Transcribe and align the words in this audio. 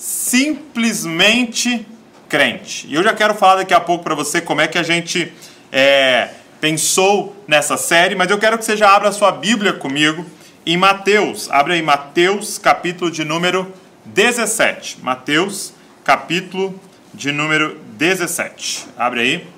simplesmente 0.00 1.86
crente. 2.26 2.86
E 2.88 2.94
eu 2.94 3.02
já 3.02 3.12
quero 3.12 3.34
falar 3.34 3.56
daqui 3.56 3.74
a 3.74 3.80
pouco 3.80 4.02
para 4.02 4.14
você 4.14 4.40
como 4.40 4.62
é 4.62 4.66
que 4.66 4.78
a 4.78 4.82
gente 4.82 5.30
é, 5.70 6.30
pensou 6.58 7.36
nessa 7.46 7.76
série, 7.76 8.14
mas 8.14 8.30
eu 8.30 8.38
quero 8.38 8.56
que 8.56 8.64
você 8.64 8.78
já 8.78 8.96
abra 8.96 9.10
a 9.10 9.12
sua 9.12 9.30
Bíblia 9.30 9.74
comigo 9.74 10.24
em 10.64 10.78
Mateus. 10.78 11.50
Abre 11.50 11.74
aí 11.74 11.82
Mateus, 11.82 12.56
capítulo 12.56 13.10
de 13.10 13.26
número 13.26 13.70
17. 14.06 15.00
Mateus, 15.02 15.74
capítulo 16.02 16.80
de 17.12 17.30
número 17.30 17.78
17. 17.98 18.86
Abre 18.96 19.20
aí 19.20 19.48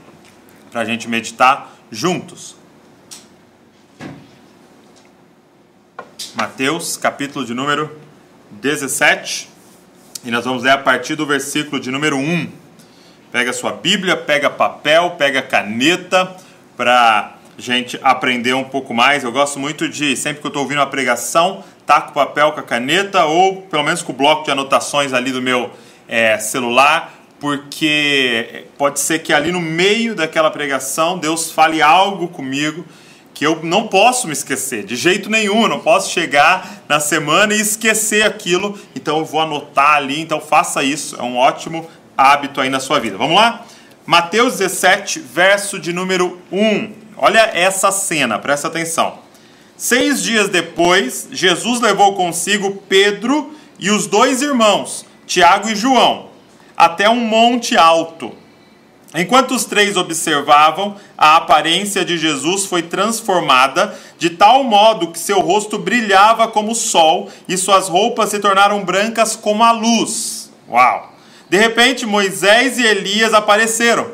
para 0.72 0.80
a 0.80 0.84
gente 0.84 1.08
meditar 1.08 1.72
juntos. 1.88 2.56
Mateus, 6.34 6.96
capítulo 6.96 7.44
de 7.46 7.54
número 7.54 7.96
17. 8.50 9.51
E 10.24 10.30
nós 10.30 10.44
vamos 10.44 10.62
ler 10.62 10.70
a 10.70 10.78
partir 10.78 11.16
do 11.16 11.26
versículo 11.26 11.80
de 11.80 11.90
número 11.90 12.16
1. 12.16 12.48
Pega 13.32 13.52
sua 13.52 13.72
Bíblia, 13.72 14.16
pega 14.16 14.48
papel, 14.48 15.16
pega 15.18 15.42
caneta 15.42 16.36
para 16.76 17.38
gente 17.58 17.98
aprender 18.00 18.54
um 18.54 18.62
pouco 18.62 18.94
mais. 18.94 19.24
Eu 19.24 19.32
gosto 19.32 19.58
muito 19.58 19.88
de, 19.88 20.16
sempre 20.16 20.40
que 20.40 20.46
eu 20.46 20.50
estou 20.50 20.62
ouvindo 20.62 20.78
uma 20.78 20.86
pregação, 20.86 21.64
com 21.84 22.10
o 22.10 22.12
papel, 22.12 22.52
com 22.52 22.60
a 22.60 22.62
caneta 22.62 23.24
ou 23.24 23.62
pelo 23.62 23.82
menos 23.82 24.00
com 24.00 24.12
o 24.12 24.14
bloco 24.14 24.44
de 24.44 24.52
anotações 24.52 25.12
ali 25.12 25.32
do 25.32 25.42
meu 25.42 25.72
é, 26.06 26.38
celular, 26.38 27.12
porque 27.40 28.66
pode 28.78 29.00
ser 29.00 29.18
que 29.18 29.32
ali 29.32 29.50
no 29.50 29.60
meio 29.60 30.14
daquela 30.14 30.50
pregação 30.50 31.18
Deus 31.18 31.50
fale 31.50 31.82
algo 31.82 32.28
comigo 32.28 32.84
que 33.42 33.46
eu 33.46 33.58
não 33.64 33.88
posso 33.88 34.28
me 34.28 34.32
esquecer, 34.32 34.84
de 34.84 34.94
jeito 34.94 35.28
nenhum, 35.28 35.64
eu 35.64 35.68
não 35.68 35.80
posso 35.80 36.12
chegar 36.12 36.84
na 36.88 37.00
semana 37.00 37.52
e 37.52 37.60
esquecer 37.60 38.24
aquilo, 38.24 38.78
então 38.94 39.18
eu 39.18 39.24
vou 39.24 39.40
anotar 39.40 39.96
ali, 39.96 40.20
então 40.20 40.40
faça 40.40 40.80
isso, 40.84 41.16
é 41.16 41.22
um 41.24 41.36
ótimo 41.36 41.90
hábito 42.16 42.60
aí 42.60 42.70
na 42.70 42.78
sua 42.78 43.00
vida. 43.00 43.18
Vamos 43.18 43.34
lá? 43.34 43.66
Mateus 44.06 44.58
17, 44.58 45.18
verso 45.18 45.80
de 45.80 45.92
número 45.92 46.40
1. 46.52 46.92
Olha 47.16 47.50
essa 47.52 47.90
cena, 47.90 48.38
presta 48.38 48.68
atenção. 48.68 49.18
Seis 49.76 50.22
dias 50.22 50.48
depois, 50.48 51.26
Jesus 51.32 51.80
levou 51.80 52.14
consigo 52.14 52.80
Pedro 52.88 53.52
e 53.76 53.90
os 53.90 54.06
dois 54.06 54.40
irmãos, 54.40 55.04
Tiago 55.26 55.68
e 55.68 55.74
João, 55.74 56.28
até 56.76 57.10
um 57.10 57.18
monte 57.18 57.76
alto 57.76 58.40
Enquanto 59.14 59.54
os 59.54 59.66
três 59.66 59.96
observavam, 59.96 60.96
a 61.18 61.36
aparência 61.36 62.04
de 62.04 62.16
Jesus 62.16 62.64
foi 62.64 62.82
transformada 62.82 63.94
de 64.18 64.30
tal 64.30 64.64
modo 64.64 65.08
que 65.08 65.18
seu 65.18 65.40
rosto 65.40 65.78
brilhava 65.78 66.48
como 66.48 66.72
o 66.72 66.74
sol 66.74 67.30
e 67.46 67.56
suas 67.58 67.88
roupas 67.88 68.30
se 68.30 68.38
tornaram 68.38 68.82
brancas 68.84 69.36
como 69.36 69.62
a 69.62 69.70
luz. 69.70 70.50
Uau! 70.68 71.12
De 71.50 71.58
repente, 71.58 72.06
Moisés 72.06 72.78
e 72.78 72.86
Elias 72.86 73.34
apareceram. 73.34 74.12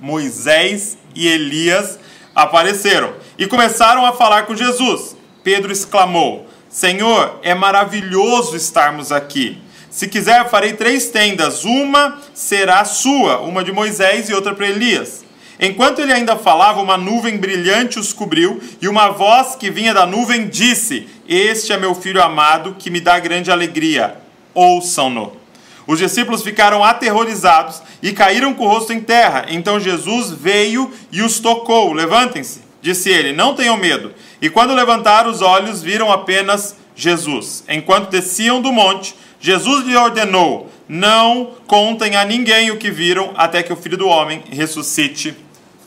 Moisés 0.00 0.96
e 1.14 1.28
Elias 1.28 1.98
apareceram 2.34 3.12
e 3.36 3.46
começaram 3.46 4.06
a 4.06 4.14
falar 4.14 4.46
com 4.46 4.56
Jesus. 4.56 5.14
Pedro 5.44 5.70
exclamou: 5.70 6.46
Senhor, 6.70 7.38
é 7.42 7.54
maravilhoso 7.54 8.56
estarmos 8.56 9.12
aqui. 9.12 9.60
Se 9.90 10.06
quiser, 10.06 10.48
farei 10.48 10.74
três 10.74 11.08
tendas. 11.08 11.64
Uma 11.64 12.18
será 12.32 12.84
sua, 12.84 13.40
uma 13.40 13.64
de 13.64 13.72
Moisés 13.72 14.30
e 14.30 14.34
outra 14.34 14.54
para 14.54 14.68
Elias. 14.68 15.24
Enquanto 15.58 15.98
ele 15.98 16.12
ainda 16.12 16.36
falava, 16.36 16.80
uma 16.80 16.96
nuvem 16.96 17.36
brilhante 17.36 17.98
os 17.98 18.12
cobriu, 18.12 18.62
e 18.80 18.88
uma 18.88 19.10
voz 19.10 19.56
que 19.56 19.70
vinha 19.70 19.92
da 19.92 20.06
nuvem 20.06 20.48
disse: 20.48 21.06
Este 21.28 21.72
é 21.72 21.76
meu 21.76 21.94
filho 21.94 22.22
amado, 22.22 22.76
que 22.78 22.88
me 22.88 23.00
dá 23.00 23.18
grande 23.18 23.50
alegria. 23.50 24.16
Ouçam-no. 24.54 25.40
Os 25.86 25.98
discípulos 25.98 26.42
ficaram 26.42 26.84
aterrorizados 26.84 27.82
e 28.00 28.12
caíram 28.12 28.54
com 28.54 28.64
o 28.64 28.68
rosto 28.68 28.92
em 28.92 29.00
terra. 29.00 29.46
Então 29.48 29.80
Jesus 29.80 30.30
veio 30.30 30.90
e 31.10 31.20
os 31.20 31.40
tocou. 31.40 31.92
Levantem-se, 31.92 32.60
disse 32.80 33.10
ele, 33.10 33.32
não 33.32 33.54
tenham 33.54 33.76
medo. 33.76 34.12
E 34.40 34.48
quando 34.48 34.72
levantaram 34.72 35.28
os 35.28 35.42
olhos, 35.42 35.82
viram 35.82 36.12
apenas 36.12 36.76
Jesus. 36.94 37.64
Enquanto 37.68 38.10
desciam 38.10 38.62
do 38.62 38.72
monte, 38.72 39.16
Jesus 39.40 39.86
lhe 39.86 39.96
ordenou: 39.96 40.70
Não 40.86 41.54
contem 41.66 42.14
a 42.14 42.24
ninguém 42.24 42.70
o 42.70 42.76
que 42.76 42.90
viram, 42.90 43.32
até 43.36 43.62
que 43.62 43.72
o 43.72 43.76
filho 43.76 43.96
do 43.96 44.06
homem 44.06 44.44
ressuscite 44.50 45.34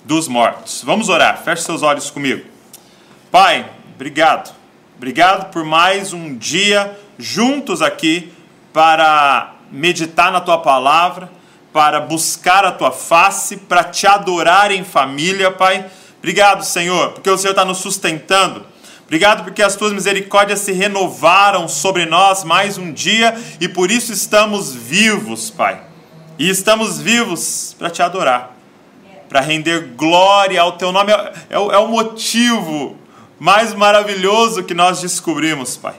dos 0.03 0.28
mortos. 0.28 0.81
Vamos 0.84 1.08
orar, 1.08 1.41
feche 1.44 1.62
seus 1.62 1.84
olhos 1.84 2.09
comigo. 2.09 2.44
Pai, 3.31 3.69
obrigado. 3.96 4.53
Obrigado 4.97 5.52
por 5.52 5.64
mais 5.64 6.14
um 6.14 6.36
dia 6.36 6.97
juntos 7.18 7.81
aqui 7.81 8.34
para 8.72 9.53
meditar 9.72 10.31
na 10.31 10.41
tua 10.41 10.58
palavra, 10.58 11.31
para 11.72 12.00
buscar 12.00 12.66
a 12.66 12.72
tua 12.72 12.91
face, 12.91 13.58
para 13.58 13.84
te 13.84 14.08
adorar 14.08 14.72
em 14.72 14.84
família, 14.84 15.52
Pai. 15.52 15.85
Obrigado, 16.18 16.64
Senhor, 16.64 17.12
porque 17.12 17.30
o 17.30 17.38
Senhor 17.38 17.52
está 17.52 17.66
nos 17.66 17.80
sustentando 17.80 18.66
Obrigado 19.13 19.44
porque 19.44 19.62
as 19.62 19.75
tuas 19.75 19.94
misericórdias 19.94 20.62
se 20.62 20.72
renovaram 20.72 21.68
sobre 21.68 22.03
nós 22.03 22.44
mais 22.44 22.79
um 22.79 22.91
dia 22.91 23.40
e 23.62 23.68
por 23.68 23.91
isso 23.91 24.12
estamos 24.12 24.74
vivos, 24.74 25.51
Pai. 25.51 25.79
E 26.40 26.50
estamos 26.50 26.97
vivos 26.97 27.75
para 27.78 27.91
te 27.91 28.02
adorar, 28.02 28.57
para 29.29 29.40
render 29.40 29.94
glória 29.96 30.59
ao 30.59 30.72
teu 30.72 30.91
nome. 30.91 31.12
É, 31.12 31.34
é, 31.52 31.53
é 31.53 31.78
o 31.78 31.90
motivo 31.90 32.97
mais 33.40 33.72
maravilhoso 33.75 34.63
que 34.63 34.73
nós 34.73 35.00
descobrimos, 35.00 35.78
Pai. 35.78 35.94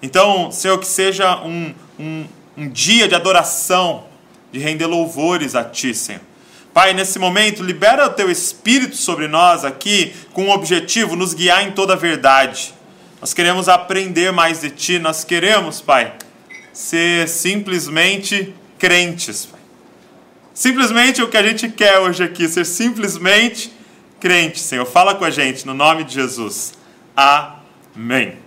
Então, 0.00 0.52
Senhor, 0.52 0.78
que 0.78 0.86
seja 0.86 1.40
um, 1.40 1.74
um, 1.98 2.24
um 2.56 2.68
dia 2.68 3.08
de 3.08 3.16
adoração, 3.16 4.04
de 4.52 4.60
render 4.60 4.86
louvores 4.86 5.56
a 5.56 5.64
Ti, 5.64 5.92
Senhor. 5.92 6.22
Pai, 6.72 6.94
nesse 6.94 7.18
momento, 7.18 7.62
libera 7.62 8.06
o 8.06 8.10
teu 8.10 8.30
espírito 8.30 8.96
sobre 8.96 9.28
nós 9.28 9.62
aqui 9.62 10.14
com 10.32 10.46
o 10.46 10.50
objetivo 10.50 11.14
nos 11.14 11.34
guiar 11.34 11.66
em 11.66 11.72
toda 11.72 11.92
a 11.92 11.96
verdade. 11.96 12.72
Nós 13.20 13.34
queremos 13.34 13.68
aprender 13.68 14.32
mais 14.32 14.62
de 14.62 14.70
ti, 14.70 14.98
nós 14.98 15.22
queremos, 15.22 15.82
Pai, 15.82 16.14
ser 16.72 17.28
simplesmente 17.28 18.54
crentes. 18.78 19.44
Pai. 19.44 19.60
Simplesmente 20.54 21.22
o 21.22 21.28
que 21.28 21.36
a 21.36 21.42
gente 21.42 21.68
quer 21.68 21.98
hoje 21.98 22.24
aqui, 22.24 22.48
ser 22.48 22.64
simplesmente 22.64 23.70
crente, 24.18 24.58
Senhor. 24.58 24.86
Fala 24.86 25.14
com 25.14 25.26
a 25.26 25.30
gente 25.30 25.66
no 25.66 25.74
nome 25.74 26.04
de 26.04 26.14
Jesus. 26.14 26.72
Amém. 27.14 28.38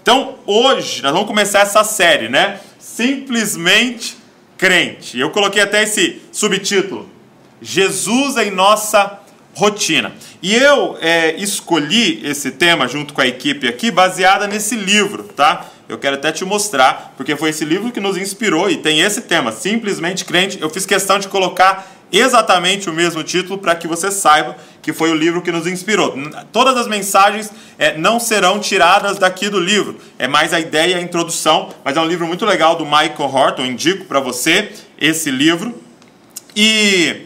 Então, 0.00 0.38
hoje 0.46 1.02
nós 1.02 1.12
vamos 1.12 1.28
começar 1.28 1.60
essa 1.60 1.84
série, 1.84 2.30
né? 2.30 2.58
Simplesmente 2.78 4.16
crente. 4.56 5.18
Eu 5.18 5.28
coloquei 5.28 5.60
até 5.60 5.82
esse 5.82 6.22
subtítulo 6.32 7.15
Jesus 7.60 8.36
em 8.36 8.50
nossa 8.50 9.20
rotina. 9.54 10.12
E 10.42 10.54
eu 10.54 10.98
é, 11.00 11.34
escolhi 11.36 12.20
esse 12.24 12.50
tema 12.50 12.86
junto 12.86 13.14
com 13.14 13.20
a 13.20 13.26
equipe 13.26 13.66
aqui 13.66 13.90
baseada 13.90 14.46
nesse 14.46 14.76
livro, 14.76 15.24
tá? 15.24 15.66
Eu 15.88 15.96
quero 15.98 16.16
até 16.16 16.30
te 16.30 16.44
mostrar, 16.44 17.14
porque 17.16 17.36
foi 17.36 17.50
esse 17.50 17.64
livro 17.64 17.90
que 17.90 18.00
nos 18.00 18.16
inspirou 18.16 18.68
e 18.68 18.76
tem 18.76 19.00
esse 19.00 19.22
tema, 19.22 19.52
simplesmente 19.52 20.24
crente. 20.24 20.58
Eu 20.60 20.68
fiz 20.68 20.84
questão 20.84 21.18
de 21.18 21.28
colocar 21.28 21.90
exatamente 22.12 22.90
o 22.90 22.92
mesmo 22.92 23.22
título 23.22 23.58
para 23.58 23.74
que 23.74 23.88
você 23.88 24.10
saiba 24.10 24.56
que 24.82 24.92
foi 24.92 25.10
o 25.10 25.14
livro 25.14 25.42
que 25.42 25.50
nos 25.50 25.66
inspirou. 25.66 26.14
Todas 26.52 26.76
as 26.76 26.86
mensagens 26.86 27.50
é, 27.78 27.96
não 27.96 28.20
serão 28.20 28.60
tiradas 28.60 29.18
daqui 29.18 29.48
do 29.48 29.58
livro, 29.58 29.98
é 30.18 30.28
mais 30.28 30.52
a 30.52 30.60
ideia 30.60 30.96
a 30.98 31.00
introdução, 31.00 31.70
mas 31.84 31.96
é 31.96 32.00
um 32.00 32.06
livro 32.06 32.26
muito 32.26 32.44
legal 32.44 32.76
do 32.76 32.84
Michael 32.84 33.16
Horton, 33.18 33.64
indico 33.64 34.04
para 34.04 34.20
você 34.20 34.70
esse 35.00 35.30
livro. 35.30 35.74
E 36.54 37.25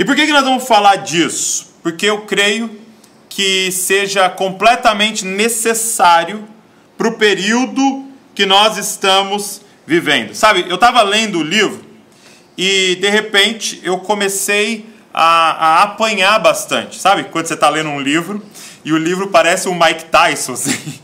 e 0.00 0.04
por 0.06 0.16
que, 0.16 0.24
que 0.24 0.32
nós 0.32 0.44
vamos 0.44 0.66
falar 0.66 0.96
disso? 0.96 1.74
Porque 1.82 2.06
eu 2.06 2.22
creio 2.22 2.80
que 3.28 3.70
seja 3.70 4.30
completamente 4.30 5.26
necessário 5.26 6.48
para 6.96 7.06
o 7.06 7.18
período 7.18 8.06
que 8.34 8.46
nós 8.46 8.78
estamos 8.78 9.60
vivendo. 9.86 10.34
Sabe, 10.34 10.64
eu 10.70 10.76
estava 10.76 11.02
lendo 11.02 11.40
o 11.40 11.42
livro 11.42 11.84
e 12.56 12.96
de 12.98 13.10
repente 13.10 13.78
eu 13.82 13.98
comecei 13.98 14.86
a, 15.12 15.24
a 15.50 15.82
apanhar 15.82 16.38
bastante. 16.38 16.98
Sabe, 16.98 17.24
quando 17.24 17.48
você 17.48 17.52
está 17.52 17.68
lendo 17.68 17.90
um 17.90 18.00
livro 18.00 18.42
e 18.82 18.94
o 18.94 18.96
livro 18.96 19.28
parece 19.28 19.68
um 19.68 19.78
Mike 19.78 20.06
Tyson. 20.06 20.54
Assim. 20.56 20.98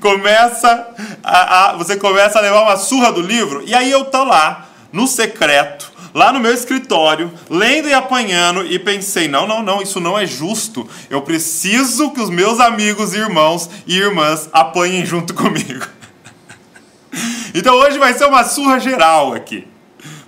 começa 0.00 0.88
a, 1.22 1.68
a, 1.68 1.76
você 1.76 1.98
começa 1.98 2.38
a 2.38 2.40
levar 2.40 2.62
uma 2.62 2.78
surra 2.78 3.12
do 3.12 3.20
livro 3.20 3.62
e 3.66 3.74
aí 3.74 3.90
eu 3.90 4.06
tô 4.06 4.24
lá 4.24 4.70
no 4.90 5.06
secreto 5.06 5.93
lá 6.14 6.32
no 6.32 6.40
meu 6.40 6.54
escritório, 6.54 7.30
lendo 7.50 7.88
e 7.88 7.92
apanhando, 7.92 8.64
e 8.64 8.78
pensei: 8.78 9.28
não, 9.28 9.46
não, 9.46 9.62
não, 9.62 9.82
isso 9.82 10.00
não 10.00 10.18
é 10.18 10.24
justo. 10.24 10.88
Eu 11.10 11.20
preciso 11.20 12.12
que 12.12 12.20
os 12.20 12.30
meus 12.30 12.60
amigos, 12.60 13.12
irmãos 13.12 13.68
e 13.86 13.96
irmãs 13.96 14.48
apanhem 14.52 15.04
junto 15.04 15.34
comigo. 15.34 15.86
então 17.54 17.74
hoje 17.74 17.98
vai 17.98 18.14
ser 18.14 18.26
uma 18.26 18.44
surra 18.44 18.78
geral 18.78 19.34
aqui. 19.34 19.66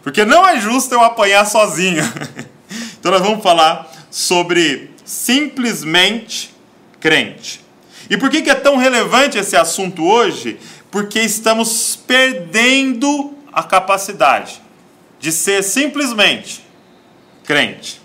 Porque 0.02 0.24
não 0.24 0.46
é 0.46 0.60
justo 0.60 0.94
eu 0.94 1.02
apanhar 1.02 1.46
sozinho. 1.46 2.04
então 2.98 3.12
nós 3.12 3.22
vamos 3.22 3.42
falar 3.42 3.90
sobre 4.10 4.90
simplesmente 5.04 6.54
crente. 7.00 7.64
E 8.08 8.16
por 8.16 8.30
que, 8.30 8.42
que 8.42 8.50
é 8.50 8.54
tão 8.54 8.76
relevante 8.76 9.36
esse 9.36 9.56
assunto 9.56 10.04
hoje? 10.04 10.58
porque 10.96 11.20
estamos 11.20 11.94
perdendo 11.94 13.34
a 13.52 13.62
capacidade 13.62 14.62
de 15.26 15.32
ser 15.32 15.64
simplesmente 15.64 16.64
crente. 17.44 18.00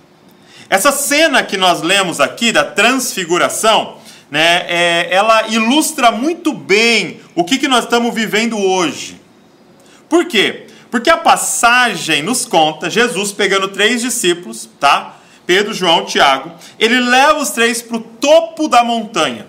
Essa 0.67 0.91
cena 0.91 1.43
que 1.43 1.55
nós 1.55 1.83
lemos 1.83 2.19
aqui 2.19 2.51
da 2.51 2.63
transfiguração, 2.63 3.97
né, 4.31 4.65
é, 4.67 5.07
ela 5.11 5.47
ilustra 5.49 6.09
muito 6.09 6.51
bem 6.51 7.21
o 7.35 7.43
que, 7.43 7.59
que 7.59 7.67
nós 7.67 7.83
estamos 7.83 8.11
vivendo 8.15 8.57
hoje. 8.57 9.21
Por 10.09 10.25
quê? 10.25 10.65
Porque 10.89 11.11
a 11.11 11.17
passagem 11.17 12.23
nos 12.23 12.43
conta 12.43 12.89
Jesus 12.89 13.31
pegando 13.31 13.67
três 13.67 14.01
discípulos, 14.01 14.67
tá? 14.79 15.17
Pedro, 15.45 15.75
João, 15.75 16.05
Tiago, 16.05 16.51
ele 16.79 16.99
leva 16.99 17.37
os 17.37 17.51
três 17.51 17.83
para 17.83 17.97
o 17.97 18.01
topo 18.01 18.67
da 18.67 18.83
montanha. 18.83 19.45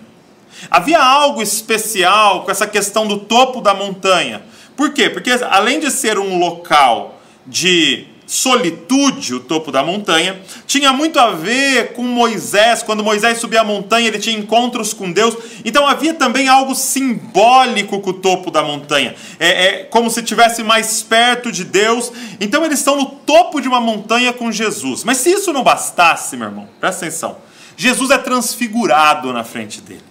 Havia 0.69 0.99
algo 0.99 1.41
especial 1.41 2.43
com 2.43 2.51
essa 2.51 2.67
questão 2.67 3.07
do 3.07 3.21
topo 3.21 3.61
da 3.61 3.73
montanha. 3.73 4.43
Por 4.77 4.93
quê? 4.93 5.09
Porque 5.09 5.31
além 5.49 5.79
de 5.79 5.89
ser 5.89 6.19
um 6.19 6.37
local 6.37 7.13
de 7.45 8.07
solitude, 8.25 9.35
o 9.35 9.39
topo 9.39 9.71
da 9.71 9.83
montanha, 9.83 10.41
tinha 10.65 10.91
muito 10.91 11.19
a 11.19 11.31
ver 11.31 11.93
com 11.93 12.03
Moisés. 12.03 12.81
Quando 12.81 13.03
Moisés 13.03 13.37
subia 13.37 13.61
a 13.61 13.63
montanha, 13.63 14.07
ele 14.07 14.17
tinha 14.17 14.37
encontros 14.37 14.93
com 14.93 15.11
Deus. 15.11 15.35
Então 15.63 15.87
havia 15.87 16.13
também 16.13 16.47
algo 16.47 16.73
simbólico 16.73 17.99
com 17.99 18.09
o 18.09 18.13
topo 18.13 18.49
da 18.49 18.63
montanha. 18.63 19.15
É, 19.39 19.65
é 19.65 19.83
como 19.83 20.09
se 20.09 20.21
estivesse 20.21 20.63
mais 20.63 21.03
perto 21.03 21.51
de 21.51 21.63
Deus. 21.63 22.11
Então 22.39 22.65
eles 22.65 22.79
estão 22.79 22.97
no 22.97 23.05
topo 23.05 23.61
de 23.61 23.67
uma 23.67 23.81
montanha 23.81 24.33
com 24.33 24.51
Jesus. 24.51 25.03
Mas 25.03 25.17
se 25.17 25.31
isso 25.31 25.53
não 25.53 25.63
bastasse, 25.63 26.35
meu 26.35 26.47
irmão, 26.47 26.67
presta 26.79 27.05
atenção. 27.05 27.37
Jesus 27.75 28.09
é 28.11 28.17
transfigurado 28.17 29.31
na 29.33 29.43
frente 29.43 29.81
dele. 29.81 30.03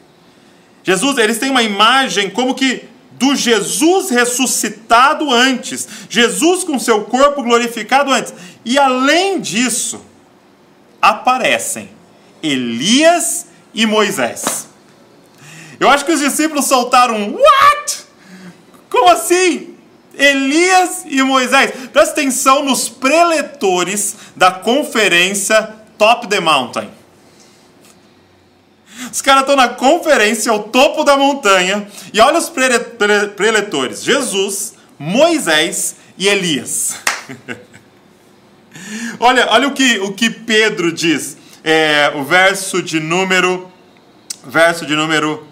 Jesus, 0.84 1.16
eles 1.18 1.38
têm 1.38 1.50
uma 1.50 1.62
imagem 1.62 2.28
como 2.28 2.54
que 2.54 2.91
do 3.22 3.36
Jesus 3.36 4.10
ressuscitado 4.10 5.30
antes, 5.30 5.86
Jesus 6.10 6.64
com 6.64 6.76
seu 6.76 7.04
corpo 7.04 7.40
glorificado 7.40 8.10
antes. 8.10 8.34
E 8.64 8.76
além 8.76 9.40
disso, 9.40 10.04
aparecem 11.00 11.88
Elias 12.42 13.46
e 13.72 13.86
Moisés. 13.86 14.66
Eu 15.78 15.88
acho 15.88 16.04
que 16.04 16.10
os 16.10 16.18
discípulos 16.18 16.64
soltaram 16.64 17.14
um 17.14 17.34
what? 17.34 17.98
Como 18.90 19.08
assim? 19.08 19.76
Elias 20.18 21.04
e 21.06 21.22
Moisés. 21.22 21.70
Presta 21.92 22.20
atenção 22.20 22.64
nos 22.64 22.88
preletores 22.88 24.16
da 24.34 24.50
conferência 24.50 25.76
Top 25.96 26.26
the 26.26 26.40
Mountain. 26.40 26.90
Os 29.12 29.20
caras 29.20 29.42
estão 29.42 29.54
na 29.54 29.68
conferência 29.68 30.50
ao 30.50 30.62
topo 30.62 31.04
da 31.04 31.18
montanha 31.18 31.86
e 32.14 32.18
olha 32.18 32.38
os 32.38 32.48
prele 32.48 32.78
pre 32.78 33.28
preletores: 33.28 34.02
Jesus, 34.02 34.72
Moisés 34.98 35.96
e 36.16 36.26
Elias. 36.28 36.96
olha, 39.20 39.48
olha 39.50 39.68
o 39.68 39.72
que, 39.72 39.98
o 39.98 40.14
que 40.14 40.30
Pedro 40.30 40.90
diz, 40.90 41.36
é, 41.62 42.10
o 42.14 42.24
verso 42.24 42.82
de 42.82 43.00
número 43.00 43.70
verso 44.46 44.86
de 44.86 44.96
número 44.96 45.46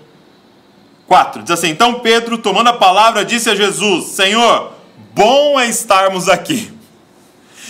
4. 1.06 1.42
Diz 1.42 1.50
assim: 1.50 1.68
Então 1.68 2.00
Pedro, 2.00 2.38
tomando 2.38 2.70
a 2.70 2.72
palavra, 2.72 3.26
disse 3.26 3.50
a 3.50 3.54
Jesus: 3.54 4.06
Senhor, 4.06 4.72
bom 5.12 5.60
é 5.60 5.68
estarmos 5.68 6.30
aqui. 6.30 6.72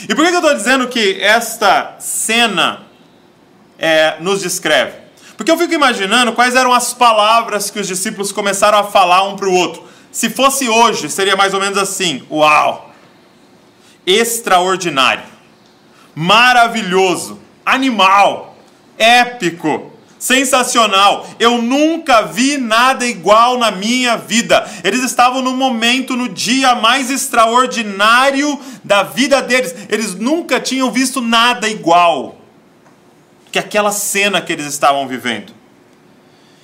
E 0.09 0.15
por 0.15 0.25
que 0.25 0.31
eu 0.31 0.39
estou 0.39 0.55
dizendo 0.55 0.87
que 0.87 1.21
esta 1.21 1.97
cena 1.99 2.83
é, 3.77 4.19
nos 4.21 4.41
descreve? 4.41 5.00
Porque 5.41 5.51
eu 5.51 5.57
fico 5.57 5.73
imaginando 5.73 6.35
quais 6.35 6.55
eram 6.55 6.71
as 6.71 6.93
palavras 6.93 7.71
que 7.71 7.81
os 7.81 7.87
discípulos 7.87 8.31
começaram 8.31 8.77
a 8.77 8.85
falar 8.85 9.23
um 9.23 9.37
para 9.37 9.49
o 9.49 9.55
outro. 9.55 9.85
Se 10.13 10.29
fosse 10.29 10.69
hoje, 10.69 11.09
seria 11.09 11.35
mais 11.35 11.55
ou 11.55 11.61
menos 11.61 11.79
assim: 11.79 12.23
Uau! 12.31 12.93
Extraordinário, 14.07 15.25
maravilhoso, 16.15 17.41
animal, 17.65 18.55
épico, 18.99 19.91
sensacional. 20.19 21.27
Eu 21.39 21.63
nunca 21.63 22.21
vi 22.21 22.59
nada 22.59 23.07
igual 23.07 23.57
na 23.57 23.71
minha 23.71 24.19
vida. 24.19 24.71
Eles 24.85 25.03
estavam 25.03 25.41
no 25.41 25.57
momento, 25.57 26.19
no 26.19 26.29
dia 26.29 26.75
mais 26.75 27.11
extraordinário 27.11 28.61
da 28.85 29.05
vida 29.05 29.41
deles. 29.41 29.75
Eles 29.89 30.15
nunca 30.15 30.61
tinham 30.61 30.91
visto 30.91 31.23
nada 31.23 31.67
igual 31.67 32.40
que 33.51 33.59
aquela 33.59 33.93
cena 33.93 34.41
que 34.41 34.53
eles 34.53 34.67
estavam 34.67 35.07
vivendo. 35.07 35.53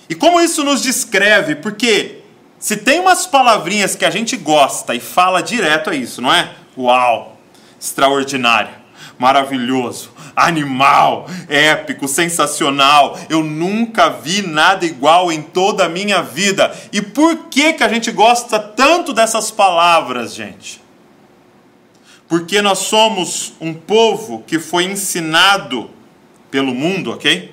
E 0.08 0.14
como 0.14 0.40
isso 0.40 0.62
nos 0.62 0.82
descreve? 0.82 1.56
Porque 1.56 2.22
se 2.58 2.76
tem 2.76 3.00
umas 3.00 3.26
palavrinhas 3.26 3.94
que 3.94 4.04
a 4.04 4.10
gente 4.10 4.36
gosta 4.36 4.94
e 4.94 5.00
fala 5.00 5.42
direto 5.42 5.90
é 5.90 5.96
isso, 5.96 6.22
não 6.22 6.32
é? 6.32 6.50
Uau, 6.76 7.36
extraordinário, 7.80 8.74
maravilhoso, 9.18 10.10
animal, 10.34 11.28
épico, 11.48 12.06
sensacional. 12.06 13.18
Eu 13.28 13.42
nunca 13.42 14.08
vi 14.08 14.42
nada 14.46 14.86
igual 14.86 15.32
em 15.32 15.42
toda 15.42 15.86
a 15.86 15.88
minha 15.88 16.22
vida. 16.22 16.74
E 16.92 17.02
por 17.02 17.48
que 17.48 17.72
que 17.72 17.82
a 17.82 17.88
gente 17.88 18.12
gosta 18.12 18.58
tanto 18.58 19.12
dessas 19.12 19.50
palavras, 19.50 20.34
gente? 20.34 20.80
Porque 22.28 22.60
nós 22.60 22.78
somos 22.78 23.54
um 23.60 23.72
povo 23.72 24.42
que 24.46 24.58
foi 24.58 24.84
ensinado 24.84 25.90
pelo 26.56 26.74
mundo, 26.74 27.12
ok? 27.12 27.52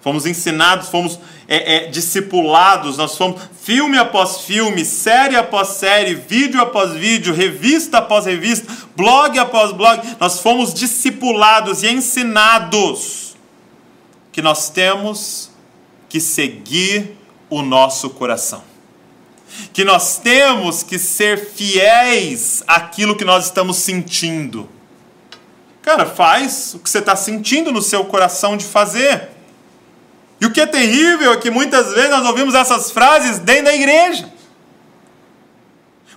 Fomos 0.00 0.26
ensinados, 0.26 0.88
fomos 0.88 1.20
é, 1.46 1.76
é, 1.76 1.86
discipulados, 1.86 2.96
nós 2.96 3.16
fomos 3.16 3.40
filme 3.62 3.96
após 3.96 4.38
filme, 4.40 4.84
série 4.84 5.36
após 5.36 5.68
série, 5.68 6.16
vídeo 6.16 6.60
após 6.60 6.90
vídeo, 6.94 7.32
revista 7.32 7.98
após 7.98 8.26
revista, 8.26 8.66
blog 8.96 9.38
após 9.38 9.70
blog, 9.70 10.02
nós 10.18 10.40
fomos 10.40 10.74
discipulados 10.74 11.84
e 11.84 11.92
ensinados 11.92 13.36
que 14.32 14.42
nós 14.42 14.68
temos 14.68 15.52
que 16.08 16.18
seguir 16.18 17.16
o 17.48 17.62
nosso 17.62 18.10
coração. 18.10 18.64
Que 19.72 19.84
nós 19.84 20.18
temos 20.18 20.82
que 20.82 20.98
ser 20.98 21.52
fiéis 21.52 22.64
àquilo 22.66 23.14
que 23.14 23.24
nós 23.24 23.44
estamos 23.44 23.76
sentindo 23.76 24.68
Cara, 25.82 26.06
faz 26.06 26.74
o 26.74 26.78
que 26.78 26.90
você 26.90 26.98
está 26.98 27.16
sentindo 27.16 27.72
no 27.72 27.80
seu 27.80 28.04
coração 28.04 28.56
de 28.56 28.64
fazer. 28.64 29.30
E 30.40 30.46
o 30.46 30.50
que 30.50 30.60
é 30.60 30.66
terrível 30.66 31.32
é 31.32 31.36
que 31.36 31.50
muitas 31.50 31.92
vezes 31.92 32.10
nós 32.10 32.24
ouvimos 32.26 32.54
essas 32.54 32.90
frases 32.90 33.38
dentro 33.38 33.64
da 33.64 33.74
igreja. 33.74 34.30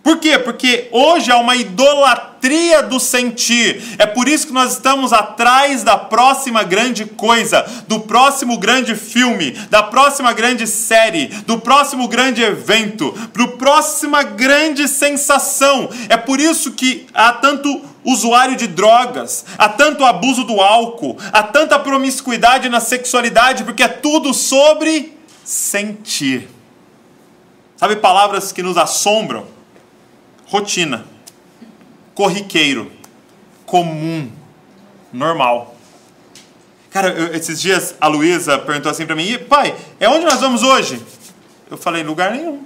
Por 0.03 0.17
quê? 0.17 0.37
Porque 0.37 0.89
hoje 0.91 1.31
há 1.31 1.37
uma 1.37 1.55
idolatria 1.55 2.83
do 2.83 2.99
sentir. 2.99 3.81
É 3.97 4.05
por 4.05 4.27
isso 4.27 4.47
que 4.47 4.53
nós 4.53 4.73
estamos 4.73 5.13
atrás 5.13 5.81
da 5.81 5.97
próxima 5.97 6.61
grande 6.61 7.05
coisa, 7.05 7.65
do 7.87 8.01
próximo 8.01 8.57
grande 8.57 8.95
filme, 8.95 9.51
da 9.69 9.81
próxima 9.81 10.33
grande 10.33 10.67
série, 10.67 11.27
do 11.47 11.57
próximo 11.57 12.05
grande 12.09 12.41
evento, 12.41 13.11
do 13.33 13.47
próxima 13.53 14.23
grande 14.23 14.89
sensação. 14.89 15.89
É 16.09 16.17
por 16.17 16.37
isso 16.37 16.73
que 16.73 17.07
há 17.13 17.31
tanto 17.31 17.81
usuário 18.03 18.57
de 18.57 18.67
drogas, 18.67 19.45
há 19.57 19.69
tanto 19.69 20.03
abuso 20.03 20.43
do 20.43 20.59
álcool, 20.59 21.17
há 21.31 21.43
tanta 21.43 21.79
promiscuidade 21.79 22.67
na 22.67 22.81
sexualidade, 22.81 23.63
porque 23.63 23.83
é 23.83 23.87
tudo 23.87 24.33
sobre 24.33 25.17
sentir. 25.45 26.49
Sabe 27.77 27.95
palavras 27.95 28.51
que 28.51 28.61
nos 28.61 28.77
assombram? 28.77 29.52
Rotina, 30.45 31.05
corriqueiro, 32.13 32.91
comum, 33.65 34.31
normal. 35.11 35.75
Cara, 36.89 37.09
eu, 37.09 37.35
esses 37.35 37.59
dias 37.59 37.95
a 37.99 38.07
Luísa 38.07 38.59
perguntou 38.59 38.91
assim 38.91 39.05
para 39.05 39.15
mim: 39.15 39.37
pai, 39.49 39.75
é 39.99 40.07
onde 40.07 40.25
nós 40.25 40.39
vamos 40.39 40.63
hoje? 40.63 41.01
Eu 41.69 41.77
falei: 41.77 42.03
lugar 42.03 42.31
nenhum. 42.31 42.63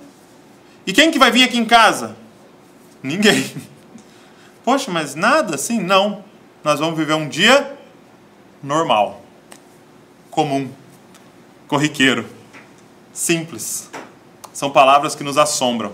E 0.85 0.93
quem 0.93 1.11
que 1.11 1.19
vai 1.19 1.31
vir 1.31 1.43
aqui 1.43 1.57
em 1.57 1.65
casa? 1.65 2.15
Ninguém. 3.01 3.53
Poxa, 4.63 4.91
mas 4.91 5.15
nada 5.15 5.55
assim? 5.55 5.79
Não. 5.81 6.23
Nós 6.63 6.79
vamos 6.79 6.97
viver 6.97 7.13
um 7.13 7.29
dia 7.29 7.77
normal, 8.61 9.21
comum, 10.29 10.69
corriqueiro, 11.67 12.25
simples. 13.13 13.89
São 14.51 14.69
palavras 14.69 15.15
que 15.15 15.23
nos 15.23 15.37
assombram. 15.37 15.93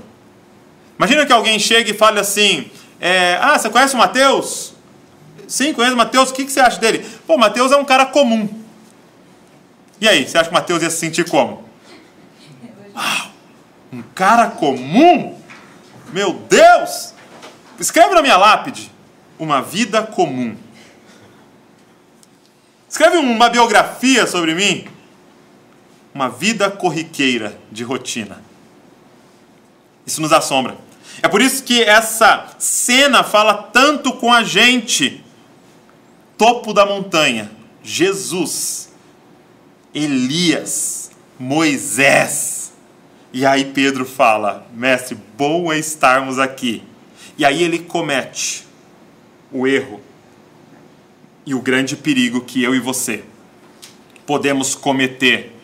Imagina 0.98 1.26
que 1.26 1.34
alguém 1.34 1.60
chegue 1.60 1.92
e 1.92 1.94
fale 1.94 2.20
assim: 2.20 2.70
é, 3.00 3.38
Ah, 3.42 3.58
você 3.58 3.70
conhece 3.70 3.96
o 3.96 3.98
Mateus? 3.98 4.74
Sim, 5.48 5.74
conheço 5.74 5.96
o 5.96 5.98
Mateus. 5.98 6.30
O 6.30 6.34
que, 6.34 6.46
que 6.46 6.52
você 6.52 6.60
acha 6.60 6.80
dele? 6.80 7.06
Pô, 7.28 7.38
Mateus 7.38 7.72
é 7.72 7.78
um 7.78 7.86
cara 7.86 8.06
comum. 8.06 8.50
E 10.00 10.08
aí, 10.08 10.28
você 10.28 10.38
acha 10.38 10.50
que 10.50 10.56
o 10.56 10.60
Mateus 10.60 10.82
ia 10.82 10.90
se 10.90 10.98
sentir 10.98 11.30
como? 11.30 11.64
Uau, 12.96 13.28
um 13.92 14.02
cara 14.16 14.48
comum? 14.48 15.40
Meu 16.12 16.34
Deus! 16.34 17.14
Escreve 17.80 18.14
na 18.14 18.22
minha 18.22 18.38
lápide: 18.38 18.92
Uma 19.38 19.62
vida 19.62 20.04
comum. 20.04 20.56
Escreve 22.88 23.18
uma 23.18 23.50
biografia 23.50 24.28
sobre 24.28 24.54
mim. 24.54 24.88
Uma 26.14 26.30
vida 26.30 26.70
corriqueira 26.70 27.58
de 27.72 27.84
rotina. 27.84 28.42
Isso 30.06 30.22
nos 30.22 30.32
assombra. 30.32 30.78
É 31.22 31.28
por 31.28 31.42
isso 31.42 31.64
que 31.64 31.82
essa 31.82 32.56
cena 32.58 33.24
fala 33.24 33.54
tanto 33.54 34.14
com 34.14 34.32
a 34.32 34.44
gente. 34.44 35.24
Topo 36.38 36.74
da 36.74 36.86
montanha, 36.86 37.52
Jesus, 37.84 38.90
Elias, 39.94 41.12
Moisés. 41.40 42.74
E 43.32 43.46
aí 43.46 43.66
Pedro 43.66 44.06
fala: 44.06 44.68
Mestre, 44.74 45.18
bom 45.38 45.72
é 45.72 45.78
estarmos 45.78 46.40
aqui. 46.40 46.84
E 47.38 47.46
aí 47.46 47.64
ele 47.64 47.80
comete 47.80 48.68
o 49.52 49.68
erro 49.68 50.02
e 51.46 51.54
o 51.54 51.62
grande 51.62 51.96
perigo 51.96 52.42
que 52.42 52.64
eu 52.64 52.74
e 52.74 52.80
você 52.80 53.24
podemos 54.26 54.76
cometer 54.76 55.56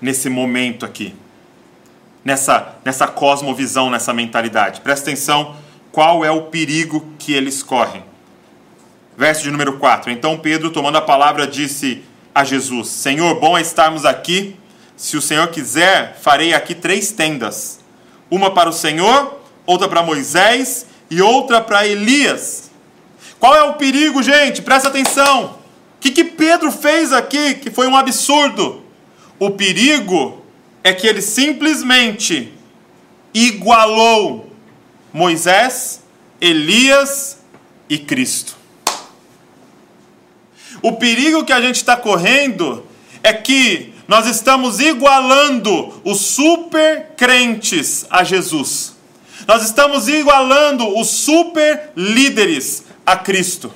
nesse 0.00 0.28
momento 0.28 0.84
aqui 0.84 1.14
nessa, 2.24 2.76
nessa 2.84 3.06
cosmovisão, 3.06 3.90
nessa 3.90 4.12
mentalidade. 4.12 4.80
Presta 4.80 5.10
atenção 5.10 5.56
qual 5.90 6.24
é 6.24 6.30
o 6.30 6.42
perigo 6.42 7.06
que 7.18 7.32
eles 7.32 7.62
correm. 7.62 8.04
Verso 9.16 9.42
de 9.42 9.50
número 9.50 9.78
4. 9.78 10.10
Então 10.10 10.38
Pedro, 10.38 10.70
tomando 10.70 10.96
a 10.96 11.02
palavra, 11.02 11.46
disse 11.46 12.02
a 12.34 12.44
Jesus: 12.44 12.88
Senhor, 12.88 13.38
bom 13.38 13.56
é 13.56 13.60
estarmos 13.60 14.04
aqui. 14.04 14.56
Se 14.96 15.16
o 15.16 15.22
Senhor 15.22 15.48
quiser, 15.48 16.16
farei 16.20 16.54
aqui 16.54 16.74
três 16.74 17.12
tendas: 17.12 17.80
uma 18.30 18.52
para 18.52 18.70
o 18.70 18.72
Senhor, 18.72 19.40
outra 19.66 19.88
para 19.88 20.02
Moisés 20.02 20.86
e 21.10 21.20
outra 21.20 21.60
para 21.60 21.86
Elias. 21.86 22.70
Qual 23.38 23.54
é 23.54 23.62
o 23.64 23.74
perigo, 23.74 24.22
gente? 24.22 24.62
Presta 24.62 24.88
atenção. 24.88 25.56
O 25.96 26.00
que, 26.00 26.10
que 26.10 26.24
Pedro 26.24 26.72
fez 26.72 27.12
aqui 27.12 27.54
que 27.54 27.70
foi 27.70 27.86
um 27.86 27.96
absurdo? 27.96 28.82
O 29.38 29.50
perigo 29.50 30.41
é 30.84 30.92
que 30.92 31.06
ele 31.06 31.22
simplesmente 31.22 32.52
igualou 33.32 34.52
Moisés, 35.12 36.02
Elias 36.40 37.38
e 37.88 37.98
Cristo. 37.98 38.56
O 40.80 40.92
perigo 40.92 41.44
que 41.44 41.52
a 41.52 41.60
gente 41.60 41.76
está 41.76 41.96
correndo 41.96 42.84
é 43.22 43.32
que 43.32 43.92
nós 44.08 44.26
estamos 44.26 44.80
igualando 44.80 46.00
os 46.04 46.20
super 46.20 47.12
crentes 47.16 48.04
a 48.10 48.24
Jesus. 48.24 48.94
Nós 49.46 49.62
estamos 49.62 50.08
igualando 50.08 50.98
os 50.98 51.08
super 51.08 51.92
líderes 51.96 52.84
a 53.06 53.16
Cristo. 53.16 53.72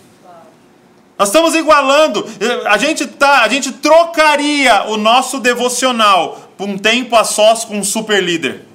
Nós 1.19 1.29
estamos 1.29 1.55
igualando. 1.55 2.27
A 2.67 2.77
gente 2.77 3.07
tá, 3.07 3.43
a 3.43 3.49
gente 3.49 3.73
trocaria 3.73 4.85
o 4.89 4.97
nosso 4.97 5.41
devocional 5.41 6.51
por 6.59 6.69
um 6.69 6.77
tempo 6.77 7.17
a 7.17 7.25
sós 7.25 7.65
com 7.65 7.79
um 7.79 7.85
super 7.85 8.23
líder. 8.23 8.67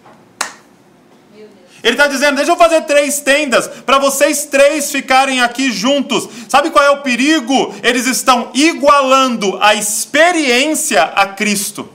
Ele 1.83 1.93
está 1.93 2.07
dizendo: 2.07 2.35
deixa 2.35 2.51
eu 2.51 2.57
fazer 2.57 2.81
três 2.81 3.19
tendas 3.21 3.67
para 3.67 3.97
vocês 3.99 4.45
três 4.45 4.91
ficarem 4.91 5.41
aqui 5.41 5.71
juntos. 5.71 6.27
Sabe 6.47 6.69
qual 6.69 6.83
é 6.83 6.91
o 6.91 7.01
perigo? 7.01 7.75
Eles 7.83 8.07
estão 8.07 8.49
igualando 8.53 9.57
a 9.61 9.75
experiência 9.75 11.03
a 11.03 11.27
Cristo. 11.27 11.89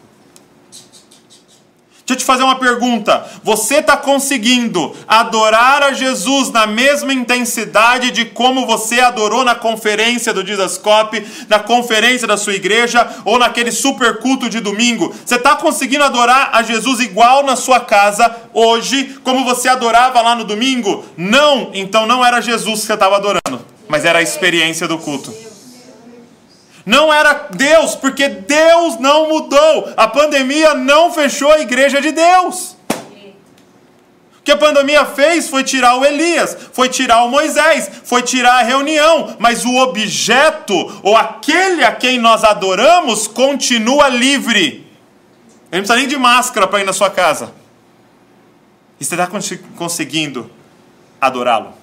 Deixa 2.06 2.18
eu 2.18 2.18
te 2.18 2.24
fazer 2.24 2.44
uma 2.44 2.54
pergunta. 2.54 3.26
Você 3.42 3.78
está 3.78 3.96
conseguindo 3.96 4.94
adorar 5.08 5.82
a 5.82 5.92
Jesus 5.92 6.52
na 6.52 6.64
mesma 6.64 7.12
intensidade 7.12 8.12
de 8.12 8.26
como 8.26 8.64
você 8.64 9.00
adorou 9.00 9.42
na 9.42 9.56
conferência 9.56 10.32
do 10.32 10.44
Didascope, 10.44 11.26
na 11.48 11.58
conferência 11.58 12.24
da 12.24 12.36
sua 12.36 12.54
igreja 12.54 13.10
ou 13.24 13.40
naquele 13.40 13.72
super 13.72 14.18
culto 14.18 14.48
de 14.48 14.60
domingo? 14.60 15.12
Você 15.24 15.34
está 15.34 15.56
conseguindo 15.56 16.04
adorar 16.04 16.50
a 16.52 16.62
Jesus 16.62 17.00
igual 17.00 17.42
na 17.42 17.56
sua 17.56 17.80
casa 17.80 18.32
hoje, 18.54 19.18
como 19.24 19.44
você 19.44 19.68
adorava 19.68 20.22
lá 20.22 20.36
no 20.36 20.44
domingo? 20.44 21.04
Não, 21.16 21.72
então 21.74 22.06
não 22.06 22.24
era 22.24 22.40
Jesus 22.40 22.82
que 22.82 22.86
você 22.86 22.94
estava 22.94 23.16
adorando, 23.16 23.66
mas 23.88 24.04
era 24.04 24.20
a 24.20 24.22
experiência 24.22 24.86
do 24.86 24.96
culto. 24.96 25.45
Não 26.86 27.12
era 27.12 27.48
Deus, 27.50 27.96
porque 27.96 28.28
Deus 28.28 28.96
não 29.00 29.28
mudou. 29.28 29.92
A 29.96 30.06
pandemia 30.06 30.72
não 30.72 31.12
fechou 31.12 31.50
a 31.50 31.58
igreja 31.58 32.00
de 32.00 32.12
Deus. 32.12 32.76
O 34.38 34.42
que 34.44 34.52
a 34.52 34.56
pandemia 34.56 35.04
fez 35.04 35.48
foi 35.48 35.64
tirar 35.64 35.96
o 35.96 36.04
Elias, 36.04 36.56
foi 36.72 36.88
tirar 36.88 37.24
o 37.24 37.28
Moisés, 37.28 37.90
foi 38.04 38.22
tirar 38.22 38.60
a 38.60 38.62
reunião, 38.62 39.34
mas 39.40 39.64
o 39.64 39.74
objeto, 39.78 41.00
ou 41.02 41.16
aquele 41.16 41.82
a 41.82 41.90
quem 41.90 42.20
nós 42.20 42.44
adoramos, 42.44 43.26
continua 43.26 44.08
livre. 44.08 44.86
Ele 45.72 45.80
não 45.80 45.80
precisa 45.80 45.96
nem 45.96 46.06
de 46.06 46.16
máscara 46.16 46.68
para 46.68 46.80
ir 46.80 46.84
na 46.84 46.92
sua 46.92 47.10
casa. 47.10 47.52
E 49.00 49.04
você 49.04 49.16
está 49.16 49.28
conseguindo 49.76 50.48
adorá-lo? 51.20 51.74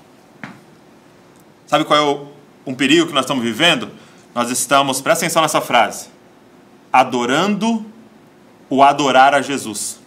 Sabe 1.67 1.83
qual 1.83 2.00
é 2.00 2.01
o, 2.01 2.27
um 2.65 2.74
perigo 2.74 3.07
que 3.07 3.13
nós 3.13 3.25
estamos 3.25 3.43
vivendo? 3.43 3.91
Nós 4.33 4.49
estamos, 4.49 5.01
presta 5.01 5.25
atenção 5.25 5.41
nessa 5.41 5.61
frase, 5.61 6.07
adorando 6.91 7.85
o 8.69 8.81
adorar 8.81 9.33
a 9.33 9.41
Jesus. 9.41 9.99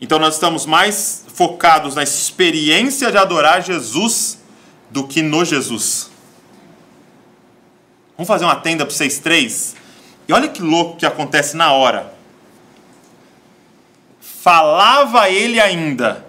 Então 0.00 0.18
nós 0.18 0.34
estamos 0.34 0.66
mais 0.66 1.24
focados 1.34 1.94
na 1.94 2.02
experiência 2.02 3.10
de 3.10 3.18
adorar 3.18 3.62
Jesus 3.62 4.38
do 4.90 5.06
que 5.06 5.22
no 5.22 5.44
Jesus. 5.44 6.10
Vamos 8.16 8.28
fazer 8.28 8.44
uma 8.44 8.56
tenda 8.56 8.86
para 8.86 8.94
vocês 8.94 9.18
três? 9.18 9.74
E 10.28 10.32
olha 10.32 10.48
que 10.48 10.62
louco 10.62 10.96
que 10.96 11.06
acontece 11.06 11.56
na 11.56 11.72
hora. 11.72 12.14
Falava 14.20 15.28
ele 15.28 15.58
ainda, 15.58 16.24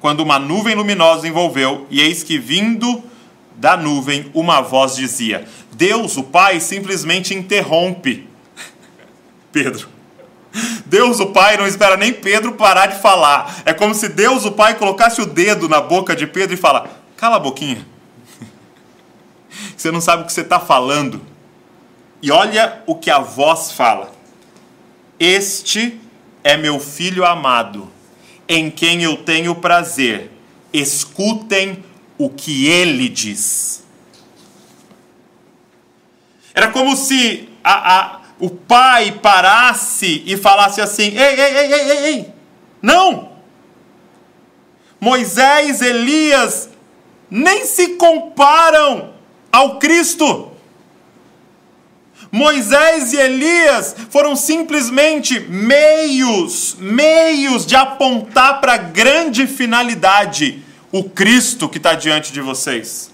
quando 0.00 0.20
uma 0.20 0.38
nuvem 0.38 0.74
luminosa 0.74 1.28
envolveu, 1.28 1.86
e 1.90 2.00
eis 2.00 2.22
que 2.22 2.38
vindo 2.38 3.02
da 3.56 3.76
nuvem, 3.76 4.30
uma 4.34 4.60
voz 4.60 4.96
dizia: 4.96 5.46
Deus, 5.72 6.16
o 6.16 6.22
Pai, 6.22 6.60
simplesmente 6.60 7.34
interrompe 7.34 8.28
Pedro. 9.52 9.88
Deus, 10.86 11.18
o 11.18 11.26
Pai, 11.26 11.56
não 11.56 11.66
espera 11.66 11.96
nem 11.96 12.12
Pedro 12.12 12.52
parar 12.52 12.86
de 12.86 13.00
falar. 13.00 13.62
É 13.64 13.72
como 13.72 13.94
se 13.94 14.08
Deus, 14.08 14.44
o 14.44 14.52
Pai, 14.52 14.74
colocasse 14.78 15.20
o 15.20 15.26
dedo 15.26 15.68
na 15.68 15.80
boca 15.80 16.14
de 16.14 16.26
Pedro 16.26 16.54
e 16.54 16.58
fala: 16.58 16.88
Cala 17.16 17.36
a 17.36 17.40
boquinha. 17.40 17.84
Você 19.76 19.90
não 19.90 20.00
sabe 20.00 20.22
o 20.22 20.26
que 20.26 20.32
você 20.32 20.42
está 20.42 20.60
falando. 20.60 21.20
E 22.22 22.30
olha 22.30 22.82
o 22.86 22.94
que 22.94 23.10
a 23.10 23.18
voz 23.18 23.72
fala: 23.72 24.12
Este 25.18 26.00
é 26.42 26.56
meu 26.56 26.78
filho 26.78 27.24
amado, 27.24 27.90
em 28.48 28.70
quem 28.70 29.02
eu 29.02 29.16
tenho 29.16 29.54
prazer. 29.54 30.30
Escutem 30.72 31.84
o 32.18 32.30
que 32.30 32.66
ele 32.66 33.08
diz. 33.08 33.84
Era 36.54 36.70
como 36.70 36.96
se 36.96 37.48
a, 37.62 37.96
a, 37.96 38.20
o 38.38 38.50
pai 38.50 39.12
parasse 39.12 40.22
e 40.24 40.36
falasse 40.36 40.80
assim: 40.80 41.16
ei, 41.16 41.40
ei, 41.40 41.56
ei, 41.56 41.72
ei, 41.72 41.90
ei, 41.90 42.04
ei, 42.06 42.32
não! 42.80 43.32
Moisés, 45.00 45.82
Elias 45.82 46.70
nem 47.30 47.64
se 47.64 47.96
comparam 47.96 49.12
ao 49.50 49.78
Cristo. 49.78 50.52
Moisés 52.30 53.12
e 53.12 53.16
Elias 53.16 53.94
foram 54.10 54.34
simplesmente 54.34 55.38
meios, 55.38 56.76
meios 56.80 57.64
de 57.64 57.76
apontar 57.76 58.60
para 58.60 58.74
a 58.74 58.78
grande 58.78 59.46
finalidade 59.46 60.64
o 60.94 61.02
Cristo 61.02 61.68
que 61.68 61.78
está 61.78 61.94
diante 61.94 62.32
de 62.32 62.40
vocês. 62.40 63.10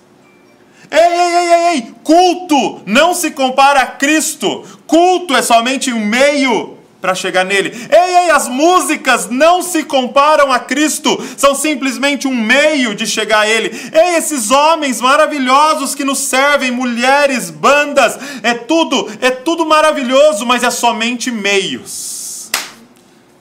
Ei, 0.90 0.98
ei, 0.98 1.34
ei, 1.34 1.52
ei, 1.52 1.68
ei, 1.68 1.94
culto 2.04 2.82
não 2.84 3.14
se 3.14 3.30
compara 3.30 3.80
a 3.80 3.86
Cristo. 3.86 4.66
Culto 4.86 5.34
é 5.34 5.40
somente 5.40 5.90
um 5.90 6.04
meio 6.04 6.76
para 7.00 7.14
chegar 7.14 7.42
nele. 7.42 7.70
Ei, 7.90 8.16
ei, 8.16 8.30
as 8.32 8.48
músicas 8.48 9.30
não 9.30 9.62
se 9.62 9.82
comparam 9.84 10.52
a 10.52 10.58
Cristo, 10.58 11.18
são 11.38 11.54
simplesmente 11.54 12.28
um 12.28 12.34
meio 12.34 12.94
de 12.94 13.06
chegar 13.06 13.40
a 13.40 13.48
Ele. 13.48 13.70
Ei, 13.94 14.16
esses 14.16 14.50
homens 14.50 15.00
maravilhosos 15.00 15.94
que 15.94 16.04
nos 16.04 16.18
servem, 16.18 16.70
mulheres, 16.70 17.48
bandas, 17.48 18.18
é 18.42 18.52
tudo, 18.52 19.10
é 19.22 19.30
tudo 19.30 19.64
maravilhoso, 19.64 20.44
mas 20.44 20.62
é 20.62 20.70
somente 20.70 21.30
meios 21.30 22.50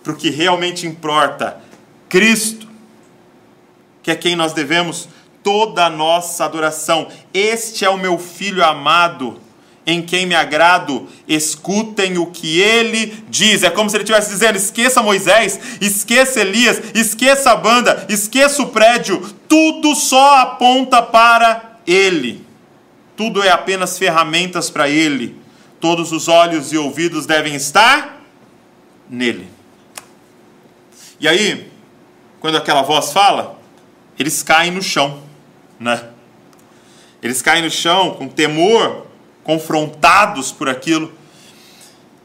para 0.02 0.14
o 0.14 0.16
que 0.16 0.30
realmente 0.30 0.88
importa: 0.88 1.62
Cristo 2.08 2.69
que 4.02 4.12
é 4.12 4.16
quem 4.16 4.36
nós 4.36 4.54
devemos 4.54 5.08
toda 5.44 5.86
a 5.86 5.90
nossa 5.90 6.46
adoração. 6.46 7.08
Este 7.34 7.86
é 7.86 7.90
o 7.90 7.98
meu 7.98 8.18
filho 8.18 8.64
amado, 8.64 9.40
em 9.86 10.02
quem 10.02 10.26
me 10.26 10.36
agrado, 10.36 11.08
escutem 11.28 12.18
o 12.18 12.28
que 12.28 12.60
ele 12.60 13.24
diz. 13.28 13.64
É 13.64 13.70
como 13.70 13.90
se 13.90 13.96
ele 13.96 14.04
estivesse 14.04 14.30
dizendo: 14.30 14.56
esqueça 14.56 15.02
Moisés, 15.02 15.60
esqueça 15.82 16.42
Elias, 16.42 16.82
esqueça 16.94 17.52
a 17.52 17.56
banda, 17.56 18.06
esqueça 18.08 18.62
o 18.62 18.68
prédio, 18.68 19.20
tudo 19.48 19.96
só 19.96 20.40
aponta 20.42 21.02
para 21.02 21.80
ele. 21.88 22.46
Tudo 23.18 23.44
é 23.44 23.50
apenas 23.50 23.98
ferramentas 23.98 24.70
para 24.70 24.88
ele. 24.88 25.36
Todos 25.82 26.12
os 26.12 26.28
olhos 26.28 26.72
e 26.72 26.78
ouvidos 26.78 27.26
devem 27.26 27.56
estar 27.56 28.22
nele. 29.10 29.48
E 31.20 31.28
aí, 31.28 31.70
quando 32.40 32.58
aquela 32.58 32.82
voz 32.82 33.12
fala, 33.12 33.59
eles 34.20 34.44
caem 34.44 34.72
no 34.72 34.84
chão, 34.84 35.24
né? 35.80 36.04
Eles 37.24 37.42
caem 37.42 37.64
no 37.64 37.72
chão 37.72 38.12
com 38.12 38.28
temor, 38.28 39.08
confrontados 39.44 40.52
por 40.52 40.68
aquilo. 40.70 41.12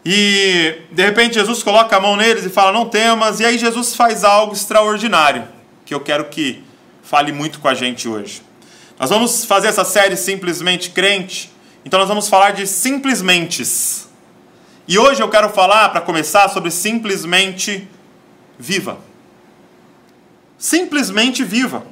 E 0.04 0.82
de 0.90 1.04
repente 1.04 1.34
Jesus 1.34 1.62
coloca 1.62 1.96
a 1.96 2.00
mão 2.00 2.16
neles 2.16 2.44
e 2.44 2.50
fala: 2.50 2.72
Não 2.72 2.88
temas. 2.88 3.38
E 3.38 3.44
aí 3.44 3.56
Jesus 3.56 3.94
faz 3.94 4.24
algo 4.24 4.52
extraordinário 4.52 5.48
que 5.86 5.94
eu 5.94 6.00
quero 6.00 6.24
que 6.26 6.62
fale 7.02 7.32
muito 7.32 7.60
com 7.60 7.68
a 7.68 7.74
gente 7.74 8.08
hoje. 8.08 8.42
Nós 8.98 9.10
vamos 9.10 9.44
fazer 9.44 9.68
essa 9.68 9.84
série 9.84 10.16
Simplesmente 10.16 10.90
Crente, 10.90 11.50
então 11.84 11.98
nós 11.98 12.08
vamos 12.08 12.28
falar 12.28 12.52
de 12.52 12.66
simplesmentes. 12.66 14.08
E 14.86 14.98
hoje 14.98 15.22
eu 15.22 15.28
quero 15.28 15.48
falar, 15.48 15.88
para 15.90 16.00
começar, 16.00 16.48
sobre 16.48 16.70
simplesmente 16.70 17.88
viva. 18.58 18.98
Simplesmente 20.64 21.44
viva. 21.44 21.85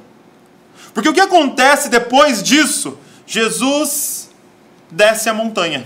Porque 0.95 1.07
o 1.07 1.13
que 1.13 1.21
acontece 1.21 1.89
depois 1.89 2.41
disso? 2.41 2.97
Jesus 3.23 4.31
desce 4.89 5.29
a 5.29 5.33
montanha. 5.33 5.85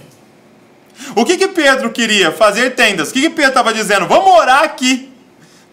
O 1.13 1.25
que, 1.25 1.35
que 1.35 1.49
Pedro 1.49 1.91
queria? 1.91 2.31
Fazer 2.31 2.75
tendas. 2.75 3.09
O 3.09 3.13
que, 3.13 3.19
que 3.19 3.29
Pedro 3.29 3.49
estava 3.49 3.73
dizendo? 3.73 4.07
Vamos 4.07 4.23
morar 4.23 4.63
aqui, 4.63 5.11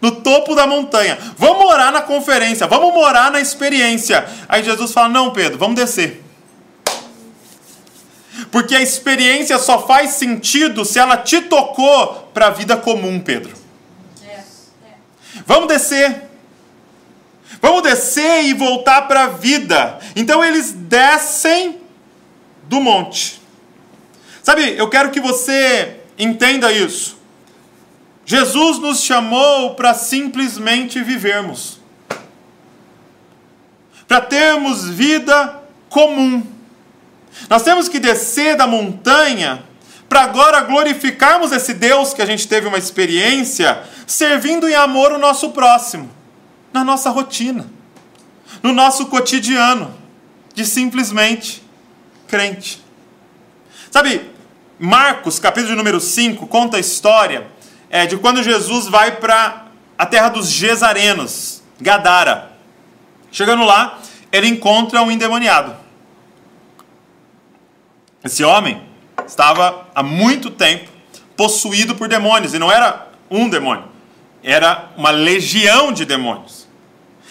no 0.00 0.10
topo 0.10 0.56
da 0.56 0.66
montanha. 0.66 1.16
Vamos 1.38 1.58
morar 1.58 1.92
na 1.92 2.02
conferência. 2.02 2.66
Vamos 2.66 2.92
morar 2.92 3.30
na 3.30 3.40
experiência. 3.40 4.26
Aí 4.48 4.64
Jesus 4.64 4.90
fala: 4.90 5.08
Não, 5.08 5.32
Pedro, 5.32 5.56
vamos 5.56 5.76
descer. 5.76 6.20
Porque 8.50 8.74
a 8.74 8.82
experiência 8.82 9.56
só 9.60 9.86
faz 9.86 10.14
sentido 10.14 10.84
se 10.84 10.98
ela 10.98 11.16
te 11.16 11.42
tocou 11.42 12.28
para 12.34 12.48
a 12.48 12.50
vida 12.50 12.76
comum, 12.76 13.20
Pedro. 13.20 13.54
Vamos 15.46 15.68
descer. 15.68 16.23
Vamos 17.64 17.82
descer 17.82 18.44
e 18.44 18.52
voltar 18.52 19.08
para 19.08 19.22
a 19.22 19.28
vida. 19.28 19.98
Então 20.14 20.44
eles 20.44 20.72
descem 20.72 21.80
do 22.64 22.78
monte. 22.78 23.40
Sabe, 24.42 24.74
eu 24.76 24.86
quero 24.90 25.10
que 25.10 25.18
você 25.18 25.96
entenda 26.18 26.70
isso. 26.70 27.16
Jesus 28.26 28.78
nos 28.78 29.02
chamou 29.02 29.74
para 29.76 29.94
simplesmente 29.94 31.02
vivermos, 31.02 31.80
para 34.06 34.20
termos 34.20 34.86
vida 34.86 35.62
comum. 35.88 36.46
Nós 37.48 37.62
temos 37.62 37.88
que 37.88 37.98
descer 37.98 38.58
da 38.58 38.66
montanha 38.66 39.64
para 40.06 40.20
agora 40.20 40.60
glorificarmos 40.60 41.50
esse 41.50 41.72
Deus 41.72 42.12
que 42.12 42.20
a 42.20 42.26
gente 42.26 42.46
teve 42.46 42.68
uma 42.68 42.76
experiência, 42.76 43.82
servindo 44.06 44.68
em 44.68 44.74
amor 44.74 45.12
o 45.12 45.18
nosso 45.18 45.48
próximo, 45.52 46.10
na 46.74 46.82
nossa 46.82 47.08
rotina, 47.08 47.70
no 48.60 48.72
nosso 48.72 49.06
cotidiano, 49.06 49.94
de 50.52 50.66
simplesmente 50.66 51.62
crente. 52.26 52.82
Sabe, 53.92 54.28
Marcos, 54.76 55.38
capítulo 55.38 55.76
número 55.76 56.00
5, 56.00 56.48
conta 56.48 56.76
a 56.76 56.80
história 56.80 57.46
é, 57.88 58.06
de 58.06 58.16
quando 58.16 58.42
Jesus 58.42 58.88
vai 58.88 59.18
para 59.18 59.66
a 59.96 60.04
terra 60.04 60.30
dos 60.30 60.50
Gesarenos, 60.50 61.62
Gadara. 61.80 62.50
Chegando 63.30 63.62
lá, 63.64 64.00
ele 64.32 64.48
encontra 64.48 65.00
um 65.00 65.12
endemoniado. 65.12 65.76
Esse 68.24 68.42
homem 68.42 68.82
estava 69.24 69.86
há 69.94 70.02
muito 70.02 70.50
tempo 70.50 70.90
possuído 71.36 71.94
por 71.94 72.08
demônios, 72.08 72.52
e 72.52 72.58
não 72.58 72.70
era 72.70 73.12
um 73.30 73.48
demônio, 73.48 73.84
era 74.42 74.90
uma 74.96 75.10
legião 75.10 75.92
de 75.92 76.04
demônios. 76.04 76.63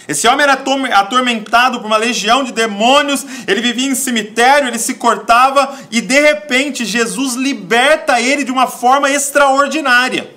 Esse 0.07 0.27
homem 0.27 0.43
era 0.43 0.53
atormentado 0.53 1.79
por 1.79 1.85
uma 1.85 1.97
legião 1.97 2.43
de 2.43 2.51
demônios, 2.51 3.25
ele 3.47 3.61
vivia 3.61 3.89
em 3.89 3.95
cemitério, 3.95 4.67
ele 4.67 4.79
se 4.79 4.95
cortava 4.95 5.77
e 5.89 6.01
de 6.01 6.19
repente 6.19 6.83
Jesus 6.83 7.35
liberta 7.35 8.19
ele 8.19 8.43
de 8.43 8.51
uma 8.51 8.67
forma 8.67 9.09
extraordinária. 9.09 10.29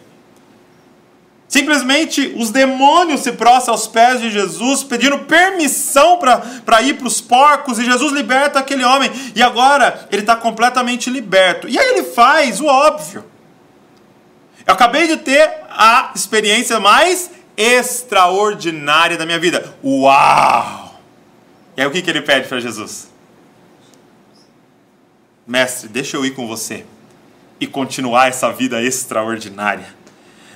Simplesmente 1.49 2.35
os 2.37 2.51
demônios 2.51 3.21
se 3.21 3.33
prostram 3.33 3.75
aos 3.75 3.87
pés 3.87 4.21
de 4.21 4.31
Jesus, 4.31 4.83
pedindo 4.83 5.21
permissão 5.21 6.19
para 6.19 6.83
ir 6.83 6.95
para 6.95 7.07
os 7.07 7.21
porcos, 7.21 7.79
e 7.79 7.85
Jesus 7.85 8.13
liberta 8.13 8.59
aquele 8.59 8.85
homem, 8.85 9.11
e 9.35 9.43
agora 9.43 10.09
ele 10.11 10.23
está 10.23 10.35
completamente 10.35 11.09
liberto. 11.09 11.69
E 11.69 11.79
aí 11.79 11.89
ele 11.91 12.03
faz 12.03 12.61
o 12.61 12.67
óbvio. 12.67 13.25
Eu 14.67 14.75
acabei 14.75 15.07
de 15.07 15.19
ter 15.19 15.49
a 15.71 16.11
experiência 16.17 16.81
mais 16.81 17.31
extraordinária 17.57 19.17
da 19.17 19.25
minha 19.25 19.39
vida. 19.39 19.75
Uau! 19.83 21.01
E 21.77 21.81
aí 21.81 21.87
o 21.87 21.91
que, 21.91 22.03
que 22.03 22.11
ele 22.11 22.23
pede 22.23 22.49
para 22.49 22.61
Jesus? 22.61 23.09
Mestre, 25.47 25.89
deixa 25.89 26.17
eu 26.17 26.27
ir 26.27 26.33
com 26.33 26.47
você 26.47 26.85
e 27.61 27.67
continuar 27.67 28.29
essa 28.29 28.53
vida 28.53 28.83
extraordinária. 28.83 29.95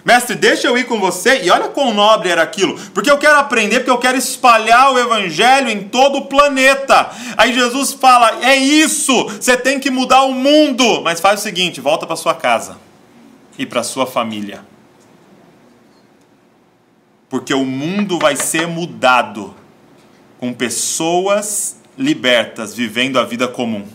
Mestre, 0.04 0.34
deixa 0.34 0.66
eu 0.66 0.78
ir 0.78 0.84
com 0.84 0.98
você. 0.98 1.42
E 1.42 1.50
olha 1.50 1.68
quão 1.68 1.92
nobre 1.92 2.30
era 2.30 2.42
aquilo. 2.42 2.78
Porque 2.92 3.10
eu 3.10 3.18
quero 3.18 3.38
aprender, 3.38 3.80
porque 3.80 3.90
eu 3.90 3.98
quero 3.98 4.16
espalhar 4.16 4.92
o 4.92 4.98
evangelho 4.98 5.68
em 5.68 5.88
todo 5.88 6.18
o 6.18 6.26
planeta. 6.26 7.10
Aí 7.36 7.52
Jesus 7.52 7.92
fala: 7.92 8.42
é 8.42 8.56
isso, 8.56 9.24
você 9.24 9.56
tem 9.56 9.78
que 9.78 9.90
mudar 9.90 10.22
o 10.22 10.32
mundo. 10.32 11.02
Mas 11.02 11.20
faz 11.20 11.40
o 11.40 11.42
seguinte: 11.42 11.82
volta 11.82 12.06
para 12.06 12.16
sua 12.16 12.34
casa 12.34 12.78
e 13.58 13.66
para 13.66 13.82
sua 13.82 14.06
família 14.06 14.69
porque 17.30 17.54
o 17.54 17.64
mundo 17.64 18.18
vai 18.18 18.34
ser 18.34 18.66
mudado 18.66 19.54
com 20.38 20.52
pessoas 20.52 21.76
libertas 21.96 22.74
vivendo 22.74 23.20
a 23.20 23.24
vida 23.24 23.46
comum. 23.46 23.86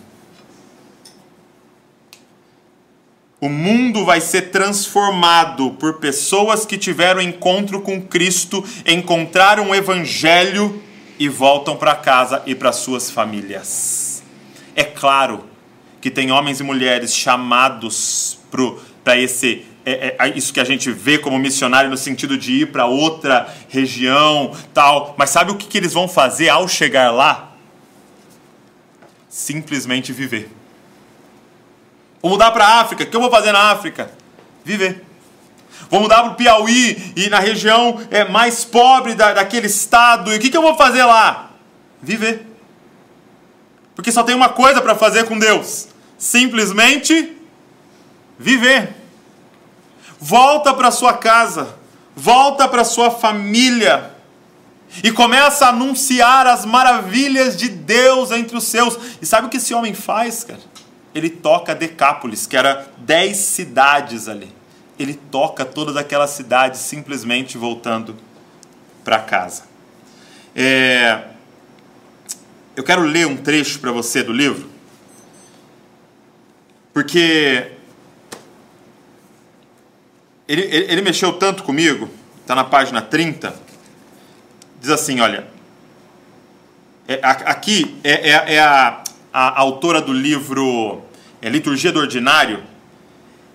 O 3.41 3.49
mundo 3.49 4.05
vai 4.05 4.21
ser 4.21 4.49
transformado 4.49 5.71
por 5.71 5.95
pessoas 5.95 6.65
que 6.65 6.77
tiveram 6.77 7.21
encontro 7.21 7.81
com 7.81 8.01
Cristo, 8.01 8.63
encontraram 8.87 9.69
o 9.69 9.75
Evangelho 9.75 10.81
e 11.19 11.27
voltam 11.27 11.75
para 11.75 11.93
casa 11.95 12.41
e 12.45 12.55
para 12.55 12.71
suas 12.71 13.11
famílias. 13.11 14.23
É 14.75 14.83
claro 14.85 15.43
que 15.99 16.09
tem 16.09 16.31
homens 16.31 16.61
e 16.61 16.63
mulheres 16.63 17.13
chamados 17.13 18.39
para 19.03 19.17
esse 19.17 19.65
é, 19.85 20.15
é, 20.17 20.29
isso 20.29 20.51
que 20.51 20.59
a 20.59 20.63
gente 20.63 20.91
vê 20.91 21.19
como 21.19 21.37
missionário 21.37 21.89
no 21.89 21.97
sentido 21.97 22.37
de 22.37 22.61
ir 22.61 22.71
para 22.71 22.87
outra 22.87 23.47
região, 23.69 24.51
tal. 24.73 25.13
Mas 25.17 25.29
sabe 25.29 25.51
o 25.51 25.55
que, 25.55 25.67
que 25.67 25.77
eles 25.77 25.93
vão 25.93 26.07
fazer 26.07 26.49
ao 26.49 26.67
chegar 26.67 27.11
lá? 27.11 27.51
Simplesmente 29.29 30.11
viver. 30.11 30.49
Vou 32.19 32.31
mudar 32.31 32.51
para 32.51 32.65
a 32.65 32.81
África. 32.81 33.03
O 33.03 33.07
que 33.07 33.15
eu 33.15 33.21
vou 33.21 33.29
fazer 33.29 33.51
na 33.51 33.71
África? 33.71 34.09
Viver. 34.63 35.05
Vou 35.89 35.99
mudar 35.99 36.23
para 36.23 36.31
o 36.31 36.35
Piauí 36.35 37.13
e 37.15 37.29
na 37.29 37.39
região 37.39 38.01
é, 38.09 38.25
mais 38.25 38.65
pobre 38.65 39.13
da, 39.13 39.33
daquele 39.33 39.67
estado. 39.67 40.33
E 40.33 40.37
o 40.37 40.39
que, 40.39 40.49
que 40.49 40.57
eu 40.57 40.63
vou 40.63 40.75
fazer 40.75 41.03
lá? 41.03 41.51
Viver. 42.01 42.47
Porque 43.93 44.11
só 44.11 44.23
tem 44.23 44.33
uma 44.33 44.49
coisa 44.49 44.81
para 44.81 44.95
fazer 44.95 45.25
com 45.25 45.37
Deus: 45.37 45.89
simplesmente 46.17 47.37
viver 48.39 49.04
volta 50.19 50.73
para 50.73 50.91
sua 50.91 51.13
casa, 51.13 51.75
volta 52.15 52.67
para 52.67 52.83
sua 52.83 53.11
família 53.11 54.11
e 55.03 55.11
começa 55.11 55.65
a 55.65 55.69
anunciar 55.69 56.47
as 56.47 56.65
maravilhas 56.65 57.57
de 57.57 57.67
Deus 57.69 58.31
entre 58.31 58.55
os 58.55 58.63
seus. 58.63 58.97
E 59.21 59.25
sabe 59.25 59.47
o 59.47 59.49
que 59.49 59.57
esse 59.57 59.73
homem 59.73 59.93
faz, 59.93 60.43
cara? 60.43 60.59
Ele 61.13 61.29
toca 61.29 61.75
Decápolis, 61.75 62.45
que 62.45 62.57
era 62.57 62.87
dez 62.97 63.37
cidades 63.37 64.27
ali. 64.27 64.53
Ele 64.97 65.13
toca 65.13 65.65
todas 65.65 65.97
aquelas 65.97 66.29
cidades 66.31 66.79
simplesmente 66.79 67.57
voltando 67.57 68.15
para 69.03 69.19
casa. 69.19 69.63
É... 70.55 71.23
Eu 72.75 72.83
quero 72.83 73.01
ler 73.01 73.25
um 73.27 73.37
trecho 73.37 73.79
para 73.79 73.91
você 73.91 74.21
do 74.21 74.33
livro, 74.33 74.69
porque 76.93 77.74
ele, 80.47 80.61
ele, 80.61 80.91
ele 80.91 81.01
mexeu 81.01 81.33
tanto 81.33 81.63
comigo, 81.63 82.09
está 82.41 82.55
na 82.55 82.63
página 82.63 83.01
30, 83.01 83.53
diz 84.79 84.89
assim, 84.89 85.19
olha, 85.19 85.47
é, 87.07 87.19
aqui 87.21 87.95
é, 88.03 88.29
é, 88.29 88.53
é 88.55 88.59
a, 88.59 89.03
a, 89.31 89.59
autora 89.59 90.01
do 90.01 90.13
livro 90.13 91.01
é, 91.41 91.49
Liturgia 91.49 91.91
do 91.91 91.99
Ordinário, 91.99 92.63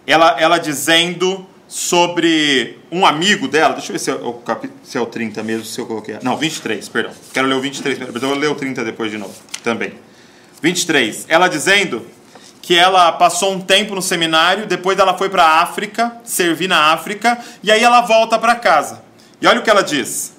ela, 0.07 0.40
ela 0.40 0.59
dizendo 0.59 1.46
sobre 1.68 2.79
um 2.90 3.07
amigo 3.07 3.46
dela, 3.46 3.74
deixa 3.74 3.90
eu 3.90 3.92
ver 3.92 3.98
se 4.00 4.11
é, 4.11 4.14
o, 4.14 4.42
se 4.83 4.98
é 4.98 5.00
o 5.00 5.07
30 5.07 5.42
mesmo, 5.44 5.64
se 5.64 5.81
eu 5.81 5.87
coloquei. 5.87 6.16
Não, 6.22 6.37
23, 6.37 6.88
perdão. 6.88 7.12
Quero 7.33 7.46
ler 7.46 7.55
o 7.55 7.61
23, 7.61 7.98
mas 8.12 8.22
eu 8.22 8.29
vou 8.29 8.37
ler 8.37 8.48
o 8.48 8.55
30 8.57 8.85
depois 8.85 9.11
de 9.11 9.18
novo 9.18 9.35
também. 9.62 9.92
23. 10.61 11.26
Ela 11.29 11.46
dizendo 11.46 12.05
que 12.70 12.76
ela 12.76 13.11
passou 13.11 13.52
um 13.52 13.61
tempo 13.61 13.96
no 13.96 14.00
seminário, 14.00 14.64
depois 14.64 14.96
ela 14.96 15.18
foi 15.18 15.28
para 15.28 15.42
a 15.42 15.61
África, 15.61 16.12
servir 16.22 16.68
na 16.68 16.92
África, 16.92 17.37
e 17.64 17.72
aí 17.72 17.83
ela 17.83 18.00
volta 18.00 18.38
para 18.38 18.54
casa. 18.54 19.02
E 19.42 19.46
olha 19.48 19.59
o 19.59 19.62
que 19.64 19.68
ela 19.68 19.83
diz. 19.83 20.35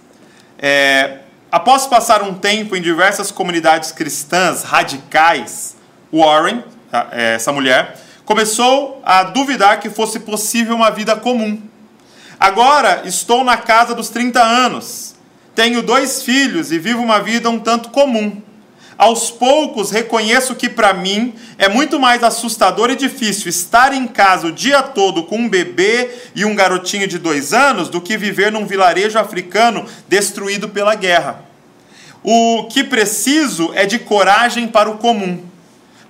É, 0.57 1.17
após 1.51 1.85
passar 1.87 2.23
um 2.23 2.33
tempo 2.33 2.73
em 2.73 2.81
diversas 2.81 3.31
comunidades 3.31 3.91
cristãs 3.91 4.63
radicais, 4.63 5.75
Warren, 6.09 6.63
é, 7.11 7.33
essa 7.33 7.51
mulher, 7.51 7.99
começou 8.23 9.01
a 9.03 9.23
duvidar 9.23 9.81
que 9.81 9.89
fosse 9.89 10.17
possível 10.21 10.73
uma 10.73 10.89
vida 10.89 11.17
comum. 11.17 11.61
Agora 12.39 13.01
estou 13.03 13.43
na 13.43 13.57
casa 13.57 13.93
dos 13.93 14.07
30 14.07 14.41
anos, 14.41 15.15
tenho 15.53 15.81
dois 15.81 16.23
filhos 16.23 16.71
e 16.71 16.79
vivo 16.79 17.01
uma 17.01 17.19
vida 17.19 17.49
um 17.49 17.59
tanto 17.59 17.89
comum. 17.89 18.41
Aos 19.01 19.31
poucos 19.31 19.89
reconheço 19.89 20.53
que 20.53 20.69
para 20.69 20.93
mim 20.93 21.33
é 21.57 21.67
muito 21.67 21.99
mais 21.99 22.23
assustador 22.23 22.91
e 22.91 22.95
difícil 22.95 23.49
estar 23.49 23.93
em 23.93 24.05
casa 24.05 24.45
o 24.45 24.51
dia 24.51 24.83
todo 24.83 25.23
com 25.23 25.37
um 25.37 25.49
bebê 25.49 26.07
e 26.35 26.45
um 26.45 26.53
garotinho 26.53 27.07
de 27.07 27.17
dois 27.17 27.51
anos 27.51 27.89
do 27.89 27.99
que 27.99 28.15
viver 28.15 28.51
num 28.51 28.67
vilarejo 28.67 29.17
africano 29.17 29.87
destruído 30.07 30.69
pela 30.69 30.93
guerra. 30.93 31.43
O 32.21 32.67
que 32.69 32.83
preciso 32.83 33.71
é 33.73 33.87
de 33.87 33.97
coragem 33.97 34.67
para 34.67 34.87
o 34.87 34.99
comum, 34.99 35.43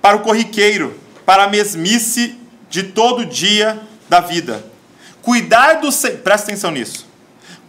para 0.02 0.18
o 0.18 0.20
corriqueiro, 0.20 0.94
para 1.24 1.44
a 1.44 1.48
mesmice 1.48 2.36
de 2.68 2.82
todo 2.82 3.24
dia 3.24 3.80
da 4.06 4.20
vida. 4.20 4.66
Cuidar 5.22 5.80
do 5.80 5.90
sem... 5.90 6.18
presta 6.18 6.48
atenção 6.48 6.70
nisso. 6.70 7.08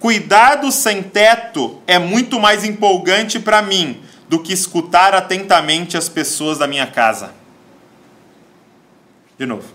Cuidar 0.01 0.55
do 0.55 0.69
sem 0.69 1.01
teto 1.01 1.81
é 1.88 1.97
muito 1.97 2.41
mais 2.41 2.65
empolgante 2.65 3.39
para 3.39 3.62
mim 3.62 4.01
do 4.27 4.39
que 4.39 4.53
escutar 4.53 5.13
atentamente 5.13 5.97
as 5.97 6.09
pessoas 6.09 6.57
da 6.57 6.67
minha 6.67 6.88
casa. 6.88 7.33
De 9.38 9.45
novo. 9.45 9.67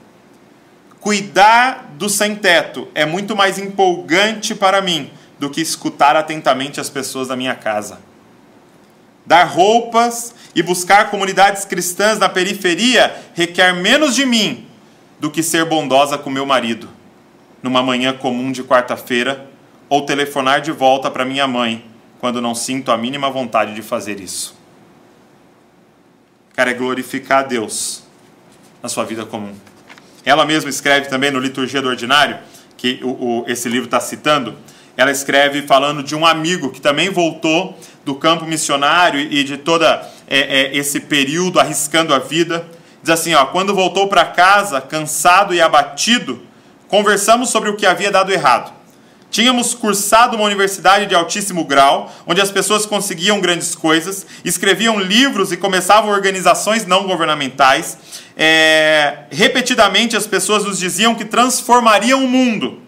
Cuidar 1.00 1.92
do 1.96 2.08
sem-teto 2.08 2.88
é 2.94 3.06
muito 3.06 3.36
mais 3.36 3.58
empolgante 3.58 4.54
para 4.54 4.80
mim 4.80 5.10
do 5.38 5.48
que 5.48 5.60
escutar 5.60 6.16
atentamente 6.16 6.80
as 6.80 6.90
pessoas 6.90 7.28
da 7.28 7.36
minha 7.36 7.54
casa. 7.54 8.00
Dar 9.24 9.44
roupas 9.44 10.34
e 10.54 10.62
buscar 10.62 11.10
comunidades 11.10 11.64
cristãs 11.64 12.18
na 12.18 12.28
periferia 12.28 13.14
requer 13.34 13.72
menos 13.74 14.14
de 14.14 14.26
mim 14.26 14.66
do 15.20 15.30
que 15.30 15.42
ser 15.42 15.64
bondosa 15.64 16.18
com 16.18 16.30
meu 16.30 16.46
marido, 16.46 16.88
numa 17.62 17.82
manhã 17.82 18.12
comum 18.12 18.50
de 18.50 18.64
quarta-feira, 18.64 19.48
ou 19.88 20.02
telefonar 20.02 20.60
de 20.60 20.72
volta 20.72 21.10
para 21.10 21.24
minha 21.24 21.46
mãe 21.46 21.87
quando 22.20 22.40
não 22.40 22.54
sinto 22.54 22.90
a 22.90 22.96
mínima 22.96 23.30
vontade 23.30 23.74
de 23.74 23.82
fazer 23.82 24.20
isso. 24.20 24.56
Cara, 26.54 26.70
é 26.70 26.74
glorificar 26.74 27.40
a 27.40 27.42
Deus 27.42 28.02
na 28.82 28.88
sua 28.88 29.04
vida 29.04 29.24
comum. 29.24 29.54
Ela 30.24 30.44
mesma 30.44 30.68
escreve 30.68 31.08
também 31.08 31.30
no 31.30 31.38
Liturgia 31.38 31.80
do 31.80 31.88
Ordinário, 31.88 32.38
que 32.76 33.00
o, 33.02 33.08
o, 33.08 33.44
esse 33.46 33.68
livro 33.68 33.86
está 33.86 34.00
citando, 34.00 34.56
ela 34.96 35.12
escreve 35.12 35.62
falando 35.62 36.02
de 36.02 36.16
um 36.16 36.26
amigo 36.26 36.70
que 36.70 36.80
também 36.80 37.08
voltou 37.08 37.78
do 38.04 38.16
campo 38.16 38.44
missionário 38.44 39.20
e 39.20 39.44
de 39.44 39.56
todo 39.56 39.84
é, 39.84 40.00
é, 40.26 40.76
esse 40.76 40.98
período 40.98 41.60
arriscando 41.60 42.12
a 42.12 42.18
vida. 42.18 42.66
Diz 43.00 43.10
assim: 43.10 43.32
ó, 43.34 43.46
quando 43.46 43.74
voltou 43.74 44.08
para 44.08 44.24
casa, 44.24 44.80
cansado 44.80 45.54
e 45.54 45.60
abatido, 45.60 46.42
conversamos 46.88 47.50
sobre 47.50 47.70
o 47.70 47.76
que 47.76 47.86
havia 47.86 48.10
dado 48.10 48.32
errado. 48.32 48.77
Tínhamos 49.30 49.74
cursado 49.74 50.36
uma 50.36 50.46
universidade 50.46 51.06
de 51.06 51.14
altíssimo 51.14 51.64
grau, 51.64 52.12
onde 52.26 52.40
as 52.40 52.50
pessoas 52.50 52.86
conseguiam 52.86 53.40
grandes 53.40 53.74
coisas, 53.74 54.26
escreviam 54.42 54.98
livros 54.98 55.52
e 55.52 55.56
começavam 55.56 56.10
organizações 56.10 56.86
não 56.86 57.06
governamentais. 57.06 57.98
É, 58.36 59.24
repetidamente 59.30 60.16
as 60.16 60.26
pessoas 60.26 60.64
nos 60.64 60.78
diziam 60.78 61.14
que 61.14 61.26
transformariam 61.26 62.24
o 62.24 62.28
mundo. 62.28 62.80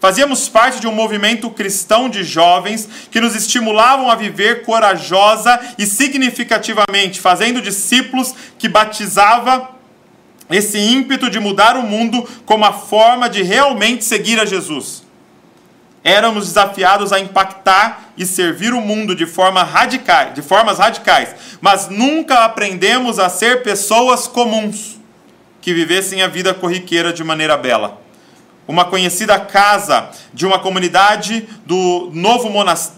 Fazíamos 0.00 0.48
parte 0.48 0.80
de 0.80 0.88
um 0.88 0.94
movimento 0.94 1.48
cristão 1.50 2.08
de 2.08 2.24
jovens 2.24 2.88
que 3.10 3.20
nos 3.20 3.36
estimulavam 3.36 4.10
a 4.10 4.16
viver 4.16 4.62
corajosa 4.62 5.60
e 5.78 5.86
significativamente, 5.86 7.20
fazendo 7.20 7.60
discípulos 7.60 8.34
que 8.58 8.68
batizava 8.68 9.70
esse 10.50 10.78
ímpeto 10.78 11.30
de 11.30 11.38
mudar 11.38 11.76
o 11.76 11.82
mundo 11.82 12.28
como 12.46 12.64
a 12.64 12.72
forma 12.72 13.28
de 13.28 13.42
realmente 13.42 14.04
seguir 14.04 14.40
a 14.40 14.44
Jesus 14.44 15.02
éramos 16.04 16.46
desafiados 16.46 17.12
a 17.12 17.20
impactar 17.20 18.12
e 18.16 18.26
servir 18.26 18.72
o 18.74 18.80
mundo 18.80 19.14
de, 19.14 19.26
forma 19.26 19.62
radical, 19.62 20.32
de 20.32 20.42
formas 20.42 20.78
radicais, 20.78 21.34
mas 21.60 21.88
nunca 21.88 22.44
aprendemos 22.44 23.18
a 23.18 23.28
ser 23.28 23.62
pessoas 23.62 24.26
comuns 24.26 24.98
que 25.60 25.72
vivessem 25.72 26.22
a 26.22 26.28
vida 26.28 26.52
corriqueira 26.52 27.12
de 27.12 27.22
maneira 27.22 27.56
bela. 27.56 28.00
Uma 28.66 28.84
conhecida 28.84 29.38
casa 29.38 30.10
de 30.34 30.44
uma 30.44 30.58
comunidade 30.58 31.48
do 31.64 32.10
novo 32.12 32.50
monas, 32.50 32.94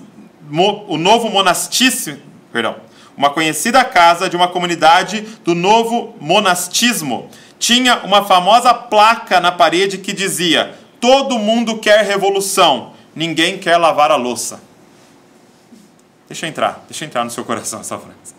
mo, 0.48 0.84
o 0.88 0.96
novo 0.96 1.28
monastíssimo, 1.28 2.18
perdão, 2.52 2.76
uma 3.16 3.30
conhecida 3.30 3.84
casa 3.84 4.28
de 4.28 4.36
uma 4.36 4.48
comunidade 4.48 5.20
do 5.44 5.54
novo 5.54 6.14
monastismo. 6.20 7.28
Tinha 7.58 7.98
uma 7.98 8.24
famosa 8.24 8.74
placa 8.74 9.40
na 9.40 9.52
parede 9.52 9.98
que 9.98 10.12
dizia: 10.12 10.74
Todo 11.00 11.38
mundo 11.38 11.78
quer 11.78 12.04
revolução, 12.04 12.93
ninguém 13.14 13.58
quer 13.58 13.76
lavar 13.76 14.10
a 14.10 14.16
louça. 14.16 14.60
Deixa 16.28 16.46
entrar, 16.46 16.84
deixa 16.88 17.04
entrar 17.04 17.24
no 17.24 17.30
seu 17.30 17.44
coração 17.44 17.80
essa 17.80 17.98
frase. 17.98 18.34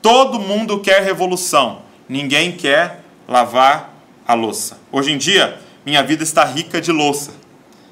Todo 0.00 0.38
mundo 0.38 0.80
quer 0.80 1.02
revolução, 1.02 1.82
ninguém 2.08 2.52
quer 2.52 3.00
lavar 3.28 3.94
a 4.26 4.34
louça. 4.34 4.78
Hoje 4.90 5.12
em 5.12 5.18
dia, 5.18 5.58
minha 5.84 6.02
vida 6.02 6.22
está 6.22 6.44
rica 6.44 6.80
de 6.80 6.90
louça 6.90 7.32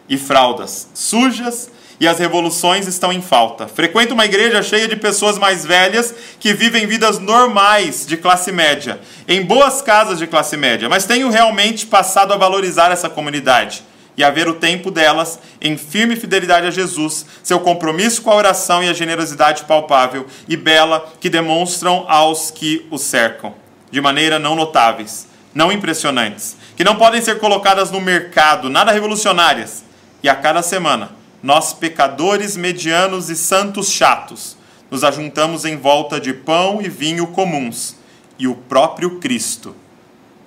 e 0.09 0.17
fraldas 0.17 0.89
sujas 0.95 1.71
e 2.01 2.09
as 2.09 2.19
revoluções 2.19 2.87
estão 2.87 3.13
em 3.13 3.23
falta. 3.23 3.69
Frequento 3.69 4.15
uma 4.15 4.25
igreja 4.25 4.63
cheia 4.63 4.89
de 4.89 4.97
pessoas 4.97 5.39
mais 5.39 5.65
velhas 5.65 6.15
que 6.41 6.53
vivem 6.53 6.87
vidas 6.87 7.19
normais 7.19 8.05
de 8.07 8.17
classe 8.17 8.51
média, 8.51 9.01
em 9.29 9.43
boas 9.45 9.81
casas 9.81 10.19
de 10.19 10.27
classe 10.27 10.57
média, 10.57 10.89
mas 10.89 11.07
tenho 11.07 11.31
realmente 11.31 11.87
passado 11.87 12.33
a 12.33 12.37
valorizar 12.37 12.91
essa 12.91 13.09
comunidade 13.09 13.85
e 14.17 14.23
a 14.23 14.31
ver 14.31 14.49
o 14.49 14.55
tempo 14.55 14.91
delas 14.91 15.39
em 15.61 15.77
firme 15.77 16.17
fidelidade 16.17 16.67
a 16.67 16.71
Jesus, 16.71 17.27
seu 17.43 17.61
compromisso 17.61 18.23
com 18.23 18.31
a 18.31 18.37
oração 18.37 18.83
e 18.83 18.89
a 18.89 18.93
generosidade 18.93 19.65
palpável 19.65 20.27
e 20.49 20.57
bela 20.57 21.13
que 21.21 21.29
demonstram 21.29 22.05
aos 22.09 22.51
que 22.51 22.87
o 22.91 22.99
cercam, 22.99 23.55
de 23.91 24.01
maneira 24.01 24.39
não 24.39 24.55
notáveis, 24.55 25.27
não 25.55 25.73
impressionantes, 25.73 26.57
que 26.77 26.85
não 26.85 26.97
podem 26.97 27.21
ser 27.21 27.39
colocadas 27.39 27.91
no 27.91 28.01
mercado, 28.01 28.69
nada 28.69 28.93
revolucionárias. 28.93 29.85
E 30.23 30.29
a 30.29 30.35
cada 30.35 30.63
semana, 30.63 31.11
nós 31.43 31.73
pecadores 31.73 32.57
medianos 32.57 33.29
e 33.31 33.37
santos 33.37 33.91
chatos, 33.91 34.57
nos 34.91 35.05
ajuntamos 35.05 35.65
em 35.65 35.77
volta 35.77 36.21
de 36.21 36.33
pão 36.33 36.81
e 36.81 36.89
vinho 36.89 37.27
comuns, 37.29 37.97
e 38.39 38.47
o 38.47 38.55
próprio 38.55 39.19
Cristo 39.19 39.75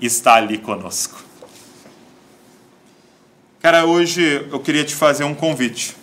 está 0.01 0.35
ali 0.35 0.57
conosco. 0.57 1.26
Cara, 3.59 3.85
hoje 3.85 4.45
eu 4.51 4.59
queria 4.59 4.83
te 4.83 4.93
fazer 4.93 5.23
um 5.23 5.33
convite 5.33 5.95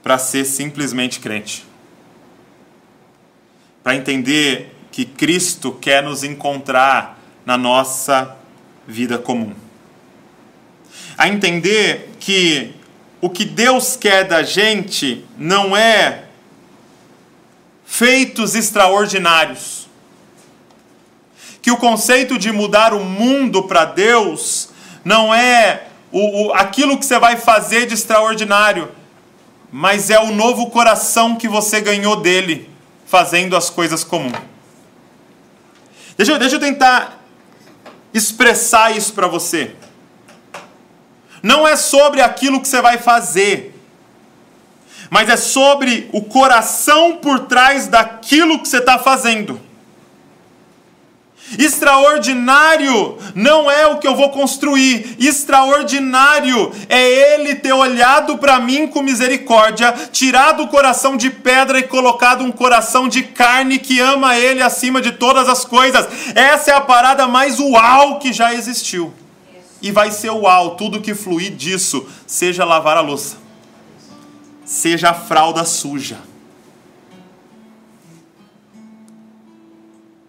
para 0.00 0.16
ser 0.16 0.44
simplesmente 0.44 1.18
crente. 1.18 1.66
Para 3.82 3.96
entender 3.96 4.76
que 4.92 5.04
Cristo 5.04 5.72
quer 5.72 6.04
nos 6.04 6.22
encontrar 6.22 7.18
na 7.44 7.58
nossa 7.58 8.36
vida 8.86 9.18
comum. 9.18 9.54
A 11.16 11.28
entender 11.28 12.10
que 12.20 12.74
o 13.20 13.28
que 13.28 13.44
Deus 13.44 13.96
quer 13.96 14.22
da 14.22 14.44
gente 14.44 15.26
não 15.36 15.76
é 15.76 16.26
feitos 17.84 18.54
extraordinários. 18.54 19.88
Que 21.60 21.72
o 21.72 21.76
conceito 21.76 22.38
de 22.38 22.52
mudar 22.52 22.94
o 22.94 23.04
mundo 23.04 23.64
para 23.64 23.84
Deus 23.84 24.70
não 25.04 25.34
é 25.34 25.87
o, 26.10 26.46
o, 26.46 26.52
aquilo 26.54 26.98
que 26.98 27.04
você 27.04 27.18
vai 27.18 27.36
fazer 27.36 27.86
de 27.86 27.94
extraordinário, 27.94 28.90
mas 29.70 30.10
é 30.10 30.18
o 30.18 30.32
novo 30.32 30.70
coração 30.70 31.36
que 31.36 31.48
você 31.48 31.80
ganhou 31.80 32.16
dele, 32.16 32.70
fazendo 33.06 33.56
as 33.56 33.68
coisas 33.68 34.02
comuns. 34.02 34.38
Deixa 36.16 36.38
deixa 36.38 36.56
eu 36.56 36.60
tentar 36.60 37.22
expressar 38.12 38.96
isso 38.96 39.12
para 39.12 39.28
você. 39.28 39.76
Não 41.42 41.66
é 41.66 41.76
sobre 41.76 42.20
aquilo 42.20 42.60
que 42.60 42.66
você 42.66 42.80
vai 42.80 42.98
fazer, 42.98 43.74
mas 45.10 45.28
é 45.28 45.36
sobre 45.36 46.08
o 46.12 46.22
coração 46.22 47.16
por 47.16 47.40
trás 47.40 47.86
daquilo 47.86 48.58
que 48.58 48.68
você 48.68 48.78
está 48.78 48.98
fazendo. 48.98 49.67
Extraordinário 51.56 53.16
não 53.34 53.70
é 53.70 53.86
o 53.86 53.98
que 53.98 54.06
eu 54.06 54.14
vou 54.14 54.30
construir, 54.30 55.16
extraordinário 55.18 56.72
é 56.88 57.34
Ele 57.34 57.54
ter 57.54 57.72
olhado 57.72 58.36
para 58.38 58.58
mim 58.58 58.86
com 58.86 59.00
misericórdia, 59.00 59.94
tirado 60.12 60.64
o 60.64 60.68
coração 60.68 61.16
de 61.16 61.30
pedra 61.30 61.78
e 61.78 61.84
colocado 61.84 62.44
um 62.44 62.52
coração 62.52 63.08
de 63.08 63.22
carne 63.22 63.78
que 63.78 64.00
ama 64.00 64.36
Ele 64.36 64.62
acima 64.62 65.00
de 65.00 65.12
todas 65.12 65.48
as 65.48 65.64
coisas. 65.64 66.06
Essa 66.34 66.72
é 66.72 66.74
a 66.74 66.80
parada 66.80 67.26
mais 67.26 67.58
uau 67.58 68.18
que 68.18 68.32
já 68.32 68.52
existiu. 68.52 69.14
E 69.80 69.92
vai 69.92 70.10
ser 70.10 70.30
uau, 70.30 70.76
tudo 70.76 71.00
que 71.00 71.14
fluir 71.14 71.54
disso, 71.54 72.06
seja 72.26 72.64
lavar 72.64 72.96
a 72.96 73.00
louça, 73.00 73.36
seja 74.64 75.10
a 75.10 75.14
fralda 75.14 75.64
suja. 75.64 76.18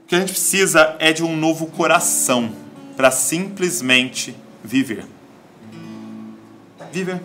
Que 0.10 0.15
a 0.15 0.19
gente 0.19 0.32
precisa 0.32 0.95
é 0.98 1.13
de 1.13 1.24
um 1.24 1.38
novo 1.38 1.67
coração 1.67 2.52
para 2.98 3.12
simplesmente 3.12 4.36
viver. 4.63 5.06
Viver. 6.91 7.22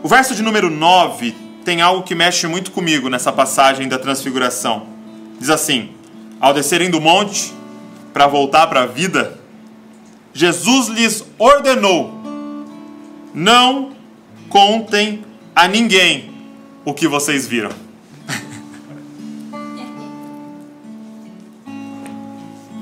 O 0.00 0.06
verso 0.06 0.36
de 0.36 0.42
número 0.42 0.70
9 0.70 1.34
tem 1.64 1.82
algo 1.82 2.04
que 2.04 2.14
mexe 2.14 2.46
muito 2.46 2.70
comigo 2.70 3.08
nessa 3.08 3.32
passagem 3.32 3.88
da 3.88 3.98
transfiguração. 3.98 4.86
Diz 5.40 5.50
assim: 5.50 5.90
Ao 6.40 6.54
descerem 6.54 6.90
do 6.90 7.00
monte 7.00 7.52
para 8.12 8.28
voltar 8.28 8.68
para 8.68 8.82
a 8.82 8.86
vida, 8.86 9.40
Jesus 10.32 10.90
lhes 10.90 11.24
ordenou: 11.36 12.14
Não 13.34 13.90
contem 14.48 15.24
a 15.56 15.66
ninguém 15.66 16.32
o 16.84 16.94
que 16.94 17.08
vocês 17.08 17.48
viram. 17.48 17.83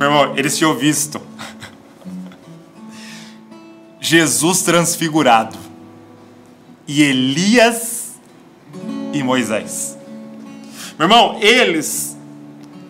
Meu 0.02 0.10
irmão, 0.10 0.36
eles 0.36 0.58
tinham 0.58 0.74
visto 0.74 1.22
Jesus 4.00 4.62
transfigurado 4.62 5.56
e 6.88 7.04
Elias 7.04 8.14
e 9.12 9.22
Moisés. 9.22 9.96
Meu 10.98 11.06
irmão, 11.06 11.38
eles 11.40 12.16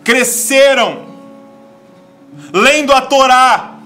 cresceram 0.03 1.05
lendo 2.51 2.91
a 2.91 3.01
Torá. 3.01 3.77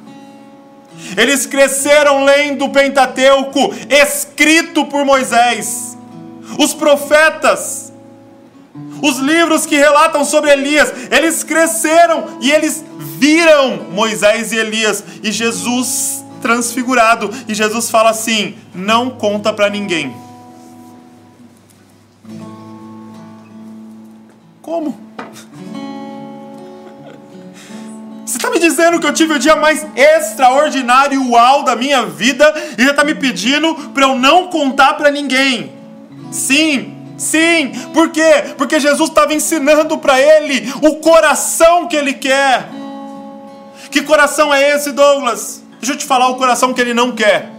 Eles 1.18 1.46
cresceram 1.46 2.24
lendo 2.24 2.64
o 2.64 2.70
Pentateuco, 2.70 3.74
escrito 3.90 4.86
por 4.86 5.04
Moisés. 5.04 5.98
Os 6.58 6.74
profetas, 6.74 7.92
os 9.02 9.18
livros 9.18 9.66
que 9.66 9.76
relatam 9.76 10.24
sobre 10.26 10.52
Elias, 10.52 10.92
eles 11.12 11.44
cresceram 11.44 12.38
e 12.42 12.52
eles 12.52 12.84
viram 13.18 13.88
Moisés 13.92 14.52
e 14.52 14.58
Elias 14.58 15.04
e 15.24 15.32
Jesus 15.32 16.24
transfigurado. 16.42 17.30
E 17.48 17.54
Jesus 17.54 17.90
fala 17.90 18.10
assim: 18.12 18.56
não 18.74 19.10
conta 19.10 19.54
para 19.54 19.70
ninguém. 19.70 20.16
Como? 24.62 25.00
Você 28.26 28.36
está 28.36 28.50
me 28.50 28.60
dizendo 28.60 29.00
que 29.00 29.08
eu 29.08 29.14
tive 29.14 29.36
o 29.36 29.40
dia 29.40 29.56
mais 29.56 29.88
extraordinário 29.96 31.30
uau 31.30 31.64
da 31.64 31.78
minha 31.78 32.06
vida 32.06 32.54
e 32.78 32.84
já 32.84 32.92
está 32.92 33.06
me 33.06 33.16
pedindo 33.16 33.74
para 33.94 34.04
eu 34.04 34.16
não 34.16 34.48
contar 34.48 34.96
para 34.96 35.10
ninguém? 35.10 35.72
Sim, 36.30 36.97
sim. 37.18 37.72
Por 37.94 38.10
quê? 38.10 38.54
Porque 38.58 38.80
Jesus 38.80 39.10
estava 39.10 39.34
ensinando 39.34 39.98
para 39.98 40.20
ele 40.22 40.72
o 40.82 40.96
coração 40.96 41.88
que 41.88 41.96
ele 41.96 42.14
quer. 42.14 42.70
Que 43.90 44.02
coração 44.02 44.54
é 44.54 44.76
esse, 44.76 44.92
Douglas? 44.92 45.64
Deixa 45.80 45.94
eu 45.94 45.98
te 45.98 46.06
falar 46.06 46.28
o 46.30 46.36
coração 46.36 46.74
que 46.74 46.82
ele 46.82 46.94
não 46.94 47.12
quer. 47.12 47.58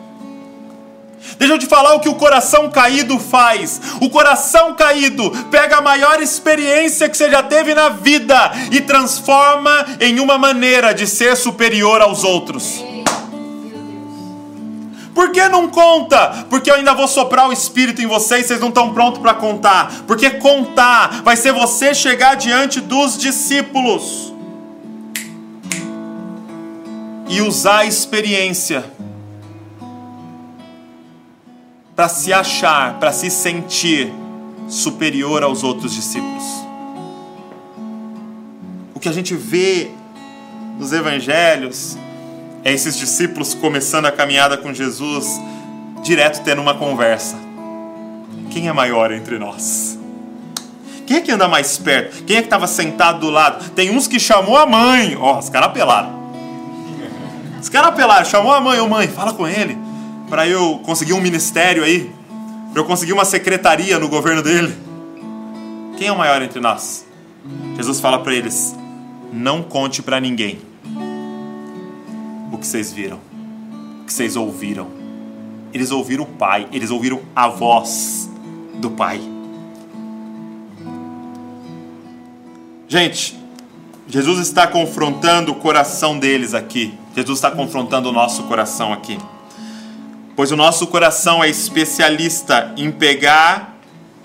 Deixa 1.38 1.54
eu 1.54 1.58
te 1.58 1.66
falar 1.66 1.94
o 1.94 2.00
que 2.00 2.08
o 2.08 2.14
coração 2.14 2.68
caído 2.68 3.18
faz. 3.18 3.80
O 4.00 4.10
coração 4.10 4.74
caído 4.74 5.30
pega 5.50 5.76
a 5.76 5.80
maior 5.80 6.20
experiência 6.20 7.08
que 7.08 7.16
você 7.16 7.30
já 7.30 7.42
teve 7.42 7.74
na 7.74 7.88
vida 7.88 8.52
e 8.72 8.80
transforma 8.80 9.86
em 10.00 10.20
uma 10.20 10.38
maneira 10.38 10.92
de 10.92 11.06
ser 11.06 11.36
superior 11.36 12.00
aos 12.00 12.24
outros. 12.24 12.88
Por 15.18 15.33
que 15.33 15.48
não 15.48 15.66
conta? 15.66 16.46
Porque 16.48 16.70
eu 16.70 16.76
ainda 16.76 16.94
vou 16.94 17.09
soprar 17.09 17.48
o 17.48 17.52
espírito 17.52 18.00
em 18.00 18.07
vocês, 18.07 18.46
vocês 18.46 18.61
não 18.61 18.68
estão 18.68 18.94
prontos 18.94 19.20
para 19.20 19.35
contar. 19.35 20.04
Porque 20.07 20.31
contar 20.31 21.22
vai 21.24 21.37
ser 21.37 21.50
você 21.52 21.92
chegar 21.92 22.37
diante 22.37 22.81
dos 22.81 23.18
discípulos 23.18 24.33
e 27.28 27.42
usar 27.42 27.78
a 27.78 27.85
experiência 27.85 28.85
para 31.96 32.09
se 32.09 32.33
achar, 32.33 33.00
para 33.00 33.11
se 33.11 33.28
sentir 33.28 34.12
superior 34.68 35.42
aos 35.42 35.64
outros 35.64 35.96
discípulos. 35.96 36.44
O 38.94 39.00
que 39.00 39.09
a 39.09 39.12
gente 39.12 39.35
vê 39.35 39.90
nos 40.78 40.92
evangelhos 40.92 41.98
é 42.64 42.72
esses 42.72 42.96
discípulos 42.96 43.54
começando 43.54 44.06
a 44.06 44.12
caminhada 44.12 44.56
com 44.56 44.72
Jesus, 44.72 45.40
direto 46.02 46.42
tendo 46.42 46.60
uma 46.60 46.74
conversa. 46.74 47.36
Quem 48.50 48.68
é 48.68 48.72
maior 48.72 49.12
entre 49.12 49.38
nós? 49.38 49.98
Quem 51.06 51.18
é 51.18 51.20
que 51.20 51.30
anda 51.30 51.48
mais 51.48 51.78
perto? 51.78 52.24
Quem 52.24 52.36
é 52.36 52.40
que 52.40 52.46
estava 52.46 52.66
sentado 52.66 53.20
do 53.20 53.30
lado? 53.30 53.70
Tem 53.70 53.90
uns 53.90 54.06
que 54.06 54.20
chamou 54.20 54.56
a 54.58 54.66
mãe. 54.66 55.16
Ó, 55.16 55.34
oh, 55.34 55.38
os 55.38 55.48
caras 55.48 55.68
apelaram. 55.68 56.18
Os 57.60 57.68
caras 57.68 57.88
apelaram, 57.90 58.24
chamou 58.24 58.52
a 58.52 58.60
mãe, 58.60 58.78
ô 58.78 58.84
oh, 58.84 58.88
mãe, 58.88 59.08
fala 59.08 59.32
com 59.32 59.48
ele 59.48 59.76
para 60.28 60.46
eu 60.46 60.80
conseguir 60.84 61.14
um 61.14 61.20
ministério 61.20 61.82
aí, 61.82 62.12
para 62.72 62.82
eu 62.82 62.84
conseguir 62.84 63.14
uma 63.14 63.24
secretaria 63.24 63.98
no 63.98 64.08
governo 64.08 64.42
dele. 64.42 64.76
Quem 65.96 66.08
é 66.08 66.12
o 66.12 66.18
maior 66.18 66.42
entre 66.42 66.60
nós? 66.60 67.06
Jesus 67.76 68.00
fala 68.00 68.18
para 68.22 68.34
eles: 68.34 68.76
não 69.32 69.62
conte 69.62 70.02
para 70.02 70.20
ninguém 70.20 70.67
o 72.52 72.58
que 72.58 72.66
vocês 72.66 72.92
viram, 72.92 73.18
o 74.02 74.04
que 74.04 74.12
vocês 74.12 74.37
ouviram. 74.37 74.88
Eles 75.72 75.90
ouviram 75.90 76.24
o 76.24 76.26
Pai, 76.26 76.66
eles 76.72 76.90
ouviram 76.90 77.20
a 77.34 77.48
voz 77.48 78.30
do 78.74 78.90
Pai. 78.90 79.20
Gente, 82.88 83.38
Jesus 84.08 84.40
está 84.40 84.66
confrontando 84.66 85.52
o 85.52 85.56
coração 85.56 86.18
deles 86.18 86.54
aqui. 86.54 86.94
Jesus 87.14 87.38
está 87.38 87.50
confrontando 87.50 88.08
o 88.08 88.12
nosso 88.12 88.44
coração 88.44 88.92
aqui 88.92 89.18
pois 90.38 90.52
o 90.52 90.56
nosso 90.56 90.87
coração 90.87 91.42
é 91.42 91.48
especialista 91.48 92.72
em 92.76 92.92
pegar 92.92 93.76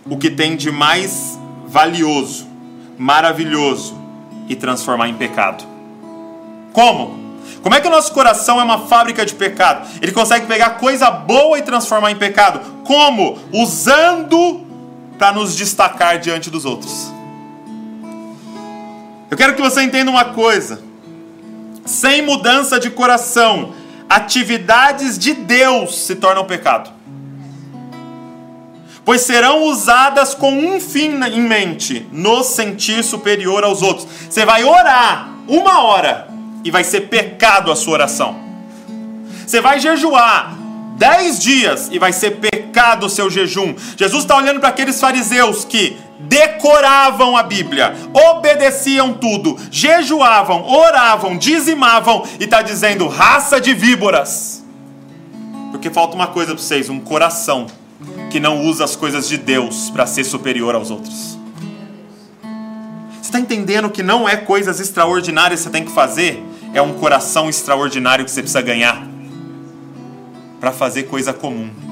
o 0.05 0.15
que 0.15 0.29
tem 0.29 0.55
de 0.55 0.69
mais 0.69 1.39
valioso, 1.65 2.47
maravilhoso 2.99 3.99
e 4.47 4.55
transformar 4.55 5.09
em 5.09 5.15
pecado. 5.15 5.63
Como? 6.71 7.22
Como 7.63 7.73
é 7.73 7.79
que 7.79 7.87
o 7.87 7.89
nosso 7.89 8.11
coração 8.11 8.59
é 8.59 8.63
uma 8.63 8.87
fábrica 8.87 9.25
de 9.25 9.33
pecado? 9.33 9.87
Ele 10.01 10.11
consegue 10.11 10.45
pegar 10.45 10.71
coisa 10.71 11.09
boa 11.09 11.57
e 11.57 11.61
transformar 11.61 12.11
em 12.11 12.17
pecado. 12.17 12.59
Como? 12.83 13.39
Usando 13.53 14.67
para 15.17 15.31
nos 15.31 15.55
destacar 15.55 16.19
diante 16.19 16.49
dos 16.49 16.65
outros. 16.65 17.09
Eu 19.31 19.37
quero 19.37 19.55
que 19.55 19.61
você 19.61 19.81
entenda 19.81 20.11
uma 20.11 20.25
coisa. 20.25 20.83
Sem 21.85 22.21
mudança 22.21 22.77
de 22.81 22.89
coração, 22.89 23.73
atividades 24.09 25.17
de 25.17 25.33
Deus 25.33 26.03
se 26.03 26.15
tornam 26.15 26.43
pecado. 26.43 26.91
Pois 29.05 29.21
serão 29.21 29.63
usadas 29.63 30.35
com 30.35 30.51
um 30.51 30.81
fim 30.81 31.17
em 31.23 31.41
mente, 31.41 32.05
nos 32.11 32.47
sentir 32.47 33.03
superior 33.05 33.63
aos 33.63 33.81
outros. 33.81 34.05
Você 34.29 34.45
vai 34.45 34.65
orar 34.65 35.29
uma 35.47 35.83
hora 35.83 36.32
e 36.63 36.71
vai 36.71 36.83
ser 36.83 37.01
pecado 37.01 37.71
a 37.71 37.75
sua 37.75 37.93
oração. 37.93 38.35
Você 39.45 39.59
vai 39.59 39.79
jejuar 39.79 40.57
dez 40.97 41.39
dias 41.39 41.89
e 41.91 41.99
vai 41.99 42.13
ser 42.13 42.31
pecado 42.37 43.05
o 43.05 43.09
seu 43.09 43.29
jejum. 43.29 43.75
Jesus 43.97 44.23
está 44.23 44.37
olhando 44.37 44.59
para 44.59 44.69
aqueles 44.69 44.99
fariseus 44.99 45.65
que 45.65 45.97
decoravam 46.19 47.35
a 47.35 47.43
Bíblia, 47.43 47.93
obedeciam 48.13 49.13
tudo, 49.13 49.57
jejuavam, 49.69 50.63
oravam, 50.63 51.37
dizimavam 51.37 52.23
e 52.39 52.45
está 52.45 52.61
dizendo 52.61 53.07
raça 53.07 53.59
de 53.59 53.73
víboras. 53.73 54.63
Porque 55.71 55.89
falta 55.89 56.15
uma 56.15 56.27
coisa 56.27 56.53
para 56.53 56.63
vocês: 56.63 56.89
um 56.89 56.99
coração 56.99 57.67
que 58.29 58.39
não 58.39 58.61
usa 58.61 58.83
as 58.83 58.95
coisas 58.95 59.27
de 59.27 59.37
Deus 59.37 59.89
para 59.89 60.05
ser 60.05 60.23
superior 60.23 60.75
aos 60.75 60.89
outros. 60.89 61.37
Você 63.21 63.29
está 63.29 63.39
entendendo 63.39 63.89
que 63.89 64.03
não 64.03 64.27
é 64.27 64.35
coisas 64.35 64.79
extraordinárias 64.79 65.59
que 65.59 65.63
você 65.65 65.69
tem 65.69 65.83
que 65.83 65.91
fazer? 65.91 66.43
É 66.73 66.81
um 66.81 66.93
coração 66.93 67.49
extraordinário 67.49 68.25
que 68.25 68.31
você 68.31 68.41
precisa 68.41 68.61
ganhar 68.61 69.07
para 70.59 70.71
fazer 70.71 71.03
coisa 71.03 71.33
comum 71.33 71.83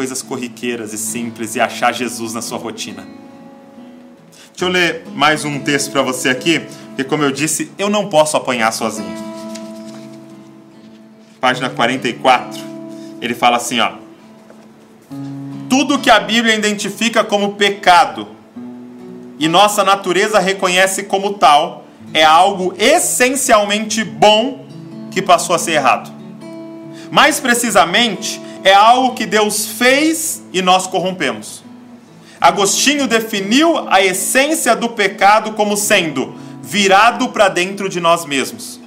coisas 0.00 0.22
corriqueiras 0.22 0.94
e 0.94 0.98
simples 0.98 1.56
e 1.56 1.60
achar 1.60 1.92
Jesus 1.92 2.32
na 2.32 2.40
sua 2.40 2.56
rotina. 2.56 3.06
Deixa 4.50 4.64
eu 4.64 4.68
ler 4.68 5.04
mais 5.14 5.44
um 5.44 5.60
texto 5.60 5.90
para 5.90 6.00
você 6.00 6.30
aqui, 6.30 6.60
porque, 6.86 7.04
como 7.04 7.22
eu 7.22 7.30
disse, 7.30 7.70
eu 7.76 7.90
não 7.90 8.08
posso 8.08 8.34
apanhar 8.34 8.72
sozinho. 8.72 9.14
Página 11.38 11.68
44, 11.68 12.62
ele 13.20 13.34
fala 13.34 13.58
assim: 13.58 13.78
ó. 13.80 13.92
Tudo 15.68 15.98
que 15.98 16.08
a 16.08 16.18
Bíblia 16.18 16.54
identifica 16.54 17.22
como 17.22 17.56
pecado 17.56 18.28
e 19.38 19.48
nossa 19.48 19.84
natureza 19.84 20.38
reconhece 20.38 21.02
como 21.02 21.34
tal 21.34 21.79
é 22.12 22.24
algo 22.24 22.74
essencialmente 22.78 24.02
bom 24.02 24.66
que 25.10 25.22
passou 25.22 25.54
a 25.54 25.58
ser 25.58 25.72
errado. 25.72 26.12
Mais 27.10 27.40
precisamente, 27.40 28.40
é 28.62 28.72
algo 28.72 29.14
que 29.14 29.26
Deus 29.26 29.66
fez 29.66 30.42
e 30.52 30.62
nós 30.62 30.86
corrompemos. 30.86 31.62
Agostinho 32.40 33.06
definiu 33.06 33.88
a 33.88 34.02
essência 34.02 34.74
do 34.74 34.88
pecado 34.90 35.52
como 35.52 35.76
sendo 35.76 36.34
virado 36.62 37.28
para 37.28 37.48
dentro 37.48 37.88
de 37.88 38.00
nós 38.00 38.24
mesmos. 38.24 38.80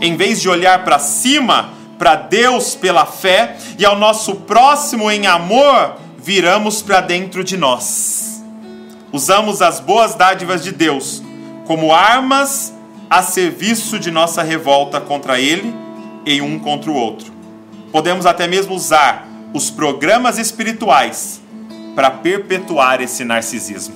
Em 0.00 0.16
vez 0.16 0.40
de 0.40 0.48
olhar 0.48 0.84
para 0.84 0.98
cima, 0.98 1.70
para 1.98 2.14
Deus 2.14 2.74
pela 2.74 3.06
fé 3.06 3.56
e 3.78 3.84
ao 3.84 3.96
nosso 3.96 4.36
próximo 4.36 5.10
em 5.10 5.26
amor, 5.26 5.96
viramos 6.18 6.82
para 6.82 7.00
dentro 7.00 7.42
de 7.42 7.56
nós. 7.56 8.42
Usamos 9.12 9.62
as 9.62 9.80
boas 9.80 10.14
dádivas 10.14 10.62
de 10.62 10.72
Deus 10.72 11.22
como 11.66 11.92
armas 11.92 12.72
a 13.10 13.22
serviço 13.22 13.98
de 13.98 14.10
nossa 14.10 14.42
revolta 14.42 15.00
contra 15.00 15.38
Ele 15.38 15.74
e 16.24 16.40
um 16.40 16.58
contra 16.58 16.90
o 16.90 16.94
outro. 16.94 17.32
Podemos 17.92 18.26
até 18.26 18.46
mesmo 18.46 18.74
usar 18.74 19.26
os 19.52 19.70
programas 19.70 20.38
espirituais 20.38 21.40
para 21.94 22.10
perpetuar 22.10 23.00
esse 23.00 23.24
narcisismo. 23.24 23.94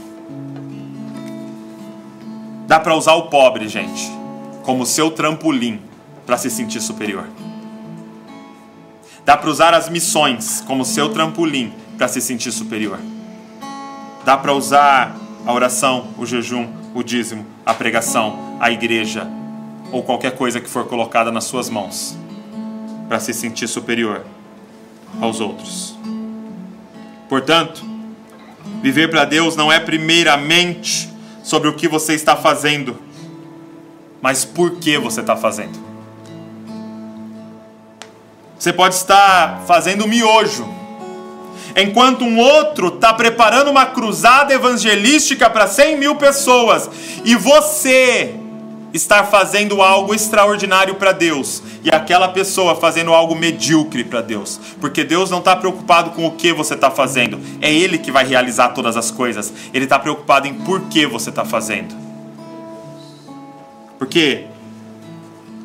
Dá 2.66 2.78
para 2.78 2.94
usar 2.94 3.14
o 3.14 3.24
pobre, 3.24 3.68
gente, 3.68 4.10
como 4.62 4.86
seu 4.86 5.10
trampolim 5.10 5.80
para 6.24 6.38
se 6.38 6.48
sentir 6.48 6.80
superior. 6.80 7.28
Dá 9.24 9.36
para 9.36 9.50
usar 9.50 9.74
as 9.74 9.88
missões 9.88 10.62
como 10.66 10.84
seu 10.84 11.08
trampolim 11.10 11.72
para 11.98 12.08
se 12.08 12.20
sentir 12.20 12.52
superior. 12.52 12.98
Dá 14.24 14.36
para 14.36 14.52
usar 14.52 15.16
a 15.44 15.52
oração, 15.52 16.08
o 16.16 16.24
jejum, 16.24 16.79
o 16.94 17.02
dízimo, 17.02 17.46
a 17.64 17.74
pregação, 17.74 18.56
a 18.60 18.70
igreja 18.70 19.26
ou 19.92 20.02
qualquer 20.02 20.36
coisa 20.36 20.60
que 20.60 20.68
for 20.68 20.86
colocada 20.86 21.30
nas 21.30 21.44
suas 21.44 21.68
mãos 21.68 22.16
para 23.08 23.18
se 23.18 23.32
sentir 23.32 23.68
superior 23.68 24.24
aos 25.20 25.40
outros. 25.40 25.96
Portanto, 27.28 27.84
viver 28.82 29.08
para 29.08 29.24
Deus 29.24 29.56
não 29.56 29.70
é 29.70 29.80
primeiramente 29.80 31.10
sobre 31.42 31.68
o 31.68 31.74
que 31.74 31.88
você 31.88 32.14
está 32.14 32.36
fazendo, 32.36 32.96
mas 34.20 34.44
por 34.44 34.76
que 34.76 34.98
você 34.98 35.20
está 35.20 35.36
fazendo. 35.36 35.78
Você 38.58 38.72
pode 38.72 38.94
estar 38.94 39.62
fazendo 39.66 40.06
miojo, 40.06 40.68
enquanto 41.76 42.24
um 42.24 42.38
outro 42.38 42.88
está 42.88 43.12
preparando 43.12 43.70
uma 43.70 43.86
cruzada 43.86 44.52
evangelística 44.52 45.48
para 45.48 45.66
100 45.66 45.98
mil 45.98 46.16
pessoas, 46.16 46.88
e 47.24 47.34
você 47.34 48.34
estar 48.92 49.24
fazendo 49.24 49.82
algo 49.82 50.14
extraordinário 50.14 50.96
para 50.96 51.12
Deus 51.12 51.62
e 51.84 51.90
aquela 51.90 52.28
pessoa 52.28 52.74
fazendo 52.74 53.14
algo 53.14 53.34
medíocre 53.34 54.04
para 54.04 54.20
Deus, 54.20 54.60
porque 54.80 55.04
Deus 55.04 55.30
não 55.30 55.38
está 55.38 55.54
preocupado 55.54 56.10
com 56.10 56.26
o 56.26 56.32
que 56.32 56.52
você 56.52 56.74
está 56.74 56.90
fazendo, 56.90 57.40
é 57.60 57.72
Ele 57.72 57.98
que 57.98 58.10
vai 58.10 58.26
realizar 58.26 58.70
todas 58.70 58.96
as 58.96 59.10
coisas, 59.10 59.52
Ele 59.72 59.84
está 59.84 59.98
preocupado 59.98 60.46
em 60.46 60.54
por 60.54 60.82
que 60.82 61.06
você 61.06 61.30
está 61.30 61.44
fazendo. 61.44 61.94
Porque 63.98 64.46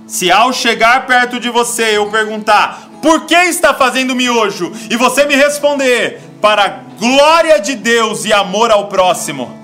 se 0.08 0.32
ao 0.32 0.54
chegar 0.54 1.08
perto 1.08 1.40
de 1.40 1.50
você 1.50 1.98
eu 1.98 2.10
perguntar 2.10 2.90
por 3.06 3.28
que 3.28 3.36
está 3.36 3.72
fazendo 3.72 4.16
miojo 4.16 4.72
e 4.90 4.96
você 4.96 5.26
me 5.26 5.36
responder 5.36 6.20
para 6.42 6.66
a 6.66 6.68
glória 6.98 7.62
de 7.62 7.76
Deus 7.76 8.26
e 8.26 8.34
amor 8.34 8.72
ao 8.72 8.88
próximo, 8.88 9.56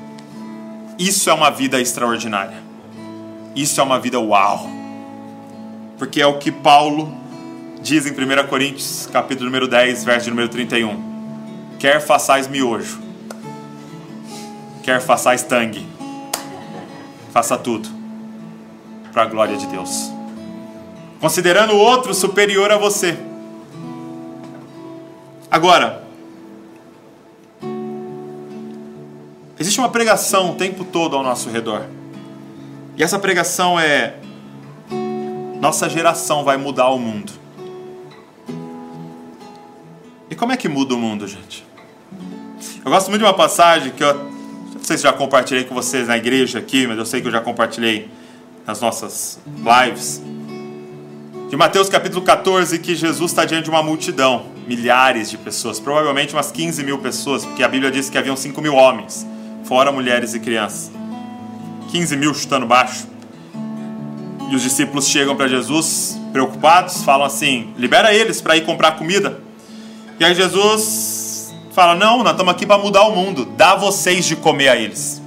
isso 1.00 1.28
é 1.28 1.34
uma 1.34 1.50
vida 1.50 1.82
extraordinária. 1.82 2.62
Isso 3.56 3.82
é 3.82 3.84
uma 3.84 4.00
vida 4.00 4.20
uau. 4.20 4.70
Porque 5.98 6.22
é 6.22 6.28
o 6.28 6.38
que 6.38 6.52
Paulo 6.52 7.12
diz 7.82 8.06
em 8.06 8.12
1 8.12 8.48
Coríntios, 8.48 9.10
capítulo 9.12 9.48
número 9.48 9.68
10, 9.68 10.04
verso 10.04 10.30
número 10.30 10.48
31. 10.48 11.74
Quer 11.80 12.00
façais 12.00 12.48
miojo, 12.48 13.02
quer 14.84 15.02
façais 15.02 15.42
tangue, 15.42 15.84
faça 17.34 17.58
tudo 17.58 17.90
para 19.12 19.24
a 19.24 19.26
glória 19.26 19.58
de 19.58 19.66
Deus. 19.66 20.12
Considerando 21.20 21.74
o 21.74 21.80
outro 21.80 22.14
superior 22.14 22.72
a 22.72 22.78
você. 22.78 23.31
Agora, 25.52 26.02
existe 29.60 29.78
uma 29.80 29.90
pregação 29.90 30.52
o 30.52 30.56
tempo 30.56 30.86
todo 30.86 31.18
ao 31.18 31.22
nosso 31.22 31.50
redor. 31.50 31.84
E 32.96 33.04
essa 33.04 33.20
pregação 33.20 33.78
é: 33.78 34.16
nossa 35.60 35.90
geração 35.90 36.46
vai 36.46 36.56
mudar 36.56 36.88
o 36.88 36.98
mundo. 36.98 37.34
E 40.30 40.36
como 40.36 40.54
é 40.54 40.58
que 40.58 40.70
muda 40.70 40.96
o 40.96 40.98
mundo, 40.98 41.28
gente? 41.28 41.68
Eu 42.86 42.90
gosto 42.90 43.10
muito 43.10 43.20
de 43.20 43.26
uma 43.26 43.34
passagem 43.34 43.92
que 43.92 44.02
eu 44.02 44.14
não 44.14 44.82
sei 44.82 44.96
se 44.96 45.04
já 45.04 45.12
compartilhei 45.12 45.66
com 45.66 45.76
vocês 45.76 46.08
na 46.08 46.16
igreja 46.16 46.60
aqui, 46.60 46.88
mas 46.88 46.98
eu 46.98 47.06
sei 47.06 47.20
que 47.20 47.28
eu 47.28 47.32
já 47.32 47.42
compartilhei 47.42 48.10
nas 48.66 48.80
nossas 48.80 49.38
lives. 49.46 50.22
De 51.52 51.58
Mateus 51.58 51.90
capítulo 51.90 52.22
14, 52.22 52.80
que 52.80 52.96
Jesus 52.96 53.30
está 53.32 53.44
diante 53.44 53.66
de 53.66 53.70
uma 53.70 53.84
multidão, 53.84 54.46
milhares 54.66 55.30
de 55.30 55.38
pessoas, 55.38 55.82
provavelmente 55.82 56.34
umas 56.34 56.50
15 56.50 56.82
mil 56.82 57.00
pessoas, 57.00 57.46
porque 57.46 57.62
a 57.62 57.68
Bíblia 57.68 57.92
diz 57.92 58.10
que 58.10 58.18
haviam 58.18 58.38
5 58.38 58.62
mil 58.62 58.74
homens, 58.74 59.28
fora 59.66 59.92
mulheres 59.92 60.34
e 60.34 60.40
crianças. 60.40 60.90
15 61.92 62.16
mil 62.16 62.34
chutando 62.34 62.66
baixo. 62.66 63.06
E 64.50 64.56
os 64.56 64.62
discípulos 64.62 65.10
chegam 65.10 65.36
para 65.36 65.50
Jesus, 65.50 66.18
preocupados, 66.32 67.04
falam 67.04 67.28
assim: 67.28 67.74
libera 67.78 68.14
eles 68.14 68.40
para 68.40 68.56
ir 68.56 68.66
comprar 68.66 68.94
comida. 68.94 69.42
E 70.22 70.24
aí 70.24 70.34
Jesus 70.34 71.54
fala: 71.74 71.96
não, 71.96 72.24
nós 72.24 72.32
estamos 72.32 72.54
aqui 72.54 72.66
para 72.66 72.78
mudar 72.78 73.04
o 73.04 73.14
mundo, 73.14 73.44
dá 73.58 73.76
vocês 73.76 74.24
de 74.24 74.38
comer 74.38 74.70
a 74.70 74.78
eles. 74.78 75.22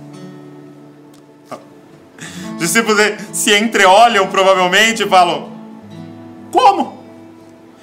Os 2.57 2.61
discípulos 2.61 2.99
se 3.31 3.55
entreolham 3.55 4.27
provavelmente 4.29 5.03
e 5.03 5.07
falam: 5.07 5.54
como? 6.55 7.03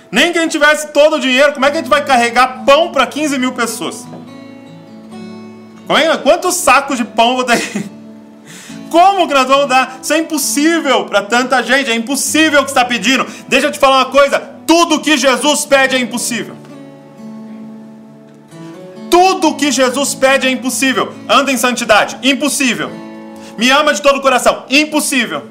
Nem 0.09 0.31
que 0.31 0.39
a 0.39 0.41
gente 0.41 0.51
tivesse 0.51 0.87
todo 0.87 1.17
o 1.17 1.19
dinheiro, 1.19 1.53
como 1.53 1.65
é 1.65 1.71
que 1.71 1.77
a 1.77 1.81
gente 1.81 1.89
vai 1.89 2.03
carregar 2.05 2.63
pão 2.65 2.91
para 2.91 3.05
15 3.05 3.37
mil 3.37 3.51
pessoas? 3.51 4.05
É? 5.89 6.17
Quantos 6.17 6.55
sacos 6.55 6.97
de 6.97 7.03
pão 7.03 7.35
vou 7.35 7.43
ter? 7.43 7.59
Como 8.89 9.27
que 9.27 9.33
nós 9.33 9.47
vamos 9.47 9.67
dar? 9.67 9.99
Isso 10.01 10.13
é 10.13 10.19
impossível 10.19 11.05
para 11.05 11.21
tanta 11.21 11.61
gente, 11.63 11.89
é 11.89 11.95
impossível 11.95 12.61
o 12.61 12.63
que 12.63 12.71
está 12.71 12.83
pedindo. 12.83 13.25
Deixa 13.47 13.67
eu 13.67 13.71
te 13.71 13.79
falar 13.79 13.97
uma 13.97 14.05
coisa: 14.05 14.39
tudo 14.65 14.99
que 14.99 15.17
Jesus 15.17 15.65
pede 15.65 15.95
é 15.95 15.99
impossível. 15.99 16.55
Tudo 19.09 19.55
que 19.55 19.71
Jesus 19.71 20.13
pede 20.13 20.47
é 20.47 20.49
impossível. 20.49 21.13
Anda 21.27 21.51
em 21.51 21.57
santidade, 21.57 22.17
impossível. 22.23 22.89
Me 23.57 23.69
ama 23.69 23.93
de 23.93 24.01
todo 24.01 24.17
o 24.17 24.21
coração, 24.21 24.65
impossível. 24.69 25.50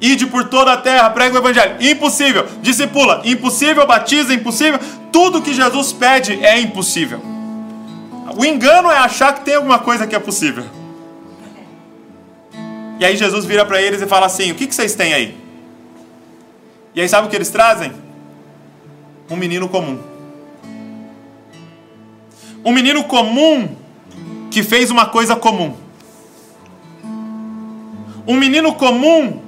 Ide 0.00 0.26
por 0.26 0.48
toda 0.48 0.72
a 0.72 0.76
terra, 0.76 1.08
prega 1.10 1.34
o 1.34 1.38
evangelho, 1.38 1.76
impossível. 1.80 2.46
Discipula, 2.60 3.22
impossível. 3.24 3.86
Batiza, 3.86 4.34
impossível. 4.34 4.78
Tudo 5.12 5.40
que 5.40 5.54
Jesus 5.54 5.92
pede 5.92 6.44
é 6.44 6.60
impossível. 6.60 7.20
O 8.36 8.44
engano 8.44 8.90
é 8.90 8.98
achar 8.98 9.32
que 9.34 9.44
tem 9.44 9.54
alguma 9.54 9.78
coisa 9.78 10.06
que 10.06 10.14
é 10.14 10.18
possível. 10.18 10.64
E 12.98 13.04
aí 13.04 13.16
Jesus 13.16 13.44
vira 13.44 13.64
para 13.64 13.80
eles 13.80 14.02
e 14.02 14.06
fala 14.06 14.26
assim: 14.26 14.50
O 14.50 14.54
que, 14.54 14.66
que 14.66 14.74
vocês 14.74 14.94
têm 14.94 15.14
aí? 15.14 15.36
E 16.94 17.00
aí 17.00 17.08
sabe 17.08 17.26
o 17.26 17.30
que 17.30 17.36
eles 17.36 17.50
trazem? 17.50 17.92
Um 19.30 19.36
menino 19.36 19.68
comum. 19.68 19.98
Um 22.64 22.72
menino 22.72 23.04
comum 23.04 23.76
que 24.50 24.62
fez 24.62 24.90
uma 24.90 25.06
coisa 25.06 25.36
comum. 25.36 25.76
Um 28.26 28.36
menino 28.36 28.72
comum 28.74 29.43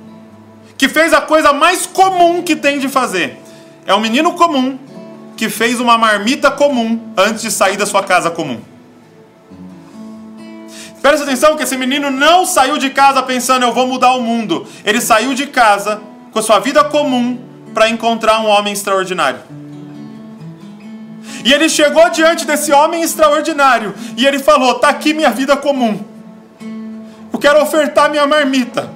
que 0.76 0.88
fez 0.88 1.12
a 1.12 1.20
coisa 1.20 1.52
mais 1.52 1.86
comum 1.86 2.42
que 2.42 2.54
tem 2.54 2.78
de 2.78 2.88
fazer. 2.88 3.40
É 3.86 3.94
um 3.94 4.00
menino 4.00 4.32
comum 4.32 4.78
que 5.36 5.48
fez 5.48 5.80
uma 5.80 5.96
marmita 5.98 6.50
comum 6.50 7.12
antes 7.16 7.42
de 7.42 7.50
sair 7.50 7.76
da 7.76 7.86
sua 7.86 8.02
casa 8.02 8.30
comum. 8.30 8.60
Presta 11.00 11.24
atenção 11.24 11.56
que 11.56 11.62
esse 11.62 11.76
menino 11.76 12.10
não 12.10 12.44
saiu 12.44 12.78
de 12.78 12.90
casa 12.90 13.22
pensando 13.22 13.62
eu 13.62 13.72
vou 13.72 13.86
mudar 13.86 14.14
o 14.14 14.22
mundo. 14.22 14.66
Ele 14.84 15.00
saiu 15.00 15.34
de 15.34 15.46
casa 15.46 16.00
com 16.32 16.38
a 16.38 16.42
sua 16.42 16.58
vida 16.58 16.82
comum 16.82 17.38
para 17.72 17.88
encontrar 17.88 18.40
um 18.40 18.46
homem 18.46 18.72
extraordinário. 18.72 19.38
E 21.44 21.52
ele 21.52 21.68
chegou 21.68 22.10
diante 22.10 22.44
desse 22.44 22.72
homem 22.72 23.02
extraordinário 23.02 23.94
e 24.16 24.26
ele 24.26 24.40
falou: 24.40 24.80
"Tá 24.80 24.88
aqui 24.88 25.14
minha 25.14 25.30
vida 25.30 25.56
comum. 25.56 26.04
Eu 27.32 27.38
quero 27.38 27.62
ofertar 27.62 28.10
minha 28.10 28.26
marmita. 28.26 28.95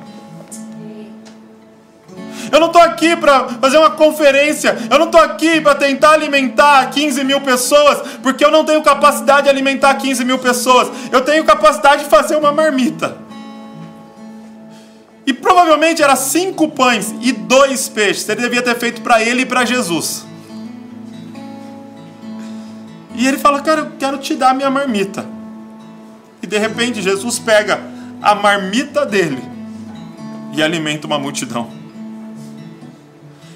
Eu 2.52 2.58
não 2.58 2.66
estou 2.66 2.82
aqui 2.82 3.16
para 3.16 3.48
fazer 3.48 3.78
uma 3.78 3.90
conferência. 3.90 4.76
Eu 4.90 4.98
não 4.98 5.06
estou 5.06 5.20
aqui 5.20 5.60
para 5.60 5.74
tentar 5.74 6.12
alimentar 6.12 6.90
15 6.90 7.22
mil 7.24 7.40
pessoas, 7.40 7.98
porque 8.22 8.44
eu 8.44 8.50
não 8.50 8.64
tenho 8.64 8.82
capacidade 8.82 9.44
de 9.44 9.48
alimentar 9.48 9.94
15 9.94 10.24
mil 10.24 10.38
pessoas. 10.38 10.88
Eu 11.12 11.20
tenho 11.22 11.44
capacidade 11.44 12.04
de 12.04 12.10
fazer 12.10 12.36
uma 12.36 12.52
marmita. 12.52 13.16
E 15.26 15.32
provavelmente 15.32 16.02
era 16.02 16.16
cinco 16.16 16.68
pães 16.68 17.14
e 17.20 17.30
dois 17.32 17.88
peixes. 17.88 18.28
Ele 18.28 18.40
devia 18.40 18.62
ter 18.62 18.76
feito 18.76 19.00
para 19.00 19.22
ele 19.22 19.42
e 19.42 19.46
para 19.46 19.64
Jesus. 19.64 20.26
E 23.14 23.28
ele 23.28 23.38
fala, 23.38 23.60
cara, 23.60 23.82
eu 23.82 23.92
quero 23.98 24.18
te 24.18 24.34
dar 24.34 24.54
minha 24.54 24.70
marmita. 24.70 25.24
E 26.42 26.46
de 26.46 26.58
repente 26.58 27.02
Jesus 27.02 27.38
pega 27.38 27.80
a 28.22 28.34
marmita 28.34 29.06
dele 29.06 29.42
e 30.52 30.62
alimenta 30.62 31.06
uma 31.06 31.18
multidão. 31.18 31.79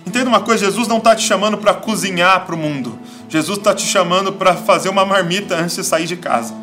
Entenda 0.06 0.28
uma 0.28 0.40
coisa, 0.40 0.66
Jesus 0.66 0.86
não 0.86 0.98
está 0.98 1.16
te 1.16 1.22
chamando 1.22 1.58
para 1.58 1.74
cozinhar 1.74 2.44
para 2.44 2.54
o 2.54 2.58
mundo. 2.58 2.98
Jesus 3.28 3.58
está 3.58 3.74
te 3.74 3.86
chamando 3.86 4.32
para 4.32 4.54
fazer 4.54 4.88
uma 4.88 5.04
marmita 5.04 5.56
antes 5.56 5.76
de 5.76 5.84
sair 5.84 6.06
de 6.06 6.16
casa. 6.16 6.54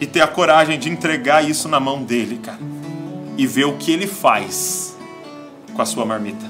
E 0.00 0.06
ter 0.06 0.20
a 0.20 0.26
coragem 0.26 0.78
de 0.78 0.88
entregar 0.88 1.48
isso 1.48 1.68
na 1.68 1.78
mão 1.78 2.02
dele, 2.02 2.38
cara. 2.42 2.58
E 3.36 3.46
ver 3.46 3.66
o 3.66 3.76
que 3.76 3.92
ele 3.92 4.06
faz 4.06 4.96
com 5.74 5.82
a 5.82 5.86
sua 5.86 6.04
marmita. 6.04 6.44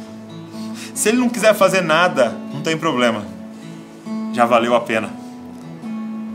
Se 0.94 1.08
ele 1.08 1.18
não 1.18 1.28
quiser 1.28 1.54
fazer 1.54 1.80
nada, 1.80 2.34
não 2.52 2.62
tem 2.62 2.76
problema. 2.76 3.24
Já 4.32 4.46
valeu 4.46 4.74
a 4.74 4.80
pena. 4.80 5.10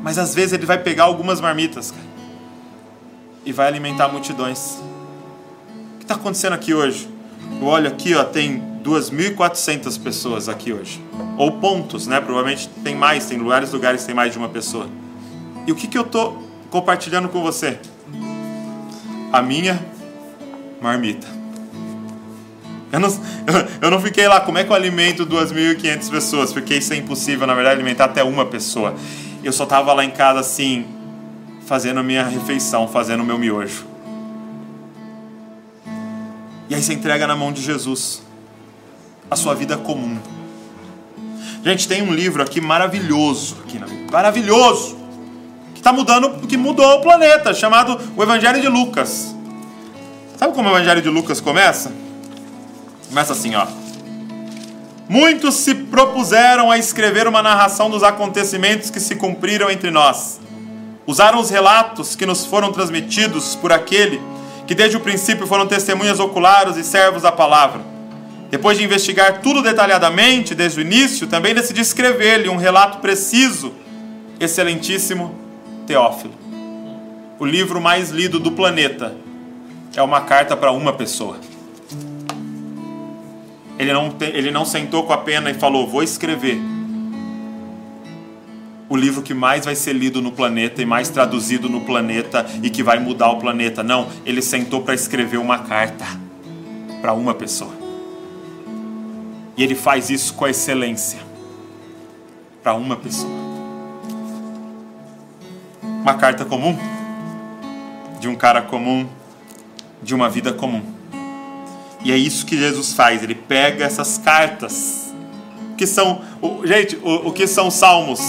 Mas 0.03 0.17
às 0.17 0.35
vezes 0.35 0.53
ele 0.53 0.65
vai 0.65 0.77
pegar 0.77 1.05
algumas 1.05 1.41
marmitas, 1.41 1.91
cara. 1.91 2.07
E 3.45 3.51
vai 3.51 3.67
alimentar 3.67 4.09
multidões. 4.09 4.77
O 5.95 5.97
que 5.97 6.03
está 6.03 6.15
acontecendo 6.15 6.53
aqui 6.53 6.73
hoje? 6.73 7.09
Eu 7.59 7.67
olho 7.67 7.87
aqui, 7.87 8.13
ó, 8.13 8.23
tem 8.23 8.61
2.400 8.87 10.01
pessoas 10.01 10.47
aqui 10.47 10.71
hoje. 10.71 11.03
Ou 11.37 11.59
pontos, 11.59 12.07
né? 12.07 12.21
Provavelmente 12.21 12.69
tem 12.83 12.95
mais, 12.95 13.25
tem 13.25 13.37
lugares, 13.37 13.73
lugares 13.73 14.05
tem 14.05 14.15
mais 14.15 14.31
de 14.31 14.37
uma 14.37 14.47
pessoa. 14.47 14.87
E 15.67 15.71
o 15.73 15.75
que, 15.75 15.87
que 15.87 15.97
eu 15.97 16.05
tô 16.05 16.37
compartilhando 16.69 17.27
com 17.27 17.41
você? 17.41 17.77
A 19.31 19.41
minha 19.41 19.77
marmita. 20.81 21.27
Eu 22.89 23.01
não, 23.01 23.09
eu 23.81 23.91
não 23.91 23.99
fiquei 23.99 24.25
lá, 24.25 24.39
como 24.39 24.57
é 24.57 24.63
que 24.63 24.71
eu 24.71 24.75
alimento 24.75 25.25
2.500 25.25 26.09
pessoas? 26.09 26.53
Porque 26.53 26.75
isso 26.75 26.93
é 26.93 26.95
impossível, 26.95 27.45
na 27.45 27.53
verdade, 27.53 27.75
alimentar 27.75 28.05
até 28.05 28.23
uma 28.23 28.45
pessoa. 28.45 28.95
Eu 29.43 29.51
só 29.51 29.65
tava 29.65 29.91
lá 29.91 30.05
em 30.05 30.11
casa 30.11 30.39
assim, 30.39 30.85
fazendo 31.65 31.99
a 31.99 32.03
minha 32.03 32.23
refeição, 32.23 32.87
fazendo 32.87 33.21
o 33.21 33.25
meu 33.25 33.37
miojo. 33.37 33.85
E 36.69 36.75
aí 36.75 36.81
você 36.81 36.93
entrega 36.93 37.27
na 37.27 37.35
mão 37.35 37.51
de 37.51 37.61
Jesus 37.61 38.25
a 39.29 39.35
sua 39.35 39.53
vida 39.53 39.77
comum. 39.77 40.17
Gente, 41.63 41.87
tem 41.87 42.01
um 42.01 42.13
livro 42.13 42.41
aqui 42.41 42.61
maravilhoso, 42.61 43.57
aqui, 43.65 43.79
maravilhoso, 44.11 44.97
que 45.73 45.79
está 45.79 45.91
mudando, 45.91 46.47
que 46.47 46.55
mudou 46.55 46.99
o 46.99 47.01
planeta, 47.01 47.53
chamado 47.53 47.99
O 48.15 48.23
Evangelho 48.23 48.61
de 48.61 48.67
Lucas. 48.67 49.35
Sabe 50.37 50.53
como 50.53 50.69
o 50.69 50.71
Evangelho 50.71 51.01
de 51.01 51.09
Lucas 51.09 51.41
começa? 51.41 51.91
Começa 53.09 53.33
assim, 53.33 53.55
ó. 53.55 53.67
Muitos 55.09 55.55
se 55.55 55.73
propuseram 55.73 56.69
a 56.69 56.77
escrever 56.77 57.27
uma 57.27 57.41
narração 57.41 57.89
dos 57.89 58.03
acontecimentos 58.03 58.89
que 58.89 58.99
se 58.99 59.15
cumpriram 59.15 59.69
entre 59.69 59.89
nós. 59.89 60.39
Usaram 61.05 61.39
os 61.39 61.49
relatos 61.49 62.15
que 62.15 62.25
nos 62.25 62.45
foram 62.45 62.71
transmitidos 62.71 63.55
por 63.55 63.71
aquele 63.71 64.21
que 64.65 64.75
desde 64.75 64.97
o 64.97 64.99
princípio 64.99 65.47
foram 65.47 65.65
testemunhas 65.65 66.19
oculares 66.19 66.75
e 66.75 66.83
servos 66.83 67.23
da 67.23 67.31
palavra 67.31 67.96
depois 68.49 68.77
de 68.77 68.83
investigar 68.83 69.41
tudo 69.41 69.61
detalhadamente 69.61 70.55
desde 70.55 70.79
o 70.79 70.81
início, 70.81 71.27
também 71.27 71.53
decidi 71.53 71.81
escrever-lhe 71.81 72.49
um 72.49 72.55
relato 72.55 72.99
preciso, 72.99 73.73
excelentíssimo 74.39 75.35
Teófilo. 75.85 76.33
O 77.39 77.45
livro 77.45 77.79
mais 77.79 78.09
lido 78.09 78.39
do 78.39 78.51
planeta 78.51 79.15
é 79.95 80.01
uma 80.01 80.21
carta 80.21 80.55
para 80.55 80.71
uma 80.71 80.93
pessoa. 80.93 81.39
Ele 83.77 83.93
não, 83.93 84.13
ele 84.19 84.51
não 84.51 84.65
sentou 84.65 85.03
com 85.03 85.13
a 85.13 85.17
pena 85.17 85.49
e 85.49 85.53
falou: 85.53 85.87
Vou 85.87 86.01
escrever 86.01 86.59
o 88.89 88.95
livro 88.95 89.21
que 89.21 89.33
mais 89.33 89.65
vai 89.65 89.75
ser 89.75 89.93
lido 89.93 90.21
no 90.21 90.31
planeta 90.31 90.81
e 90.81 90.85
mais 90.85 91.09
traduzido 91.09 91.69
no 91.69 91.81
planeta 91.81 92.45
e 92.63 92.69
que 92.69 92.81
vai 92.81 92.99
mudar 92.99 93.29
o 93.31 93.37
planeta. 93.37 93.83
Não, 93.83 94.07
ele 94.25 94.41
sentou 94.41 94.81
para 94.81 94.93
escrever 94.93 95.37
uma 95.37 95.59
carta 95.59 96.05
para 97.01 97.13
uma 97.13 97.33
pessoa. 97.33 97.86
E 99.57 99.63
ele 99.63 99.73
faz 99.73 100.11
isso 100.11 100.35
com 100.35 100.47
excelência 100.47 101.19
para 102.61 102.75
uma 102.75 102.95
pessoa. 102.95 103.31
Uma 105.81 106.13
carta 106.13 106.45
comum, 106.45 106.77
de 108.19 108.27
um 108.27 108.35
cara 108.35 108.61
comum, 108.61 109.07
de 110.01 110.13
uma 110.13 110.29
vida 110.29 110.53
comum. 110.53 110.83
E 112.03 112.11
é 112.11 112.17
isso 112.17 112.45
que 112.45 112.55
Jesus 112.57 112.93
faz, 112.93 113.23
ele 113.23 113.35
pega 113.35 113.83
essas 113.83 114.17
cartas, 114.17 115.13
que 115.75 115.87
são, 115.87 116.21
gente, 116.63 116.95
o, 116.97 117.29
o 117.29 117.33
que 117.33 117.47
são 117.47 117.71
salmos? 117.71 118.21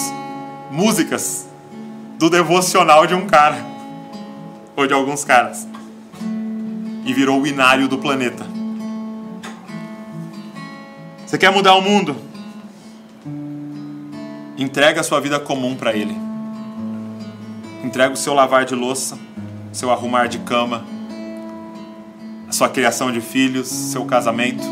Músicas 0.70 1.46
do 2.18 2.28
devocional 2.28 3.06
de 3.06 3.14
um 3.14 3.26
cara, 3.26 3.56
ou 4.76 4.86
de 4.86 4.92
alguns 4.92 5.24
caras, 5.24 5.66
e 7.04 7.12
virou 7.14 7.40
o 7.40 7.46
inário 7.46 7.86
do 7.86 7.98
planeta. 7.98 8.57
Você 11.28 11.36
quer 11.36 11.52
mudar 11.52 11.74
o 11.74 11.82
mundo? 11.82 12.16
Entrega 14.56 15.02
a 15.02 15.04
sua 15.04 15.20
vida 15.20 15.38
comum 15.38 15.76
para 15.76 15.92
Ele. 15.92 16.16
Entrega 17.84 18.14
o 18.14 18.16
seu 18.16 18.32
lavar 18.32 18.64
de 18.64 18.74
louça, 18.74 19.18
seu 19.70 19.90
arrumar 19.90 20.26
de 20.26 20.38
cama, 20.38 20.86
a 22.48 22.52
sua 22.52 22.70
criação 22.70 23.12
de 23.12 23.20
filhos, 23.20 23.68
seu 23.68 24.06
casamento, 24.06 24.64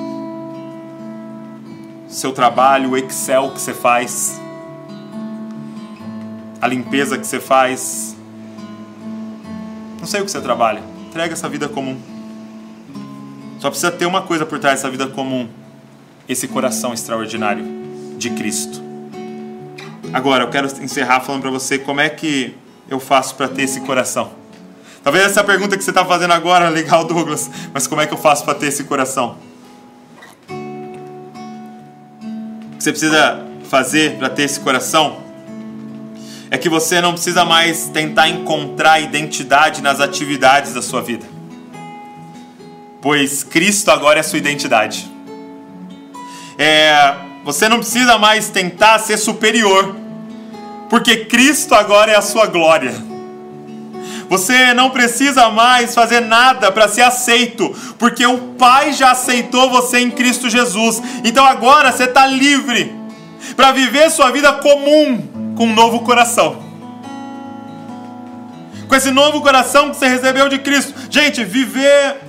seu 2.09 2.33
trabalho, 2.33 2.93
o 2.93 2.97
Excel 2.97 3.51
que 3.51 3.61
você 3.61 3.75
faz, 3.75 4.41
a 6.59 6.67
limpeza 6.67 7.19
que 7.19 7.27
você 7.27 7.39
faz. 7.39 8.17
Não 10.01 10.07
sei 10.07 10.23
o 10.23 10.25
que 10.25 10.31
você 10.31 10.41
trabalha. 10.41 10.81
Entrega 11.07 11.35
essa 11.35 11.51
vida 11.51 11.69
comum. 11.69 12.01
Só 13.59 13.69
precisa 13.69 13.93
ter 13.93 14.07
uma 14.07 14.23
coisa 14.23 14.47
por 14.47 14.59
trás 14.59 14.77
dessa 14.77 14.91
vida 14.91 15.07
comum 15.07 15.47
esse 16.29 16.49
coração 16.49 16.93
extraordinário 16.93 17.65
de 18.19 18.31
Cristo. 18.31 18.83
Agora, 20.13 20.45
eu 20.45 20.51
quero 20.51 20.67
encerrar 20.83 21.21
falando 21.21 21.43
para 21.43 21.51
você 21.51 21.79
como 21.79 22.01
é 22.01 22.09
que 22.09 22.55
eu 22.89 22.99
faço 23.01 23.35
para 23.35 23.49
ter 23.49 23.63
esse 23.63 23.81
coração. 23.81 24.31
Talvez 25.03 25.25
essa 25.25 25.45
pergunta 25.45 25.77
que 25.77 25.85
você 25.85 25.91
está 25.91 26.05
fazendo 26.05 26.33
agora, 26.33 26.69
legal, 26.71 27.05
Douglas, 27.05 27.51
mas 27.73 27.87
como 27.87 28.01
é 28.01 28.07
que 28.07 28.15
eu 28.15 28.19
faço 28.19 28.45
para 28.45 28.55
ter 28.55 28.67
esse 28.67 28.85
coração? 28.85 29.37
O 32.73 32.77
que 32.77 32.83
você 32.83 32.91
precisa 32.91 33.45
fazer 33.69 34.17
para 34.17 34.29
ter 34.29 34.43
esse 34.43 34.61
coração 34.61 35.25
é 36.51 36.59
que 36.59 36.69
você 36.69 37.01
não 37.01 37.13
precisa 37.13 37.45
mais 37.45 37.89
tentar 37.89 38.29
encontrar 38.29 39.01
identidade 39.01 39.83
nas 39.83 40.01
atividades 40.01 40.73
da 40.75 40.83
sua 40.83 41.03
vida, 41.03 41.27
pois 43.03 43.43
Cristo 43.43 43.91
agora 43.91 44.21
é 44.21 44.23
sua 44.23 44.39
identidade. 44.39 45.16
É, 46.59 47.15
você 47.45 47.69
não 47.69 47.79
precisa 47.79 48.19
mais 48.19 48.49
tentar 48.49 48.99
ser 48.99 49.19
superior, 49.19 49.95
porque 50.89 51.25
Cristo 51.27 51.75
agora 51.75 52.13
é 52.13 52.17
a 52.17 52.23
sua 52.23 52.47
glória. 52.47 52.95
Você 54.29 54.75
não 54.75 54.91
precisa 54.91 55.51
mais 55.51 55.95
fazer 55.95 56.21
nada 56.21 56.73
para 56.73 56.89
ser 56.89 57.03
aceito, 57.03 57.75
porque 57.99 58.27
o 58.27 58.55
Pai 58.59 58.93
já 58.93 59.13
aceitou 59.13 59.71
você 59.71 60.01
em 60.01 60.11
Cristo 60.11 60.51
Jesus. 60.51 61.01
Então 61.25 61.45
agora 61.45 61.93
você 61.93 62.05
está 62.05 62.27
livre 62.27 62.93
para 63.55 63.73
viver 63.73 64.11
sua 64.11 64.31
vida 64.31 64.53
comum 64.55 65.55
com 65.57 65.67
um 65.67 65.75
novo 65.75 66.01
coração. 66.01 66.65
Com 68.89 68.95
esse 68.95 69.11
novo 69.11 69.41
coração 69.41 69.91
que 69.91 69.97
você 69.97 70.09
recebeu 70.09 70.49
de 70.49 70.59
Cristo. 70.59 70.95
Gente, 71.11 71.45
viver. 71.45 72.21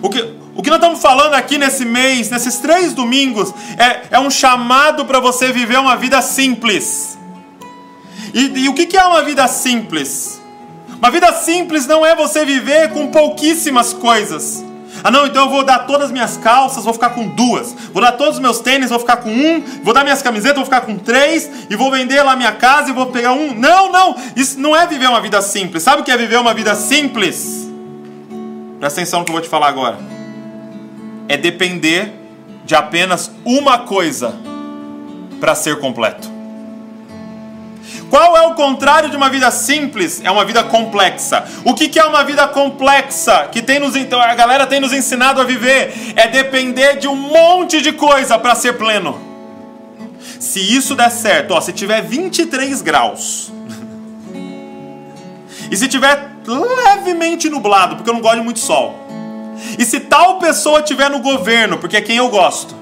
O 0.00 0.08
que, 0.08 0.37
o 0.58 0.62
que 0.62 0.70
nós 0.70 0.80
estamos 0.80 1.00
falando 1.00 1.34
aqui 1.34 1.56
nesse 1.56 1.84
mês, 1.84 2.30
nesses 2.30 2.56
três 2.56 2.92
domingos, 2.92 3.54
é, 3.78 4.16
é 4.16 4.18
um 4.18 4.28
chamado 4.28 5.04
para 5.04 5.20
você 5.20 5.52
viver 5.52 5.78
uma 5.78 5.96
vida 5.96 6.20
simples. 6.20 7.16
E, 8.34 8.64
e 8.64 8.68
o 8.68 8.74
que, 8.74 8.86
que 8.86 8.96
é 8.96 9.04
uma 9.04 9.22
vida 9.22 9.46
simples? 9.46 10.42
Uma 10.98 11.12
vida 11.12 11.32
simples 11.32 11.86
não 11.86 12.04
é 12.04 12.16
você 12.16 12.44
viver 12.44 12.90
com 12.90 13.06
pouquíssimas 13.06 13.92
coisas. 13.92 14.64
Ah, 15.04 15.12
não, 15.12 15.28
então 15.28 15.44
eu 15.44 15.48
vou 15.48 15.62
dar 15.62 15.86
todas 15.86 16.06
as 16.06 16.10
minhas 16.10 16.36
calças, 16.36 16.82
vou 16.82 16.92
ficar 16.92 17.10
com 17.10 17.28
duas. 17.28 17.72
Vou 17.92 18.02
dar 18.02 18.10
todos 18.10 18.34
os 18.34 18.40
meus 18.40 18.58
tênis, 18.58 18.90
vou 18.90 18.98
ficar 18.98 19.18
com 19.18 19.30
um. 19.30 19.62
Vou 19.84 19.94
dar 19.94 20.02
minhas 20.02 20.22
camisetas, 20.22 20.56
vou 20.56 20.64
ficar 20.64 20.80
com 20.80 20.98
três. 20.98 21.48
E 21.70 21.76
vou 21.76 21.88
vender 21.88 22.20
lá 22.24 22.34
minha 22.34 22.50
casa 22.50 22.90
e 22.90 22.92
vou 22.92 23.06
pegar 23.06 23.30
um. 23.30 23.54
Não, 23.54 23.92
não. 23.92 24.16
Isso 24.34 24.58
não 24.58 24.74
é 24.74 24.88
viver 24.88 25.06
uma 25.06 25.20
vida 25.20 25.40
simples. 25.40 25.84
Sabe 25.84 26.02
o 26.02 26.04
que 26.04 26.10
é 26.10 26.16
viver 26.16 26.40
uma 26.40 26.52
vida 26.52 26.74
simples? 26.74 27.70
Presta 28.80 29.00
atenção 29.00 29.20
no 29.20 29.24
que 29.24 29.30
eu 29.30 29.34
vou 29.34 29.42
te 29.42 29.48
falar 29.48 29.68
agora 29.68 30.17
é 31.28 31.36
depender 31.36 32.12
de 32.64 32.74
apenas 32.74 33.30
uma 33.44 33.78
coisa 33.78 34.34
para 35.40 35.54
ser 35.54 35.78
completo. 35.78 36.38
Qual 38.10 38.36
é 38.36 38.42
o 38.46 38.54
contrário 38.54 39.10
de 39.10 39.16
uma 39.16 39.28
vida 39.28 39.50
simples? 39.50 40.20
É 40.24 40.30
uma 40.30 40.44
vida 40.44 40.64
complexa. 40.64 41.44
O 41.64 41.74
que, 41.74 41.98
é 41.98 42.04
uma 42.04 42.24
vida 42.24 42.46
complexa 42.48 43.48
que 43.52 43.60
tem 43.60 43.78
nos, 43.78 43.94
então, 43.96 44.20
a 44.20 44.34
galera 44.34 44.66
tem 44.66 44.80
nos 44.80 44.92
ensinado 44.92 45.40
a 45.40 45.44
viver? 45.44 45.92
É 46.16 46.26
depender 46.26 46.96
de 46.96 47.06
um 47.06 47.14
monte 47.14 47.82
de 47.82 47.92
coisa 47.92 48.38
para 48.38 48.54
ser 48.54 48.74
pleno. 48.74 49.20
Se 50.40 50.60
isso 50.60 50.94
der 50.94 51.10
certo, 51.10 51.52
ó, 51.52 51.60
se 51.60 51.72
tiver 51.72 52.00
23 52.00 52.80
graus, 52.80 53.52
e 55.70 55.76
se 55.76 55.88
tiver 55.88 56.30
levemente 56.46 57.50
nublado, 57.50 57.96
porque 57.96 58.08
eu 58.08 58.14
não 58.14 58.22
gosto 58.22 58.38
de 58.38 58.44
muito 58.44 58.58
sol, 58.58 58.94
e 59.78 59.84
se 59.84 60.00
tal 60.00 60.38
pessoa 60.38 60.82
tiver 60.82 61.10
no 61.10 61.20
governo, 61.20 61.78
porque 61.78 61.96
é 61.96 62.00
quem 62.00 62.16
eu 62.16 62.28
gosto, 62.28 62.74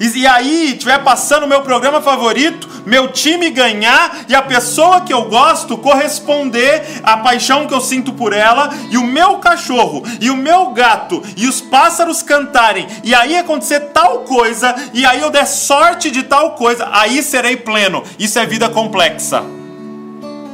e, 0.00 0.26
aí 0.26 0.72
estiver 0.72 1.02
passando 1.02 1.44
o 1.44 1.48
meu 1.48 1.62
programa 1.62 2.00
favorito, 2.00 2.68
meu 2.84 3.08
time 3.08 3.50
ganhar 3.50 4.24
e 4.28 4.34
a 4.34 4.42
pessoa 4.42 5.00
que 5.00 5.12
eu 5.12 5.24
gosto 5.24 5.76
corresponder 5.78 7.00
à 7.02 7.16
paixão 7.16 7.66
que 7.66 7.74
eu 7.74 7.80
sinto 7.80 8.12
por 8.12 8.32
ela, 8.32 8.70
e 8.90 8.96
o 8.96 9.04
meu 9.04 9.38
cachorro, 9.38 10.02
e 10.20 10.30
o 10.30 10.36
meu 10.36 10.70
gato, 10.70 11.22
e 11.36 11.46
os 11.46 11.60
pássaros 11.60 12.22
cantarem, 12.22 12.86
e 13.02 13.14
aí 13.14 13.36
acontecer 13.36 13.80
tal 13.92 14.20
coisa, 14.20 14.74
e 14.92 15.04
aí 15.04 15.20
eu 15.20 15.30
der 15.30 15.46
sorte 15.46 16.10
de 16.10 16.22
tal 16.22 16.52
coisa, 16.52 16.88
aí 16.92 17.22
serei 17.22 17.56
pleno. 17.56 18.02
Isso 18.18 18.38
é 18.38 18.46
vida 18.46 18.68
complexa. 18.68 19.42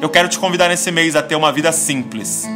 Eu 0.01 0.09
quero 0.09 0.29
te 0.29 0.39
convidar 0.39 0.69
nesse 0.69 0.91
mês 0.91 1.17
a 1.17 1.23
ter 1.23 1.35
uma 1.35 1.53
vida 1.53 1.73
simples 1.73 2.47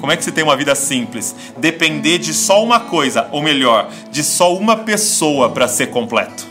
como 0.00 0.10
é 0.10 0.16
que 0.16 0.24
você 0.24 0.32
tem 0.32 0.42
uma 0.42 0.56
vida 0.56 0.74
simples? 0.74 1.36
Depender 1.58 2.18
de 2.18 2.32
só 2.32 2.64
uma 2.64 2.80
coisa, 2.80 3.28
ou 3.30 3.42
melhor, 3.42 3.90
de 4.10 4.24
só 4.24 4.56
uma 4.56 4.78
pessoa 4.78 5.50
para 5.50 5.68
ser 5.68 5.88
completo. 5.88 6.48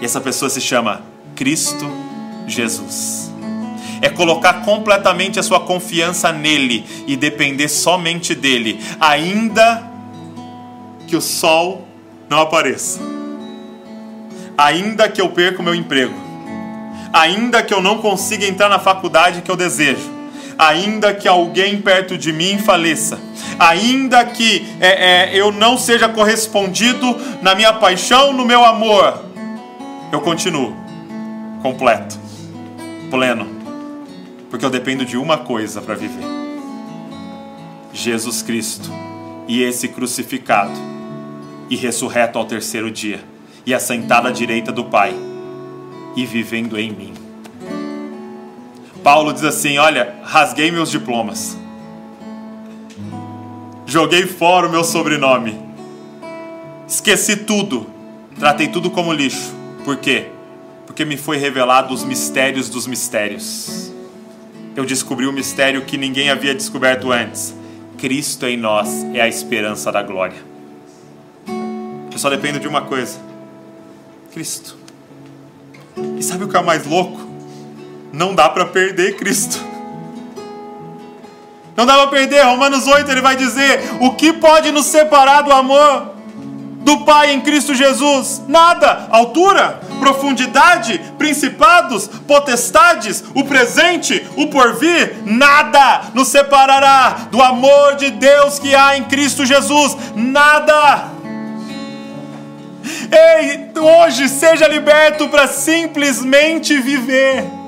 E 0.00 0.04
essa 0.04 0.20
pessoa 0.20 0.48
se 0.48 0.60
chama 0.60 1.02
Cristo 1.34 1.90
Jesus. 2.46 3.32
É 4.00 4.08
colocar 4.08 4.64
completamente 4.64 5.38
a 5.38 5.42
sua 5.42 5.60
confiança 5.60 6.32
nele 6.32 6.84
e 7.06 7.16
depender 7.16 7.68
somente 7.68 8.34
dele, 8.34 8.80
ainda 9.00 9.90
que 11.06 11.16
o 11.16 11.20
sol 11.20 11.86
não 12.28 12.40
apareça, 12.40 13.00
ainda 14.56 15.08
que 15.08 15.20
eu 15.20 15.28
perca 15.28 15.60
o 15.60 15.64
meu 15.64 15.74
emprego, 15.74 16.14
ainda 17.12 17.62
que 17.62 17.72
eu 17.72 17.80
não 17.80 17.98
consiga 17.98 18.46
entrar 18.46 18.68
na 18.68 18.78
faculdade 18.78 19.42
que 19.42 19.50
eu 19.50 19.56
desejo, 19.56 20.11
ainda 20.58 21.14
que 21.14 21.26
alguém 21.28 21.80
perto 21.80 22.16
de 22.16 22.32
mim 22.32 22.58
faleça, 22.58 23.18
ainda 23.58 24.24
que 24.24 24.66
é, 24.80 25.30
é, 25.30 25.36
eu 25.36 25.52
não 25.52 25.76
seja 25.76 26.08
correspondido 26.08 27.16
na 27.40 27.54
minha 27.54 27.72
paixão, 27.72 28.32
no 28.32 28.44
meu 28.44 28.64
amor, 28.64 29.24
eu 30.12 30.20
continuo 30.20 30.76
completo, 31.62 32.18
pleno, 33.10 33.46
porque 34.50 34.64
eu 34.64 34.70
dependo 34.70 35.04
de 35.04 35.16
uma 35.16 35.38
coisa 35.38 35.80
para 35.80 35.94
viver: 35.94 36.24
Jesus 37.92 38.42
Cristo. 38.42 38.90
E 39.48 39.62
esse 39.62 39.88
crucificado. 39.88 40.72
E 41.68 41.76
ressurreto 41.76 42.38
ao 42.38 42.44
terceiro 42.44 42.90
dia. 42.90 43.20
E 43.66 43.74
assentado 43.74 44.28
à 44.28 44.30
direita 44.30 44.72
do 44.72 44.84
Pai. 44.84 45.14
E 46.16 46.24
vivendo 46.24 46.78
em 46.78 46.90
mim. 46.90 47.21
Paulo 49.02 49.32
diz 49.32 49.44
assim: 49.44 49.78
Olha, 49.78 50.14
rasguei 50.22 50.70
meus 50.70 50.90
diplomas, 50.90 51.56
joguei 53.84 54.26
fora 54.26 54.68
o 54.68 54.70
meu 54.70 54.84
sobrenome, 54.84 55.58
esqueci 56.86 57.36
tudo, 57.36 57.86
tratei 58.38 58.68
tudo 58.68 58.90
como 58.90 59.12
lixo. 59.12 59.52
Por 59.84 59.96
quê? 59.96 60.28
Porque 60.86 61.04
me 61.04 61.16
foi 61.16 61.36
revelado 61.36 61.92
os 61.92 62.04
mistérios 62.04 62.68
dos 62.68 62.86
mistérios. 62.86 63.90
Eu 64.76 64.84
descobri 64.84 65.26
um 65.26 65.32
mistério 65.32 65.84
que 65.84 65.98
ninguém 65.98 66.30
havia 66.30 66.54
descoberto 66.54 67.10
antes. 67.10 67.54
Cristo 67.98 68.46
em 68.46 68.56
nós 68.56 69.04
é 69.12 69.20
a 69.20 69.28
esperança 69.28 69.90
da 69.90 70.02
glória. 70.02 70.52
Eu 72.10 72.18
só 72.18 72.30
dependo 72.30 72.60
de 72.60 72.68
uma 72.68 72.82
coisa: 72.82 73.18
Cristo. 74.32 74.76
E 76.18 76.22
sabe 76.22 76.44
o 76.44 76.48
que 76.48 76.56
é 76.56 76.62
mais 76.62 76.86
louco? 76.86 77.31
Não 78.12 78.34
dá 78.34 78.48
para 78.48 78.66
perder 78.66 79.16
Cristo. 79.16 79.72
Não 81.74 81.86
dá 81.86 81.94
para 81.94 82.08
perder. 82.08 82.44
Romanos 82.44 82.86
8 82.86 83.10
ele 83.10 83.22
vai 83.22 83.36
dizer: 83.36 83.80
O 84.00 84.12
que 84.12 84.32
pode 84.34 84.70
nos 84.70 84.86
separar 84.86 85.42
do 85.42 85.52
amor 85.52 86.12
do 86.82 87.04
Pai 87.04 87.32
em 87.32 87.40
Cristo 87.40 87.74
Jesus? 87.74 88.42
Nada. 88.46 89.06
Altura, 89.10 89.80
profundidade, 89.98 91.00
principados, 91.16 92.08
potestades, 92.26 93.24
o 93.34 93.44
presente, 93.44 94.26
o 94.36 94.48
porvir, 94.48 95.16
nada 95.24 96.10
nos 96.12 96.28
separará 96.28 97.28
do 97.30 97.40
amor 97.40 97.96
de 97.96 98.10
Deus 98.10 98.58
que 98.58 98.74
há 98.74 98.96
em 98.96 99.04
Cristo 99.04 99.46
Jesus. 99.46 99.96
Nada. 100.14 101.10
Ei, 103.10 103.70
hoje 103.80 104.28
seja 104.28 104.66
liberto 104.66 105.28
para 105.28 105.46
simplesmente 105.46 106.78
viver. 106.78 107.61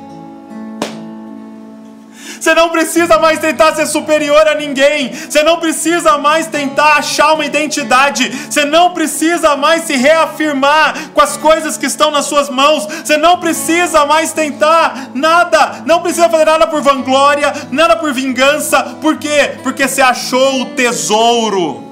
Você 2.44 2.54
não 2.54 2.68
precisa 2.68 3.18
mais 3.18 3.38
tentar 3.38 3.74
ser 3.74 3.86
superior 3.86 4.46
a 4.46 4.54
ninguém. 4.54 5.10
Você 5.14 5.42
não 5.42 5.58
precisa 5.58 6.18
mais 6.18 6.46
tentar 6.46 6.98
achar 6.98 7.32
uma 7.32 7.46
identidade. 7.46 8.28
Você 8.28 8.66
não 8.66 8.92
precisa 8.92 9.56
mais 9.56 9.84
se 9.84 9.96
reafirmar 9.96 11.08
com 11.14 11.22
as 11.22 11.38
coisas 11.38 11.78
que 11.78 11.86
estão 11.86 12.10
nas 12.10 12.26
suas 12.26 12.50
mãos. 12.50 12.84
Você 12.84 13.16
não 13.16 13.38
precisa 13.40 14.04
mais 14.04 14.34
tentar 14.34 15.08
nada. 15.14 15.84
Não 15.86 16.02
precisa 16.02 16.28
fazer 16.28 16.44
nada 16.44 16.66
por 16.66 16.82
vanglória, 16.82 17.50
nada 17.70 17.96
por 17.96 18.12
vingança. 18.12 18.94
Por 19.00 19.16
quê? 19.16 19.52
Porque 19.62 19.88
você 19.88 20.02
achou 20.02 20.60
o 20.60 20.66
tesouro. 20.74 21.82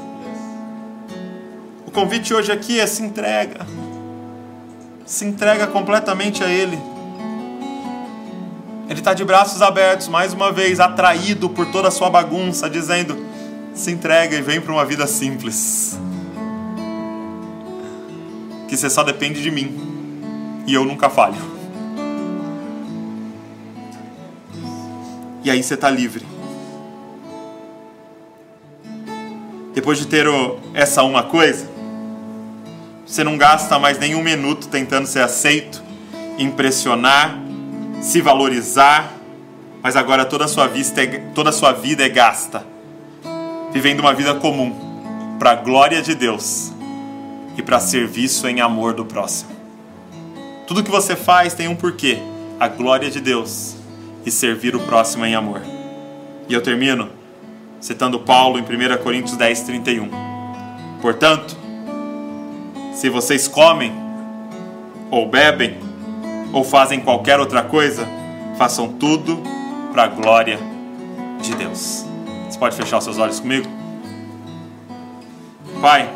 O 1.86 1.90
convite 1.90 2.34
hoje 2.34 2.52
aqui 2.52 2.78
é 2.78 2.86
se 2.86 3.02
entrega. 3.02 3.66
Se 5.06 5.24
entrega 5.24 5.66
completamente 5.66 6.44
a 6.44 6.48
Ele. 6.50 6.91
Ele 8.92 9.00
está 9.00 9.14
de 9.14 9.24
braços 9.24 9.62
abertos, 9.62 10.06
mais 10.06 10.34
uma 10.34 10.52
vez, 10.52 10.78
atraído 10.78 11.48
por 11.48 11.64
toda 11.64 11.88
a 11.88 11.90
sua 11.90 12.10
bagunça, 12.10 12.68
dizendo: 12.68 13.16
se 13.72 13.90
entrega 13.90 14.36
e 14.36 14.42
vem 14.42 14.60
para 14.60 14.70
uma 14.70 14.84
vida 14.84 15.06
simples. 15.06 15.98
Que 18.68 18.76
você 18.76 18.90
só 18.90 19.02
depende 19.02 19.42
de 19.42 19.50
mim 19.50 20.62
e 20.66 20.74
eu 20.74 20.84
nunca 20.84 21.08
falho. 21.08 21.40
E 25.42 25.50
aí 25.50 25.62
você 25.62 25.72
está 25.72 25.88
livre. 25.88 26.26
Depois 29.72 29.96
de 29.96 30.06
ter 30.06 30.26
essa 30.74 31.02
uma 31.02 31.22
coisa, 31.22 31.66
você 33.06 33.24
não 33.24 33.38
gasta 33.38 33.78
mais 33.78 33.98
nenhum 33.98 34.22
minuto 34.22 34.68
tentando 34.68 35.06
ser 35.06 35.20
aceito, 35.20 35.82
impressionar, 36.38 37.41
se 38.02 38.20
valorizar, 38.20 39.14
mas 39.80 39.94
agora 39.94 40.24
toda 40.24 40.44
a 40.44 40.48
sua, 40.48 40.66
vista 40.66 41.00
é, 41.00 41.06
toda 41.34 41.50
a 41.50 41.52
sua 41.52 41.72
vida 41.72 42.04
é 42.04 42.08
gasta, 42.08 42.66
vivendo 43.72 44.00
uma 44.00 44.12
vida 44.12 44.34
comum, 44.34 44.74
para 45.38 45.52
a 45.52 45.54
glória 45.54 46.02
de 46.02 46.14
Deus 46.14 46.72
e 47.56 47.62
para 47.62 47.78
serviço 47.78 48.48
em 48.48 48.60
amor 48.60 48.92
do 48.92 49.04
próximo. 49.04 49.52
Tudo 50.66 50.82
que 50.82 50.90
você 50.90 51.14
faz 51.14 51.54
tem 51.54 51.68
um 51.68 51.76
porquê: 51.76 52.18
a 52.58 52.66
glória 52.66 53.08
de 53.08 53.20
Deus 53.20 53.76
e 54.26 54.30
servir 54.30 54.74
o 54.74 54.80
próximo 54.80 55.24
em 55.24 55.34
amor. 55.34 55.62
E 56.48 56.52
eu 56.52 56.60
termino 56.60 57.08
citando 57.80 58.18
Paulo 58.18 58.58
em 58.58 58.62
1 58.62 59.02
Coríntios 59.02 59.36
10, 59.36 59.60
31. 59.62 60.08
Portanto, 61.00 61.56
se 62.94 63.08
vocês 63.08 63.48
comem, 63.48 63.92
ou 65.10 65.28
bebem, 65.28 65.91
ou 66.52 66.62
fazem 66.62 67.00
qualquer 67.00 67.40
outra 67.40 67.62
coisa, 67.62 68.06
façam 68.58 68.88
tudo 68.88 69.42
para 69.92 70.04
a 70.04 70.08
glória 70.08 70.58
de 71.40 71.54
Deus. 71.54 72.04
Você 72.48 72.58
pode 72.58 72.76
fechar 72.76 72.98
os 72.98 73.04
seus 73.04 73.18
olhos 73.18 73.40
comigo? 73.40 73.68
Pai, 75.80 76.08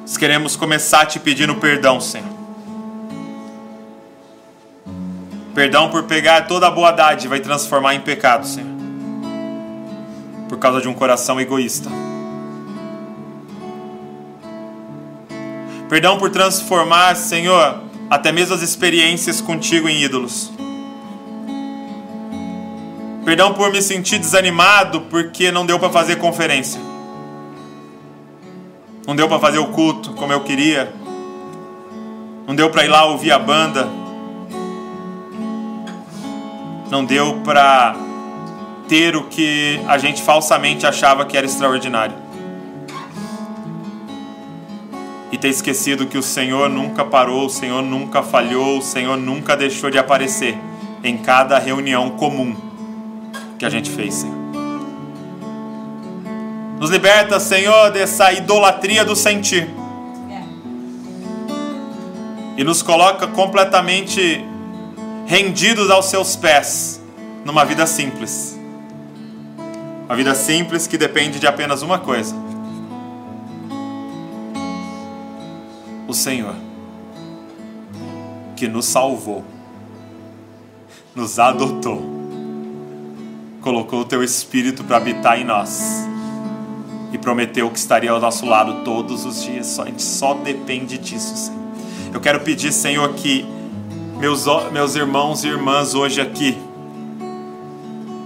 nós 0.00 0.16
queremos 0.16 0.56
começar 0.56 1.06
te 1.06 1.18
pedindo 1.18 1.54
perdão, 1.56 2.00
Senhor. 2.00 2.40
Perdão 5.54 5.90
por 5.90 6.04
pegar 6.04 6.46
toda 6.46 6.68
a 6.68 6.70
boa 6.70 6.92
dádiva 6.92 7.36
e 7.36 7.40
transformar 7.40 7.94
em 7.94 8.00
pecado, 8.00 8.46
Senhor. 8.46 8.70
Por 10.48 10.58
causa 10.58 10.80
de 10.80 10.88
um 10.88 10.94
coração 10.94 11.40
egoísta. 11.40 11.90
Perdão 15.88 16.18
por 16.18 16.30
transformar, 16.30 17.16
Senhor, 17.16 17.89
até 18.10 18.32
mesmo 18.32 18.56
as 18.56 18.60
experiências 18.60 19.40
contigo 19.40 19.88
em 19.88 20.02
ídolos. 20.02 20.50
Perdão 23.24 23.54
por 23.54 23.70
me 23.70 23.80
sentir 23.80 24.18
desanimado 24.18 25.02
porque 25.02 25.52
não 25.52 25.64
deu 25.64 25.78
para 25.78 25.90
fazer 25.90 26.16
conferência. 26.16 26.80
Não 29.06 29.14
deu 29.14 29.28
para 29.28 29.38
fazer 29.38 29.58
o 29.58 29.68
culto 29.68 30.12
como 30.14 30.32
eu 30.32 30.40
queria. 30.40 30.92
Não 32.48 32.54
deu 32.56 32.68
para 32.70 32.84
ir 32.84 32.88
lá 32.88 33.04
ouvir 33.04 33.30
a 33.30 33.38
banda. 33.38 33.88
Não 36.90 37.04
deu 37.04 37.40
para 37.44 37.94
ter 38.88 39.14
o 39.14 39.28
que 39.28 39.80
a 39.86 39.96
gente 39.98 40.20
falsamente 40.20 40.84
achava 40.84 41.24
que 41.24 41.36
era 41.36 41.46
extraordinário. 41.46 42.29
Ter 45.38 45.48
esquecido 45.48 46.06
que 46.06 46.18
o 46.18 46.22
Senhor 46.22 46.68
nunca 46.68 47.04
parou, 47.04 47.46
o 47.46 47.50
Senhor 47.50 47.82
nunca 47.82 48.22
falhou, 48.22 48.78
o 48.78 48.82
Senhor 48.82 49.16
nunca 49.16 49.56
deixou 49.56 49.90
de 49.90 49.98
aparecer 49.98 50.58
em 51.04 51.16
cada 51.16 51.58
reunião 51.58 52.10
comum 52.10 52.54
que 53.58 53.64
a 53.64 53.70
gente 53.70 53.90
fez, 53.90 54.14
Senhor. 54.14 54.40
Nos 56.80 56.90
liberta, 56.90 57.38
Senhor, 57.38 57.90
dessa 57.90 58.32
idolatria 58.32 59.04
do 59.04 59.14
sentir. 59.14 59.68
E 62.56 62.64
nos 62.64 62.82
coloca 62.82 63.26
completamente 63.26 64.42
rendidos 65.26 65.90
aos 65.90 66.06
seus 66.06 66.36
pés, 66.36 67.00
numa 67.44 67.64
vida 67.64 67.86
simples. 67.86 68.58
Uma 70.06 70.16
vida 70.16 70.34
simples 70.34 70.86
que 70.86 70.98
depende 70.98 71.38
de 71.38 71.46
apenas 71.46 71.82
uma 71.82 71.98
coisa: 71.98 72.34
o 76.10 76.14
Senhor, 76.14 76.54
que 78.56 78.68
nos 78.68 78.86
salvou, 78.86 79.44
nos 81.14 81.38
adotou, 81.38 82.02
colocou 83.60 84.00
o 84.00 84.04
teu 84.04 84.22
Espírito 84.22 84.84
para 84.84 84.96
habitar 84.96 85.40
em 85.40 85.44
nós 85.44 86.08
e 87.12 87.18
prometeu 87.18 87.70
que 87.70 87.78
estaria 87.78 88.10
ao 88.10 88.20
nosso 88.20 88.44
lado 88.44 88.84
todos 88.84 89.24
os 89.24 89.42
dias. 89.42 89.78
A 89.78 89.86
gente 89.86 90.02
só 90.02 90.34
depende 90.34 90.98
disso, 90.98 91.36
Senhor. 91.36 91.60
Eu 92.12 92.20
quero 92.20 92.40
pedir, 92.40 92.72
Senhor, 92.72 93.14
que 93.14 93.46
meus, 94.18 94.44
meus 94.72 94.94
irmãos 94.94 95.44
e 95.44 95.48
irmãs 95.48 95.94
hoje 95.94 96.20
aqui 96.20 96.56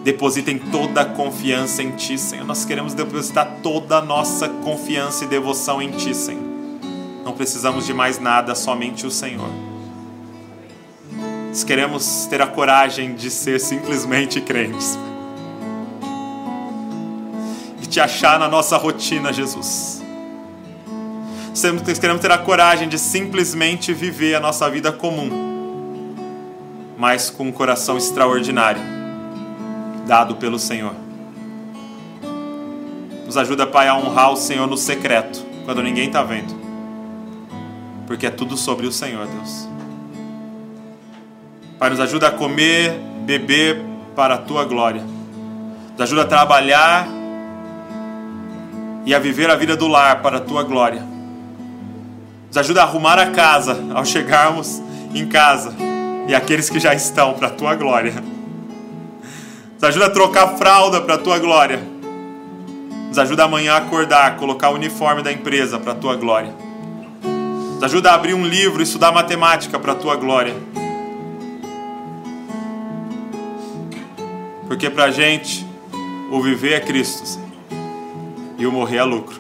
depositem 0.03 0.59
toda 0.59 1.03
a 1.03 1.05
confiança 1.05 1.83
em 1.83 1.93
Ti, 1.93 2.19
Senhor. 2.19 2.47
Nós 2.47 2.65
queremos 2.65 2.93
depositar 2.93 3.59
toda 3.63 3.99
a 3.99 4.03
nossa 4.03 4.49
confiança 4.49 5.25
e 5.25 5.29
devoção 5.29 5.81
em 5.81 5.91
Ti, 5.93 6.15
Senhor. 6.15 6.44
Precisamos 7.37 7.85
de 7.85 7.93
mais 7.93 8.19
nada, 8.19 8.55
somente 8.55 9.07
o 9.07 9.11
Senhor. 9.11 9.49
Nós 11.49 11.65
queremos 11.65 12.27
ter 12.27 12.41
a 12.41 12.47
coragem 12.47 13.15
de 13.15 13.31
ser 13.31 13.61
simplesmente 13.61 14.41
crentes. 14.41 14.99
E 17.83 17.87
te 17.87 18.01
achar 18.01 18.39
na 18.39 18.49
nossa 18.49 18.77
rotina, 18.77 19.33
Jesus. 19.33 20.03
Queremos 22.01 22.21
ter 22.21 22.33
a 22.33 22.39
coragem 22.39 22.89
de 22.89 22.99
simplesmente 22.99 23.93
viver 23.93 24.35
a 24.35 24.41
nossa 24.41 24.69
vida 24.69 24.93
comum, 24.93 26.15
mas 26.99 27.31
com 27.31 27.45
um 27.45 27.53
coração 27.53 27.97
extraordinário, 27.97 28.83
dado 30.07 30.37
pelo 30.37 30.59
Senhor. 30.59 30.95
Nos 33.25 33.37
ajuda, 33.37 33.67
Pai, 33.67 33.89
a 33.89 33.97
honrar 33.97 34.33
o 34.33 34.37
Senhor 34.37 34.67
no 34.67 34.77
secreto, 34.77 35.45
quando 35.65 35.83
ninguém 35.83 36.09
está 36.09 36.23
vendo 36.23 36.64
porque 38.07 38.27
é 38.27 38.31
tudo 38.31 38.57
sobre 38.57 38.87
o 38.87 38.93
Senhor, 38.93 39.27
Deus. 39.27 39.69
Pai, 41.79 41.91
nos 41.91 42.01
ajuda 42.01 42.29
a 42.29 42.31
comer, 42.31 42.99
beber 43.25 43.81
para 44.15 44.35
a 44.35 44.39
tua 44.39 44.65
glória. 44.65 45.03
Nos 45.93 46.01
ajuda 46.01 46.23
a 46.23 46.27
trabalhar 46.27 47.07
e 49.05 49.15
a 49.15 49.19
viver 49.19 49.51
a 49.51 49.57
vida 49.57 49.77
do 49.77 49.87
lar 49.87 50.23
para 50.23 50.39
a 50.39 50.41
tua 50.41 50.63
glória. 50.63 51.03
Nos 52.49 52.57
ajuda 52.57 52.83
a 52.83 52.85
arrumar 52.85 53.19
a 53.19 53.31
casa 53.31 53.79
ao 53.95 54.05
chegarmos 54.05 54.81
em 55.15 55.27
casa 55.27 55.75
e 56.27 56.35
aqueles 56.35 56.71
que 56.71 56.79
já 56.79 56.95
estão 56.95 57.35
para 57.35 57.49
a 57.49 57.51
tua 57.51 57.75
glória. 57.75 58.15
Nos 59.75 59.83
ajuda 59.83 60.07
a 60.07 60.11
trocar 60.11 60.57
fralda 60.57 61.01
para 61.01 61.15
a 61.15 61.19
tua 61.19 61.39
glória. 61.39 61.83
Nos 63.09 63.19
ajuda 63.19 63.45
amanhã 63.45 63.75
a 63.75 63.77
acordar, 63.79 64.37
colocar 64.37 64.71
o 64.71 64.75
uniforme 64.75 65.23
da 65.23 65.33
empresa 65.33 65.79
para 65.79 65.93
a 65.93 65.95
tua 65.95 66.17
glória. 66.17 66.55
Nos 67.75 67.83
ajuda 67.83 68.11
a 68.11 68.15
abrir 68.15 68.35
um 68.35 68.47
livro 68.47 68.81
e 68.81 68.85
estudar 68.85 69.13
matemática 69.13 69.79
para 69.79 69.93
a 69.93 69.95
tua 69.95 70.17
glória. 70.17 70.55
Porque 74.67 74.89
para 74.89 75.05
a 75.05 75.11
gente, 75.11 75.67
o 76.31 76.41
viver 76.41 76.73
é 76.73 76.81
Cristo 76.81 77.39
e 78.57 78.67
o 78.67 78.73
morrer 78.73 78.99
é 78.99 79.05
lucro. 79.05 79.39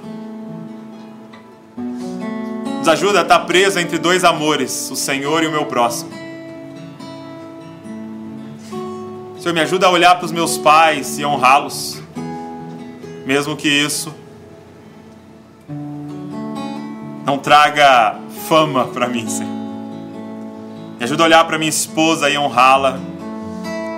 Nos 2.78 2.88
ajuda 2.88 3.20
a 3.20 3.22
estar 3.22 3.40
preso 3.40 3.78
entre 3.78 3.98
dois 3.98 4.24
amores, 4.24 4.90
o 4.90 4.96
Senhor 4.96 5.42
e 5.42 5.46
o 5.46 5.50
meu 5.50 5.64
próximo. 5.64 6.10
Senhor, 9.38 9.54
me 9.54 9.60
ajuda 9.60 9.86
a 9.86 9.90
olhar 9.90 10.14
para 10.16 10.26
os 10.26 10.32
meus 10.32 10.58
pais 10.58 11.18
e 11.18 11.24
honrá-los, 11.24 12.02
mesmo 13.24 13.56
que 13.56 13.68
isso 13.68 14.14
não 17.24 17.38
traga 17.38 18.23
fama 18.48 18.86
para 18.86 19.08
mim, 19.08 19.28
Senhor. 19.28 19.52
Me 20.98 21.04
ajuda 21.04 21.24
a 21.24 21.26
olhar 21.26 21.44
para 21.44 21.58
minha 21.58 21.68
esposa 21.68 22.30
e 22.30 22.38
honrá-la. 22.38 22.98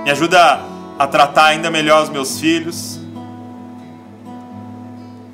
Me 0.05 0.11
ajuda 0.11 0.61
a 0.99 1.07
tratar 1.07 1.47
ainda 1.47 1.70
melhor 1.70 2.03
os 2.03 2.09
meus 2.09 2.40
filhos. 2.40 3.01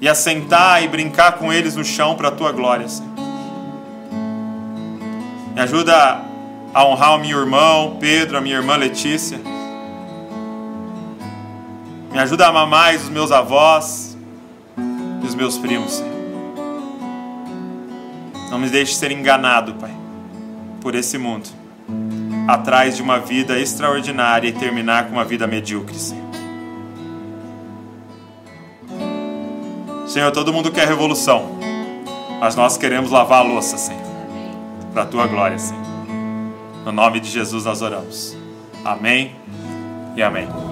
E 0.00 0.08
a 0.08 0.14
sentar 0.14 0.82
e 0.82 0.88
brincar 0.88 1.32
com 1.32 1.52
eles 1.52 1.76
no 1.76 1.84
chão 1.84 2.16
para 2.16 2.28
a 2.28 2.30
tua 2.32 2.50
glória, 2.50 2.88
Senhor. 2.88 3.12
Me 5.54 5.60
ajuda 5.60 6.20
a 6.74 6.84
honrar 6.84 7.14
o 7.14 7.18
meu 7.18 7.38
irmão 7.38 7.98
Pedro, 8.00 8.38
a 8.38 8.40
minha 8.40 8.56
irmã 8.56 8.76
Letícia. 8.76 9.38
Me 12.10 12.18
ajuda 12.18 12.46
a 12.46 12.48
amar 12.48 12.66
mais 12.66 13.04
os 13.04 13.10
meus 13.10 13.30
avós 13.30 14.16
e 15.22 15.26
os 15.26 15.34
meus 15.34 15.56
primos, 15.58 15.92
Senhor. 15.92 16.11
Não 18.53 18.59
me 18.59 18.68
deixe 18.68 18.94
ser 18.94 19.11
enganado, 19.11 19.72
Pai, 19.76 19.90
por 20.82 20.94
esse 20.94 21.16
mundo, 21.16 21.48
atrás 22.46 22.94
de 22.94 23.03
uma 23.03 23.18
vida 23.18 23.59
extraordinária 23.59 24.46
e 24.46 24.53
terminar 24.53 25.07
com 25.07 25.12
uma 25.12 25.24
vida 25.24 25.46
medíocre, 25.46 25.98
Senhor. 25.98 26.22
Senhor, 30.07 30.30
todo 30.32 30.53
mundo 30.53 30.70
quer 30.70 30.86
revolução, 30.86 31.59
mas 32.38 32.55
nós 32.55 32.76
queremos 32.76 33.11
lavar 33.11 33.38
a 33.38 33.48
louça, 33.48 33.78
Senhor, 33.78 34.03
para 34.92 35.05
a 35.05 35.07
tua 35.07 35.26
glória, 35.26 35.59
Senhor. 35.59 35.82
No 36.84 36.92
nome 36.92 37.20
de 37.20 37.30
Jesus 37.30 37.64
nós 37.64 37.80
oramos. 37.80 38.36
Amém 38.84 39.34
e 40.14 40.22
amém. 40.22 40.72